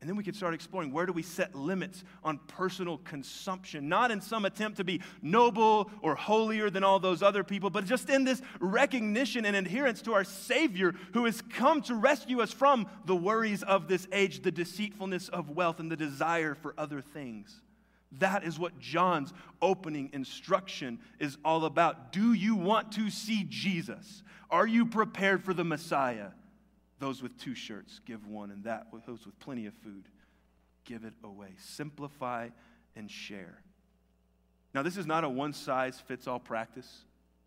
And 0.00 0.08
then 0.08 0.16
we 0.16 0.22
can 0.22 0.34
start 0.34 0.54
exploring 0.54 0.92
where 0.92 1.06
do 1.06 1.12
we 1.12 1.22
set 1.22 1.56
limits 1.56 2.04
on 2.22 2.38
personal 2.46 2.98
consumption, 2.98 3.88
not 3.88 4.12
in 4.12 4.20
some 4.20 4.44
attempt 4.44 4.76
to 4.76 4.84
be 4.84 5.00
noble 5.22 5.90
or 6.02 6.14
holier 6.14 6.70
than 6.70 6.84
all 6.84 7.00
those 7.00 7.20
other 7.20 7.42
people, 7.42 7.68
but 7.68 7.84
just 7.84 8.08
in 8.08 8.22
this 8.22 8.40
recognition 8.60 9.44
and 9.44 9.56
adherence 9.56 10.00
to 10.02 10.14
our 10.14 10.22
Savior 10.22 10.94
who 11.14 11.24
has 11.24 11.42
come 11.42 11.82
to 11.82 11.96
rescue 11.96 12.40
us 12.40 12.52
from 12.52 12.86
the 13.06 13.16
worries 13.16 13.64
of 13.64 13.88
this 13.88 14.06
age, 14.12 14.42
the 14.42 14.52
deceitfulness 14.52 15.28
of 15.30 15.50
wealth, 15.50 15.80
and 15.80 15.90
the 15.90 15.96
desire 15.96 16.54
for 16.54 16.74
other 16.78 17.00
things. 17.00 17.60
That 18.12 18.44
is 18.44 18.56
what 18.56 18.78
John's 18.78 19.34
opening 19.60 20.10
instruction 20.12 21.00
is 21.18 21.36
all 21.44 21.64
about. 21.64 22.12
Do 22.12 22.32
you 22.32 22.54
want 22.54 22.92
to 22.92 23.10
see 23.10 23.44
Jesus? 23.48 24.22
Are 24.48 24.66
you 24.66 24.86
prepared 24.86 25.42
for 25.42 25.52
the 25.52 25.64
Messiah? 25.64 26.28
Those 26.98 27.22
with 27.22 27.38
two 27.38 27.54
shirts, 27.54 28.00
give 28.04 28.26
one, 28.26 28.50
and 28.50 28.64
that 28.64 28.86
those 29.06 29.24
with 29.24 29.38
plenty 29.38 29.66
of 29.66 29.74
food, 29.74 30.08
give 30.84 31.04
it 31.04 31.14
away. 31.22 31.50
Simplify 31.58 32.48
and 32.96 33.10
share. 33.10 33.62
Now, 34.74 34.82
this 34.82 34.96
is 34.96 35.06
not 35.06 35.24
a 35.24 35.28
one 35.28 35.52
size 35.52 36.00
fits 36.00 36.26
all 36.26 36.40
practice. 36.40 37.04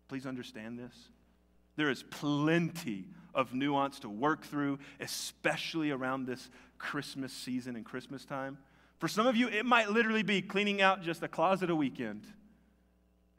Please 0.08 0.26
understand 0.26 0.78
this. 0.78 0.94
There 1.76 1.90
is 1.90 2.02
plenty 2.02 3.06
of 3.34 3.54
nuance 3.54 4.00
to 4.00 4.08
work 4.08 4.44
through, 4.44 4.78
especially 5.00 5.90
around 5.90 6.26
this 6.26 6.50
Christmas 6.78 7.32
season 7.32 7.76
and 7.76 7.84
Christmas 7.84 8.24
time. 8.24 8.58
For 8.98 9.08
some 9.08 9.26
of 9.26 9.36
you, 9.36 9.48
it 9.48 9.64
might 9.64 9.90
literally 9.90 10.22
be 10.22 10.42
cleaning 10.42 10.82
out 10.82 11.02
just 11.02 11.22
a 11.22 11.28
closet 11.28 11.70
a 11.70 11.76
weekend 11.76 12.26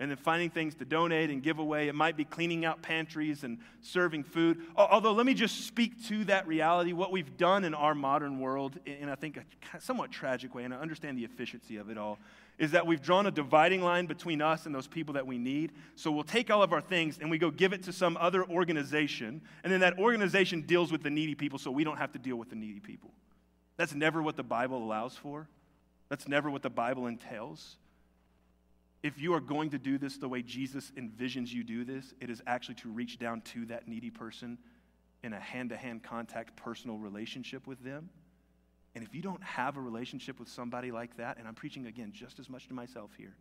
and 0.04 0.12
then 0.12 0.18
finding 0.18 0.50
things 0.50 0.76
to 0.76 0.84
donate 0.84 1.30
and 1.30 1.42
give 1.42 1.60
away. 1.60 1.88
It 1.88 1.96
might 1.96 2.18
be 2.18 2.26
cleaning 2.26 2.66
out 2.66 2.82
pantries 2.82 3.46
and 3.46 3.58
serving 3.80 4.26
food. 4.26 4.60
Although, 4.76 5.14
let 5.14 5.26
me 5.26 5.34
just 5.34 5.66
speak 5.66 6.06
to 6.10 6.26
that 6.26 6.46
reality. 6.46 6.92
What 6.92 7.14
we've 7.14 7.38
done 7.38 7.64
in 7.64 7.74
our 7.74 7.96
modern 7.96 8.42
world, 8.42 8.78
in 8.86 9.08
I 9.08 9.16
think 9.16 9.38
a 9.38 9.80
somewhat 9.80 10.12
tragic 10.12 10.54
way, 10.54 10.66
and 10.66 10.74
I 10.74 10.78
understand 10.78 11.18
the 11.18 11.24
efficiency 11.24 11.78
of 11.78 11.90
it 11.90 11.98
all, 11.98 12.20
is 12.58 12.72
that 12.72 12.86
we've 12.86 13.02
drawn 13.02 13.28
a 13.28 13.32
dividing 13.32 13.82
line 13.82 14.06
between 14.06 14.42
us 14.42 14.66
and 14.66 14.76
those 14.76 14.88
people 14.88 15.14
that 15.14 15.26
we 15.26 15.38
need. 15.38 15.72
So 15.96 16.12
we'll 16.12 16.26
take 16.26 16.52
all 16.52 16.62
of 16.62 16.74
our 16.74 16.82
things 16.82 17.18
and 17.22 17.32
we 17.32 17.38
go 17.38 17.50
give 17.50 17.72
it 17.72 17.84
to 17.84 17.94
some 17.94 18.18
other 18.20 18.44
organization, 18.44 19.40
and 19.64 19.72
then 19.72 19.80
that 19.80 19.98
organization 20.00 20.64
deals 20.64 20.92
with 20.92 21.02
the 21.02 21.12
needy 21.12 21.34
people 21.34 21.58
so 21.60 21.72
we 21.72 21.86
don't 21.86 21.98
have 21.98 22.12
to 22.12 22.20
deal 22.20 22.36
with 22.36 22.50
the 22.50 22.58
needy 22.58 22.82
people. 22.82 23.12
That's 23.78 23.96
never 23.96 24.22
what 24.22 24.36
the 24.36 24.44
Bible 24.44 24.84
allows 24.84 25.16
for. 25.16 25.48
That's 26.10 26.28
never 26.28 26.52
what 26.52 26.62
the 26.62 26.70
Bible 26.70 27.08
entails. 27.08 27.78
If 29.04 29.20
you 29.20 29.34
are 29.34 29.42
going 29.42 29.70
to 29.72 29.78
do 29.78 29.98
this 29.98 30.18
the 30.18 30.30
way 30.30 30.42
Jesus 30.42 30.92
envisions 30.98 31.52
you 31.52 31.64
do 31.64 31.84
this, 31.84 32.14
it 32.22 32.30
is 32.30 32.42
actually 32.48 32.76
to 32.76 32.90
reach 32.90 33.20
down 33.20 33.42
to 33.42 33.66
that 33.66 33.88
needy 33.88 34.10
person 34.10 34.58
in 35.24 35.34
a 35.34 35.40
hand 35.40 35.70
to 35.70 35.78
hand 35.78 36.04
contact 36.04 36.56
personal 36.56 36.98
relationship 36.98 37.68
with 37.68 37.84
them. 37.84 38.10
And 38.96 39.04
if 39.04 39.14
you 39.14 39.22
don't 39.22 39.44
have 39.44 39.76
a 39.76 39.82
relationship 39.82 40.40
with 40.40 40.48
somebody 40.48 40.92
like 40.92 41.18
that, 41.18 41.38
and 41.38 41.48
I'm 41.48 41.56
preaching 41.56 41.88
again 41.88 42.12
just 42.14 42.40
as 42.40 42.50
much 42.50 42.68
to 42.68 42.74
myself 42.74 43.12
here, 43.18 43.36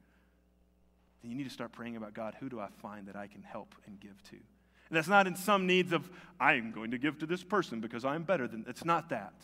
then 1.22 1.30
you 1.30 1.36
need 1.36 1.44
to 1.44 1.50
start 1.50 1.72
praying 1.72 1.96
about 1.96 2.14
God, 2.14 2.34
who 2.40 2.48
do 2.48 2.58
I 2.58 2.68
find 2.80 3.06
that 3.06 3.14
I 3.14 3.28
can 3.28 3.42
help 3.42 3.74
and 3.86 4.00
give 4.00 4.20
to? 4.30 4.36
And 4.36 4.96
that's 4.96 5.08
not 5.08 5.26
in 5.26 5.36
some 5.36 5.66
needs 5.66 5.92
of, 5.92 6.10
I 6.40 6.54
am 6.54 6.72
going 6.72 6.90
to 6.90 6.98
give 6.98 7.18
to 7.18 7.26
this 7.26 7.44
person 7.44 7.80
because 7.80 8.04
I'm 8.04 8.24
better 8.24 8.48
than, 8.48 8.64
it's 8.66 8.84
not 8.84 9.10
that. 9.10 9.34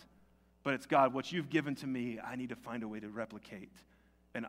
But 0.64 0.74
it's 0.74 0.86
God, 0.86 1.14
what 1.14 1.30
you've 1.30 1.48
given 1.48 1.76
to 1.76 1.86
me, 1.86 2.18
I 2.18 2.34
need 2.34 2.48
to 2.48 2.56
find 2.56 2.82
a 2.82 2.88
way 2.88 2.98
to 3.00 3.08
replicate 3.08 3.72
and 4.34 4.46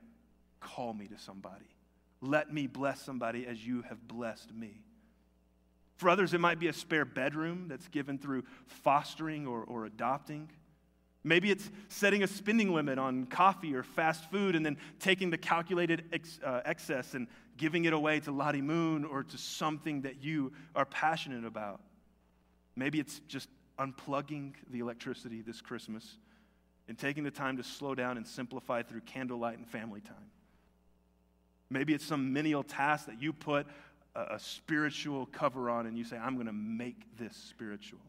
call 0.59 0.93
me 0.93 1.07
to 1.07 1.17
somebody. 1.17 1.65
Let 2.21 2.53
me 2.53 2.67
bless 2.67 3.01
somebody 3.01 3.47
as 3.47 3.65
you 3.65 3.83
have 3.83 4.07
blessed 4.07 4.53
me. 4.53 4.83
For 5.97 6.09
others, 6.09 6.33
it 6.33 6.39
might 6.39 6.59
be 6.59 6.67
a 6.67 6.73
spare 6.73 7.05
bedroom 7.05 7.67
that's 7.67 7.87
given 7.89 8.17
through 8.17 8.43
fostering 8.67 9.47
or, 9.47 9.63
or 9.63 9.85
adopting. 9.85 10.49
Maybe 11.23 11.51
it's 11.51 11.69
setting 11.89 12.23
a 12.23 12.27
spending 12.27 12.73
limit 12.73 12.97
on 12.97 13.25
coffee 13.25 13.75
or 13.75 13.83
fast 13.83 14.29
food 14.31 14.55
and 14.55 14.65
then 14.65 14.77
taking 14.99 15.29
the 15.29 15.37
calculated 15.37 16.05
ex, 16.13 16.39
uh, 16.45 16.61
excess 16.63 17.13
and 17.13 17.27
giving 17.57 17.83
it 17.83 17.91
away 17.91 18.21
to 18.21 18.31
Lottie 18.31 18.61
Moon 18.61 19.03
or 19.03 19.23
to 19.23 19.37
something 19.37 20.01
that 20.03 20.23
you 20.23 20.53
are 20.75 20.85
passionate 20.85 21.43
about. 21.43 21.81
Maybe 22.77 23.01
it's 23.01 23.19
just 23.27 23.49
unplugging 23.77 24.53
the 24.69 24.79
electricity 24.79 25.41
this 25.41 25.59
Christmas 25.59 26.17
and 26.87 26.97
taking 26.97 27.25
the 27.25 27.31
time 27.31 27.57
to 27.57 27.63
slow 27.63 27.93
down 27.93 28.15
and 28.15 28.25
simplify 28.25 28.83
through 28.83 29.01
candlelight 29.01 29.57
and 29.57 29.67
family 29.67 29.99
time. 29.99 30.31
Maybe 31.69 31.93
it's 31.93 32.05
some 32.05 32.33
menial 32.33 32.63
task 32.63 33.05
that 33.05 33.21
you 33.21 33.31
put 33.31 33.67
a, 34.15 34.35
a 34.35 34.39
spiritual 34.39 35.27
cover 35.27 35.69
on 35.69 35.85
and 35.85 35.97
you 35.97 36.03
say, 36.03 36.17
I'm 36.17 36.35
going 36.35 36.47
to 36.47 36.53
make 36.53 37.17
this 37.17 37.35
spiritual. 37.35 37.99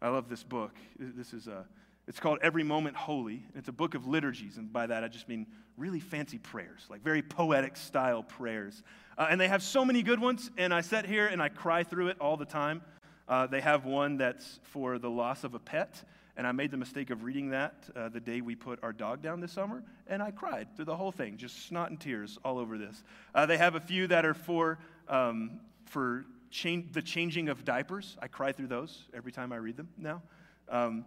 I 0.00 0.08
love 0.08 0.28
this 0.28 0.42
book. 0.42 0.72
This 0.98 1.32
is 1.32 1.46
a, 1.46 1.64
it's 2.08 2.18
called 2.18 2.40
Every 2.42 2.64
Moment 2.64 2.96
Holy. 2.96 3.44
It's 3.54 3.68
a 3.68 3.72
book 3.72 3.94
of 3.94 4.08
liturgies, 4.08 4.56
and 4.56 4.72
by 4.72 4.88
that 4.88 5.04
I 5.04 5.08
just 5.08 5.28
mean 5.28 5.46
really 5.76 6.00
fancy 6.00 6.38
prayers, 6.38 6.86
like 6.90 7.02
very 7.02 7.22
poetic 7.22 7.76
style 7.76 8.24
prayers. 8.24 8.82
Uh, 9.16 9.28
and 9.30 9.40
they 9.40 9.46
have 9.46 9.62
so 9.62 9.84
many 9.84 10.02
good 10.02 10.20
ones, 10.20 10.50
and 10.58 10.74
I 10.74 10.80
sit 10.80 11.06
here 11.06 11.28
and 11.28 11.40
I 11.40 11.48
cry 11.48 11.84
through 11.84 12.08
it 12.08 12.16
all 12.20 12.36
the 12.36 12.44
time. 12.44 12.82
Uh, 13.28 13.46
they 13.46 13.60
have 13.60 13.84
one 13.84 14.16
that's 14.16 14.58
for 14.64 14.98
the 14.98 15.08
loss 15.08 15.44
of 15.44 15.54
a 15.54 15.60
pet, 15.60 16.02
and 16.42 16.48
I 16.48 16.50
made 16.50 16.72
the 16.72 16.76
mistake 16.76 17.10
of 17.10 17.22
reading 17.22 17.50
that 17.50 17.88
uh, 17.94 18.08
the 18.08 18.18
day 18.18 18.40
we 18.40 18.56
put 18.56 18.82
our 18.82 18.92
dog 18.92 19.22
down 19.22 19.38
this 19.38 19.52
summer, 19.52 19.84
and 20.08 20.20
I 20.20 20.32
cried 20.32 20.74
through 20.74 20.86
the 20.86 20.96
whole 20.96 21.12
thing, 21.12 21.36
just 21.36 21.68
snot 21.68 21.90
and 21.90 22.00
tears 22.00 22.36
all 22.44 22.58
over 22.58 22.76
this. 22.76 23.04
Uh, 23.32 23.46
they 23.46 23.56
have 23.56 23.76
a 23.76 23.80
few 23.80 24.08
that 24.08 24.26
are 24.26 24.34
for, 24.34 24.80
um, 25.08 25.60
for 25.86 26.26
change, 26.50 26.92
the 26.94 27.00
changing 27.00 27.48
of 27.48 27.64
diapers. 27.64 28.16
I 28.20 28.26
cry 28.26 28.50
through 28.50 28.66
those 28.66 29.04
every 29.14 29.30
time 29.30 29.52
I 29.52 29.56
read 29.58 29.76
them 29.76 29.88
now. 29.96 30.20
Um, 30.68 31.04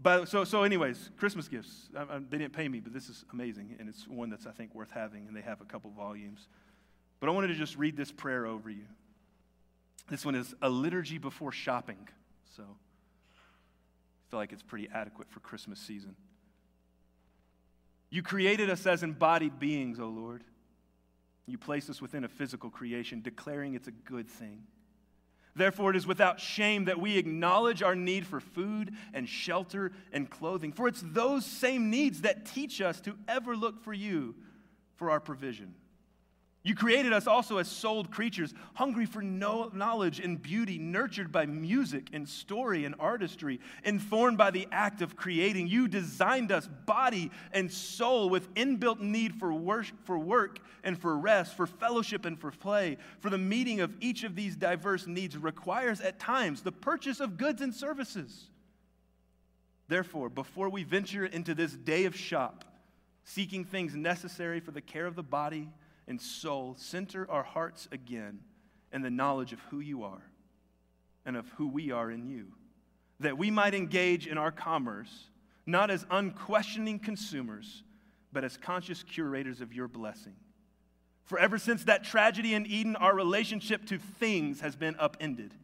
but 0.00 0.28
so, 0.28 0.44
so, 0.44 0.62
anyways, 0.62 1.10
Christmas 1.16 1.48
gifts. 1.48 1.88
I, 1.96 2.02
I, 2.02 2.18
they 2.30 2.38
didn't 2.38 2.52
pay 2.52 2.68
me, 2.68 2.78
but 2.78 2.92
this 2.92 3.08
is 3.08 3.24
amazing, 3.32 3.74
and 3.80 3.88
it's 3.88 4.06
one 4.06 4.30
that's 4.30 4.46
I 4.46 4.52
think 4.52 4.76
worth 4.76 4.92
having. 4.92 5.26
And 5.26 5.36
they 5.36 5.42
have 5.42 5.60
a 5.60 5.64
couple 5.64 5.90
volumes. 5.90 6.46
But 7.18 7.28
I 7.28 7.32
wanted 7.32 7.48
to 7.48 7.54
just 7.54 7.76
read 7.76 7.96
this 7.96 8.12
prayer 8.12 8.46
over 8.46 8.70
you. 8.70 8.84
This 10.08 10.24
one 10.24 10.36
is 10.36 10.54
a 10.62 10.70
liturgy 10.70 11.18
before 11.18 11.50
shopping. 11.50 12.08
So 12.56 12.62
feel 14.32 14.40
like 14.40 14.52
it's 14.54 14.62
pretty 14.62 14.88
adequate 14.94 15.28
for 15.28 15.40
Christmas 15.40 15.78
season. 15.78 16.16
You 18.08 18.22
created 18.22 18.70
us 18.70 18.86
as 18.86 19.02
embodied 19.02 19.58
beings, 19.58 20.00
O 20.00 20.06
Lord. 20.06 20.42
You 21.46 21.58
placed 21.58 21.90
us 21.90 22.00
within 22.00 22.24
a 22.24 22.30
physical 22.30 22.70
creation, 22.70 23.20
declaring 23.20 23.74
it's 23.74 23.88
a 23.88 23.92
good 23.92 24.26
thing. 24.26 24.62
Therefore, 25.54 25.90
it 25.90 25.96
is 25.96 26.06
without 26.06 26.40
shame 26.40 26.86
that 26.86 26.98
we 26.98 27.18
acknowledge 27.18 27.82
our 27.82 27.94
need 27.94 28.26
for 28.26 28.40
food 28.40 28.94
and 29.12 29.28
shelter 29.28 29.92
and 30.14 30.30
clothing. 30.30 30.72
For 30.72 30.88
it's 30.88 31.04
those 31.04 31.44
same 31.44 31.90
needs 31.90 32.22
that 32.22 32.46
teach 32.46 32.80
us 32.80 33.02
to 33.02 33.18
ever 33.28 33.54
look 33.54 33.84
for 33.84 33.92
you 33.92 34.34
for 34.96 35.10
our 35.10 35.20
provision. 35.20 35.74
You 36.64 36.76
created 36.76 37.12
us 37.12 37.26
also 37.26 37.58
as 37.58 37.66
souled 37.66 38.12
creatures, 38.12 38.54
hungry 38.74 39.04
for 39.04 39.20
knowledge 39.20 40.20
and 40.20 40.40
beauty, 40.40 40.78
nurtured 40.78 41.32
by 41.32 41.44
music 41.44 42.10
and 42.12 42.28
story 42.28 42.84
and 42.84 42.94
artistry, 43.00 43.58
informed 43.82 44.38
by 44.38 44.52
the 44.52 44.68
act 44.70 45.02
of 45.02 45.16
creating. 45.16 45.66
You 45.66 45.88
designed 45.88 46.52
us 46.52 46.68
body 46.86 47.32
and 47.52 47.70
soul 47.70 48.30
with 48.30 48.54
inbuilt 48.54 49.00
need 49.00 49.34
for 49.34 49.52
work, 49.52 49.86
for 50.04 50.16
work 50.16 50.60
and 50.84 50.96
for 50.96 51.18
rest, 51.18 51.56
for 51.56 51.66
fellowship 51.66 52.24
and 52.24 52.38
for 52.38 52.52
play. 52.52 52.96
For 53.18 53.28
the 53.28 53.38
meeting 53.38 53.80
of 53.80 53.92
each 54.00 54.22
of 54.22 54.36
these 54.36 54.54
diverse 54.54 55.08
needs 55.08 55.36
requires 55.36 56.00
at 56.00 56.20
times 56.20 56.62
the 56.62 56.70
purchase 56.70 57.18
of 57.18 57.38
goods 57.38 57.60
and 57.60 57.74
services. 57.74 58.50
Therefore, 59.88 60.28
before 60.28 60.68
we 60.68 60.84
venture 60.84 61.26
into 61.26 61.56
this 61.56 61.72
day 61.72 62.04
of 62.04 62.14
shop, 62.14 62.64
seeking 63.24 63.64
things 63.64 63.96
necessary 63.96 64.60
for 64.60 64.70
the 64.70 64.80
care 64.80 65.06
of 65.06 65.16
the 65.16 65.24
body, 65.24 65.68
and 66.12 66.20
soul, 66.20 66.76
center 66.78 67.26
our 67.30 67.42
hearts 67.42 67.88
again 67.90 68.40
in 68.92 69.00
the 69.00 69.08
knowledge 69.08 69.54
of 69.54 69.60
who 69.70 69.80
you 69.80 70.02
are 70.02 70.20
and 71.24 71.38
of 71.38 71.48
who 71.52 71.66
we 71.66 71.90
are 71.90 72.10
in 72.10 72.28
you, 72.28 72.48
that 73.18 73.38
we 73.38 73.50
might 73.50 73.72
engage 73.72 74.26
in 74.26 74.36
our 74.36 74.52
commerce 74.52 75.30
not 75.64 75.90
as 75.90 76.04
unquestioning 76.10 76.98
consumers, 76.98 77.82
but 78.30 78.44
as 78.44 78.58
conscious 78.58 79.02
curators 79.02 79.62
of 79.62 79.72
your 79.72 79.88
blessing. 79.88 80.34
For 81.24 81.38
ever 81.38 81.56
since 81.56 81.84
that 81.84 82.04
tragedy 82.04 82.52
in 82.52 82.66
Eden, 82.66 82.94
our 82.96 83.14
relationship 83.14 83.86
to 83.86 83.96
things 83.96 84.60
has 84.60 84.76
been 84.76 84.96
upended 84.98 85.54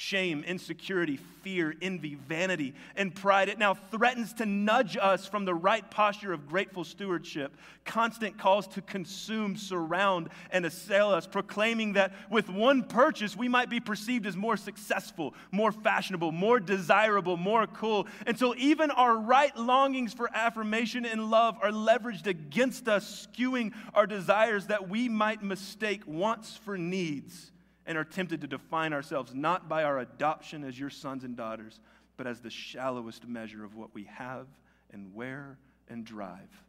shame, 0.00 0.42
insecurity, 0.44 1.18
fear, 1.42 1.74
envy, 1.82 2.14
vanity, 2.14 2.72
and 2.96 3.14
pride. 3.14 3.50
It 3.50 3.58
now 3.58 3.74
threatens 3.74 4.32
to 4.34 4.46
nudge 4.46 4.96
us 4.96 5.26
from 5.26 5.44
the 5.44 5.54
right 5.54 5.88
posture 5.90 6.32
of 6.32 6.48
grateful 6.48 6.84
stewardship. 6.84 7.54
Constant 7.84 8.38
calls 8.38 8.66
to 8.68 8.80
consume 8.80 9.56
surround 9.56 10.30
and 10.52 10.64
assail 10.64 11.10
us, 11.10 11.26
proclaiming 11.26 11.92
that 11.92 12.14
with 12.30 12.48
one 12.48 12.82
purchase, 12.82 13.36
we 13.36 13.46
might 13.46 13.68
be 13.68 13.78
perceived 13.78 14.24
as 14.24 14.38
more 14.38 14.56
successful, 14.56 15.34
more 15.52 15.70
fashionable, 15.70 16.32
more 16.32 16.58
desirable, 16.58 17.36
more 17.36 17.66
cool, 17.66 18.06
until 18.26 18.54
even 18.56 18.90
our 18.90 19.14
right 19.18 19.54
longings 19.54 20.14
for 20.14 20.30
affirmation 20.32 21.04
and 21.04 21.30
love 21.30 21.58
are 21.62 21.72
leveraged 21.72 22.26
against 22.26 22.88
us, 22.88 23.28
skewing 23.28 23.74
our 23.92 24.06
desires 24.06 24.68
that 24.68 24.88
we 24.88 25.10
might 25.10 25.42
mistake 25.42 26.00
wants 26.06 26.56
for 26.56 26.78
needs 26.78 27.50
and 27.90 27.98
are 27.98 28.04
tempted 28.04 28.40
to 28.40 28.46
define 28.46 28.92
ourselves 28.92 29.34
not 29.34 29.68
by 29.68 29.82
our 29.82 29.98
adoption 29.98 30.62
as 30.62 30.78
your 30.78 30.90
sons 30.90 31.24
and 31.24 31.36
daughters, 31.36 31.80
but 32.16 32.24
as 32.24 32.38
the 32.38 32.48
shallowest 32.48 33.26
measure 33.26 33.64
of 33.64 33.74
what 33.74 33.92
we 33.92 34.04
have 34.04 34.46
and 34.92 35.12
wear 35.12 35.58
and 35.88 36.04
drive. 36.04 36.62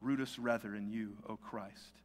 Root 0.00 0.22
us 0.22 0.38
rather 0.38 0.74
in 0.74 0.88
you, 0.88 1.12
O 1.28 1.36
Christ, 1.36 2.00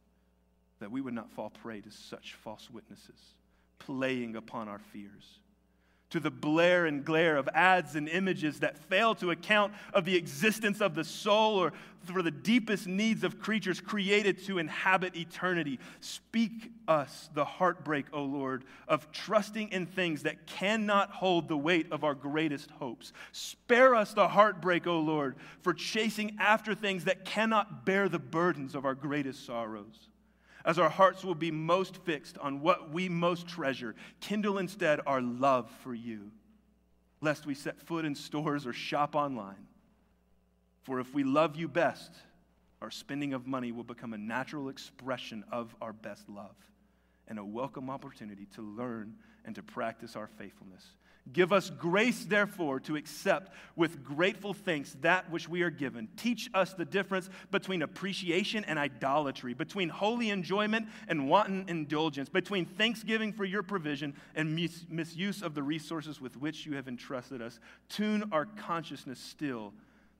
that 0.80 0.90
we 0.90 1.00
would 1.00 1.14
not 1.14 1.30
fall 1.30 1.48
prey 1.48 1.80
to 1.80 1.90
such 1.90 2.34
false 2.34 2.68
witnesses, 2.70 3.36
playing 3.78 4.36
upon 4.36 4.68
our 4.68 4.80
fears 4.92 5.38
to 6.14 6.20
the 6.20 6.30
blare 6.30 6.86
and 6.86 7.04
glare 7.04 7.36
of 7.36 7.48
ads 7.54 7.96
and 7.96 8.08
images 8.08 8.60
that 8.60 8.78
fail 8.78 9.16
to 9.16 9.32
account 9.32 9.72
of 9.92 10.04
the 10.04 10.14
existence 10.14 10.80
of 10.80 10.94
the 10.94 11.02
soul 11.02 11.56
or 11.56 11.72
for 12.04 12.22
the 12.22 12.30
deepest 12.30 12.86
needs 12.86 13.24
of 13.24 13.40
creatures 13.40 13.80
created 13.80 14.38
to 14.46 14.58
inhabit 14.58 15.16
eternity. 15.16 15.80
Speak 15.98 16.70
us 16.86 17.28
the 17.34 17.44
heartbreak, 17.44 18.06
O 18.12 18.22
Lord, 18.22 18.62
of 18.86 19.10
trusting 19.10 19.70
in 19.70 19.86
things 19.86 20.22
that 20.22 20.46
cannot 20.46 21.10
hold 21.10 21.48
the 21.48 21.56
weight 21.56 21.90
of 21.90 22.04
our 22.04 22.14
greatest 22.14 22.70
hopes. 22.70 23.12
Spare 23.32 23.96
us 23.96 24.14
the 24.14 24.28
heartbreak, 24.28 24.86
O 24.86 25.00
Lord, 25.00 25.34
for 25.62 25.74
chasing 25.74 26.36
after 26.38 26.76
things 26.76 27.06
that 27.06 27.24
cannot 27.24 27.84
bear 27.84 28.08
the 28.08 28.20
burdens 28.20 28.76
of 28.76 28.84
our 28.84 28.94
greatest 28.94 29.44
sorrows 29.44 30.10
as 30.64 30.78
our 30.78 30.88
hearts 30.88 31.24
will 31.24 31.34
be 31.34 31.50
most 31.50 31.96
fixed 31.98 32.38
on 32.38 32.60
what 32.60 32.90
we 32.90 33.08
most 33.08 33.46
treasure, 33.46 33.94
kindle 34.20 34.58
instead 34.58 35.00
our 35.06 35.20
love 35.20 35.70
for 35.82 35.94
you, 35.94 36.30
lest 37.20 37.46
we 37.46 37.54
set 37.54 37.80
foot 37.80 38.04
in 38.04 38.14
stores 38.14 38.66
or 38.66 38.72
shop 38.72 39.14
online. 39.14 39.66
For 40.82 41.00
if 41.00 41.12
we 41.14 41.24
love 41.24 41.56
you 41.56 41.68
best, 41.68 42.12
our 42.80 42.90
spending 42.90 43.32
of 43.32 43.46
money 43.46 43.72
will 43.72 43.84
become 43.84 44.12
a 44.12 44.18
natural 44.18 44.68
expression 44.68 45.44
of 45.50 45.74
our 45.80 45.92
best 45.92 46.28
love 46.28 46.56
and 47.28 47.38
a 47.38 47.44
welcome 47.44 47.88
opportunity 47.88 48.46
to 48.54 48.62
learn 48.62 49.14
and 49.44 49.54
to 49.54 49.62
practice 49.62 50.16
our 50.16 50.26
faithfulness. 50.26 50.84
Give 51.32 51.54
us 51.54 51.70
grace, 51.70 52.26
therefore, 52.26 52.80
to 52.80 52.96
accept 52.96 53.50
with 53.76 54.04
grateful 54.04 54.52
thanks 54.52 54.94
that 55.00 55.30
which 55.30 55.48
we 55.48 55.62
are 55.62 55.70
given. 55.70 56.08
Teach 56.18 56.50
us 56.52 56.74
the 56.74 56.84
difference 56.84 57.30
between 57.50 57.80
appreciation 57.80 58.62
and 58.64 58.78
idolatry, 58.78 59.54
between 59.54 59.88
holy 59.88 60.28
enjoyment 60.28 60.86
and 61.08 61.26
wanton 61.26 61.64
indulgence, 61.68 62.28
between 62.28 62.66
thanksgiving 62.66 63.32
for 63.32 63.46
your 63.46 63.62
provision 63.62 64.14
and 64.34 64.54
mis- 64.54 64.84
misuse 64.90 65.40
of 65.40 65.54
the 65.54 65.62
resources 65.62 66.20
with 66.20 66.36
which 66.36 66.66
you 66.66 66.76
have 66.76 66.88
entrusted 66.88 67.40
us. 67.40 67.58
Tune 67.88 68.28
our 68.30 68.44
consciousness 68.44 69.18
still 69.18 69.72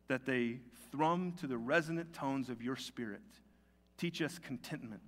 that 0.08 0.24
they 0.24 0.60
thrum 0.90 1.34
to 1.38 1.46
the 1.46 1.58
resonant 1.58 2.14
tones 2.14 2.48
of 2.48 2.62
your 2.62 2.76
spirit. 2.76 3.20
Teach 3.98 4.22
us 4.22 4.38
contentment. 4.38 5.02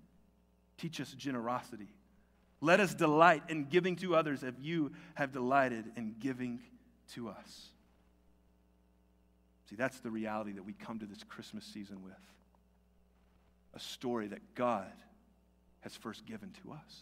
Teach 0.76 1.01
us 1.01 1.12
generosity. 1.12 1.88
Let 2.61 2.81
us 2.81 2.95
delight 2.95 3.43
in 3.49 3.65
giving 3.65 3.97
to 3.97 4.17
others 4.17 4.43
as 4.43 4.55
you 4.61 4.93
have 5.15 5.33
delighted 5.33 5.93
in 5.97 6.15
giving 6.19 6.61
to 7.15 7.29
us. 7.29 7.69
See, 9.69 9.77
that's 9.77 9.99
the 10.01 10.11
reality 10.11 10.53
that 10.53 10.65
we 10.65 10.73
come 10.73 10.99
to 11.01 11.07
this 11.07 11.23
Christmas 11.25 11.65
season 11.65 12.03
with 12.03 12.13
a 13.75 13.81
story 13.81 14.29
that 14.29 14.55
God 14.55 14.93
has 15.81 15.95
first 15.97 16.25
given 16.25 16.53
to 16.63 16.73
us. 16.73 17.01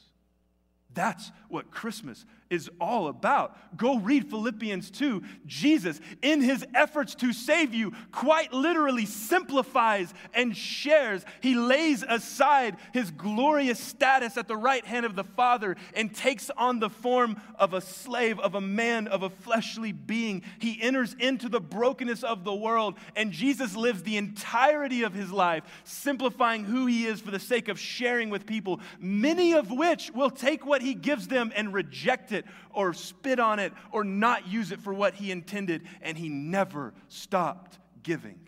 That's 0.94 1.30
what 1.48 1.70
Christmas 1.70 2.24
is 2.50 2.70
all 2.80 3.08
about. 3.08 3.76
Go 3.76 3.98
read 3.98 4.30
Philippians 4.30 4.90
2. 4.90 5.22
Jesus, 5.46 6.00
in 6.22 6.40
his 6.40 6.64
efforts 6.74 7.14
to 7.16 7.32
save 7.32 7.74
you, 7.74 7.92
quite 8.12 8.52
literally 8.52 9.06
simplifies 9.06 10.14
and 10.32 10.56
shares. 10.56 11.24
He 11.40 11.54
lays 11.54 12.04
aside 12.06 12.76
his 12.92 13.10
glorious 13.10 13.80
status 13.80 14.36
at 14.36 14.46
the 14.46 14.56
right 14.56 14.84
hand 14.84 15.04
of 15.04 15.16
the 15.16 15.24
Father 15.24 15.76
and 15.94 16.14
takes 16.14 16.50
on 16.50 16.78
the 16.78 16.90
form 16.90 17.40
of 17.58 17.74
a 17.74 17.80
slave, 17.80 18.38
of 18.38 18.54
a 18.54 18.60
man, 18.60 19.08
of 19.08 19.22
a 19.22 19.30
fleshly 19.30 19.92
being. 19.92 20.42
He 20.58 20.80
enters 20.80 21.14
into 21.18 21.48
the 21.48 21.60
brokenness 21.60 22.22
of 22.22 22.44
the 22.44 22.54
world, 22.54 22.96
and 23.16 23.32
Jesus 23.32 23.74
lives 23.74 24.02
the 24.02 24.16
entirety 24.16 25.02
of 25.02 25.14
his 25.14 25.32
life, 25.32 25.64
simplifying 25.84 26.64
who 26.64 26.86
he 26.86 27.06
is 27.06 27.20
for 27.20 27.30
the 27.30 27.40
sake 27.40 27.68
of 27.68 27.80
sharing 27.80 28.30
with 28.30 28.46
people, 28.46 28.80
many 29.00 29.54
of 29.54 29.70
which 29.70 30.10
will 30.12 30.30
take 30.30 30.64
what 30.64 30.82
he 30.84 30.94
gives 30.94 31.28
them 31.28 31.52
and 31.56 31.72
reject 31.72 32.32
it 32.32 32.44
or 32.72 32.92
spit 32.92 33.40
on 33.40 33.58
it 33.58 33.72
or 33.90 34.04
not 34.04 34.46
use 34.46 34.70
it 34.70 34.80
for 34.80 34.92
what 34.92 35.14
he 35.14 35.30
intended. 35.30 35.82
And 36.02 36.16
he 36.16 36.28
never 36.28 36.94
stopped 37.08 37.78
giving. 38.02 38.38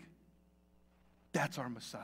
That's 1.33 1.57
our 1.57 1.69
Messiah. 1.69 2.01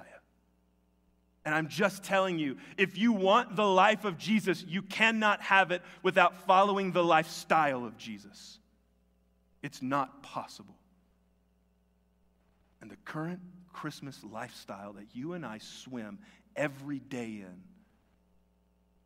And 1.46 1.54
I'm 1.54 1.68
just 1.68 2.04
telling 2.04 2.40
you, 2.40 2.58
if 2.78 2.98
you 2.98 3.12
want 3.12 3.56
the 3.56 3.68
life 3.68 4.06
of 4.06 4.18
Jesus, 4.18 4.64
you 4.68 4.82
cannot 4.82 5.42
have 5.42 5.72
it 5.72 5.82
without 6.02 6.46
following 6.48 6.92
the 6.92 7.04
lifestyle 7.04 7.86
of 7.86 7.98
Jesus. 7.98 8.60
It's 9.62 9.82
not 9.82 10.24
possible. 10.24 10.76
And 12.82 12.90
the 12.90 12.98
current 13.06 13.40
Christmas 13.74 14.24
lifestyle 14.24 14.94
that 14.94 15.08
you 15.14 15.34
and 15.34 15.46
I 15.46 15.58
swim 15.58 16.20
every 16.56 17.00
day 17.00 17.44
in 17.46 17.64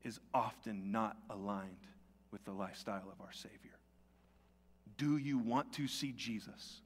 is 0.07 0.19
often 0.33 0.91
not 0.91 1.17
aligned 1.29 1.85
with 2.31 2.43
the 2.45 2.51
lifestyle 2.51 3.11
of 3.11 3.21
our 3.21 3.33
Savior. 3.33 3.77
Do 4.97 5.17
you 5.17 5.37
want 5.37 5.73
to 5.73 5.87
see 5.87 6.13
Jesus? 6.15 6.81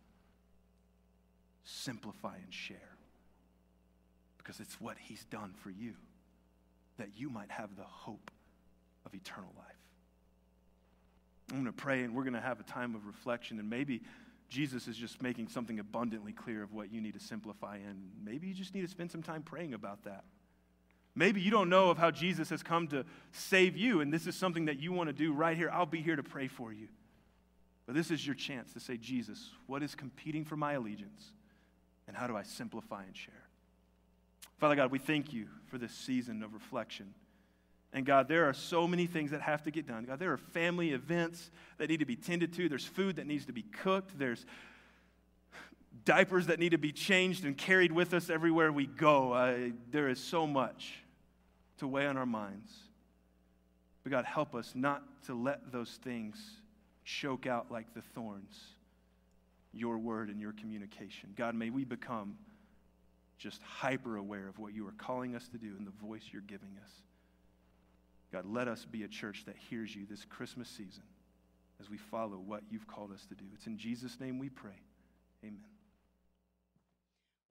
Simplify 1.64 2.36
and 2.44 2.54
share. 2.54 2.98
Because 4.38 4.60
it's 4.60 4.82
what 4.82 4.98
He's 4.98 5.24
done 5.26 5.54
for 5.62 5.70
you, 5.70 5.94
that 6.98 7.10
you 7.16 7.30
might 7.30 7.52
have 7.52 7.76
the 7.78 7.84
hope 7.84 8.32
of 9.06 9.14
eternal 9.14 9.52
life. 9.56 9.68
I'm 11.52 11.58
going 11.58 11.66
to 11.66 11.72
pray 11.74 12.02
and 12.04 12.16
we're 12.16 12.24
going 12.24 12.34
to 12.34 12.42
have 12.42 12.60
a 12.60 12.64
time 12.64 12.96
of 12.96 13.06
reflection, 13.06 13.60
and 13.60 13.70
maybe 13.70 14.02
Jesus 14.50 14.88
is 14.88 14.98
just 14.98 15.22
making 15.22 15.48
something 15.48 15.80
abundantly 15.80 16.34
clear 16.34 16.64
of 16.64 16.74
what 16.74 16.92
you 16.92 17.02
need 17.02 17.14
to 17.14 17.20
simplify, 17.20 17.76
and 17.76 18.10
maybe 18.24 18.48
you 18.48 18.54
just 18.54 18.74
need 18.74 18.82
to 18.82 18.88
spend 18.88 19.12
some 19.12 19.22
time 19.22 19.44
praying 19.44 19.76
about 19.76 20.04
that. 20.06 20.24
Maybe 21.14 21.42
you 21.42 21.52
don't 21.52 21.70
know 21.70 21.90
of 21.90 21.98
how 21.98 22.10
Jesus 22.10 22.50
has 22.50 22.64
come 22.64 22.88
to 22.90 23.06
save 23.32 23.76
you, 23.76 24.00
and 24.00 24.14
this 24.14 24.28
is 24.28 24.36
something 24.36 24.66
that 24.66 24.80
you 24.80 24.94
want 24.94 25.10
to 25.10 25.14
do 25.14 25.34
right 25.34 25.58
here. 25.58 25.70
I'll 25.70 25.86
be 25.86 26.02
here 26.02 26.16
to 26.16 26.24
pray 26.24 26.48
for 26.48 26.72
you. 26.72 26.88
But 27.86 27.96
this 27.96 28.12
is 28.12 28.26
your 28.26 28.36
chance 28.36 28.72
to 28.74 28.80
say, 28.80 28.96
Jesus, 28.96 29.50
what 29.68 29.84
is 29.84 29.96
competing 29.96 30.46
for 30.46 30.56
my 30.56 30.74
allegiance? 30.74 31.32
And 32.08 32.16
how 32.16 32.28
do 32.28 32.38
I 32.38 32.44
simplify 32.44 33.04
and 33.04 33.16
share? 33.16 33.34
Father 34.58 34.76
God, 34.76 34.92
we 34.92 35.00
thank 35.00 35.34
you 35.34 35.48
for 35.68 35.78
this 35.78 35.92
season 35.92 36.44
of 36.44 36.54
reflection. 36.54 37.14
And 37.94 38.06
God, 38.06 38.30
there 38.30 38.48
are 38.48 38.54
so 38.54 38.88
many 38.88 39.06
things 39.06 39.32
that 39.32 39.42
have 39.42 39.64
to 39.64 39.72
get 39.72 39.88
done. 39.88 40.06
God, 40.06 40.20
there 40.20 40.32
are 40.32 40.38
family 40.38 40.92
events 40.92 41.52
that 41.78 41.90
need 41.90 42.00
to 42.00 42.06
be 42.06 42.16
tended 42.16 42.54
to. 42.54 42.70
There's 42.70 42.86
food 42.86 43.18
that 43.18 43.28
needs 43.28 43.46
to 43.48 43.54
be 43.54 43.64
cooked. 43.64 44.18
There's 44.18 44.46
diapers 46.06 46.48
that 46.48 46.60
need 46.60 46.70
to 46.70 46.78
be 46.78 46.94
changed 46.94 47.44
and 47.44 47.58
carried 47.58 47.92
with 47.92 48.14
us 48.14 48.30
everywhere 48.30 48.72
we 48.72 48.86
go. 48.88 49.34
Uh, 49.34 49.58
there 49.90 50.08
is 50.08 50.20
so 50.24 50.48
much 50.48 51.01
to 51.82 51.88
weigh 51.88 52.06
on 52.06 52.16
our 52.16 52.28
minds. 52.28 52.72
But 54.04 54.12
God, 54.12 54.26
help 54.26 54.54
us 54.54 54.74
not 54.76 55.02
to 55.26 55.34
let 55.34 55.72
those 55.72 56.00
things 56.04 56.38
choke 57.04 57.48
out 57.48 57.72
like 57.72 57.94
the 57.96 58.02
thorns 58.02 58.60
your 59.74 59.98
word 59.98 60.30
and 60.30 60.40
your 60.40 60.52
communication. 60.52 61.30
God, 61.36 61.56
may 61.56 61.70
we 61.70 61.84
become 61.86 62.38
just 63.38 63.62
hyper 63.64 64.18
aware 64.18 64.48
of 64.48 64.60
what 64.60 64.74
you 64.74 64.86
are 64.88 64.94
calling 64.98 65.36
us 65.36 65.48
to 65.48 65.58
do 65.58 65.74
and 65.78 65.88
the 65.88 66.06
voice 66.06 66.24
you're 66.32 66.42
giving 66.44 66.78
us. 66.84 66.92
God, 68.32 68.46
let 68.46 68.68
us 68.68 68.86
be 68.86 69.04
a 69.04 69.08
church 69.08 69.46
that 69.46 69.56
hears 69.70 69.96
you 69.96 70.06
this 70.08 70.24
Christmas 70.26 70.70
season 70.70 71.04
as 71.80 71.90
we 71.90 71.98
follow 71.98 72.38
what 72.38 72.62
you've 72.70 72.86
called 72.86 73.12
us 73.12 73.26
to 73.28 73.36
do. 73.36 73.46
It's 73.56 73.66
in 73.66 73.78
Jesus' 73.78 74.20
name 74.20 74.38
we 74.38 74.50
pray. 74.50 74.80
Amen. 75.44 75.71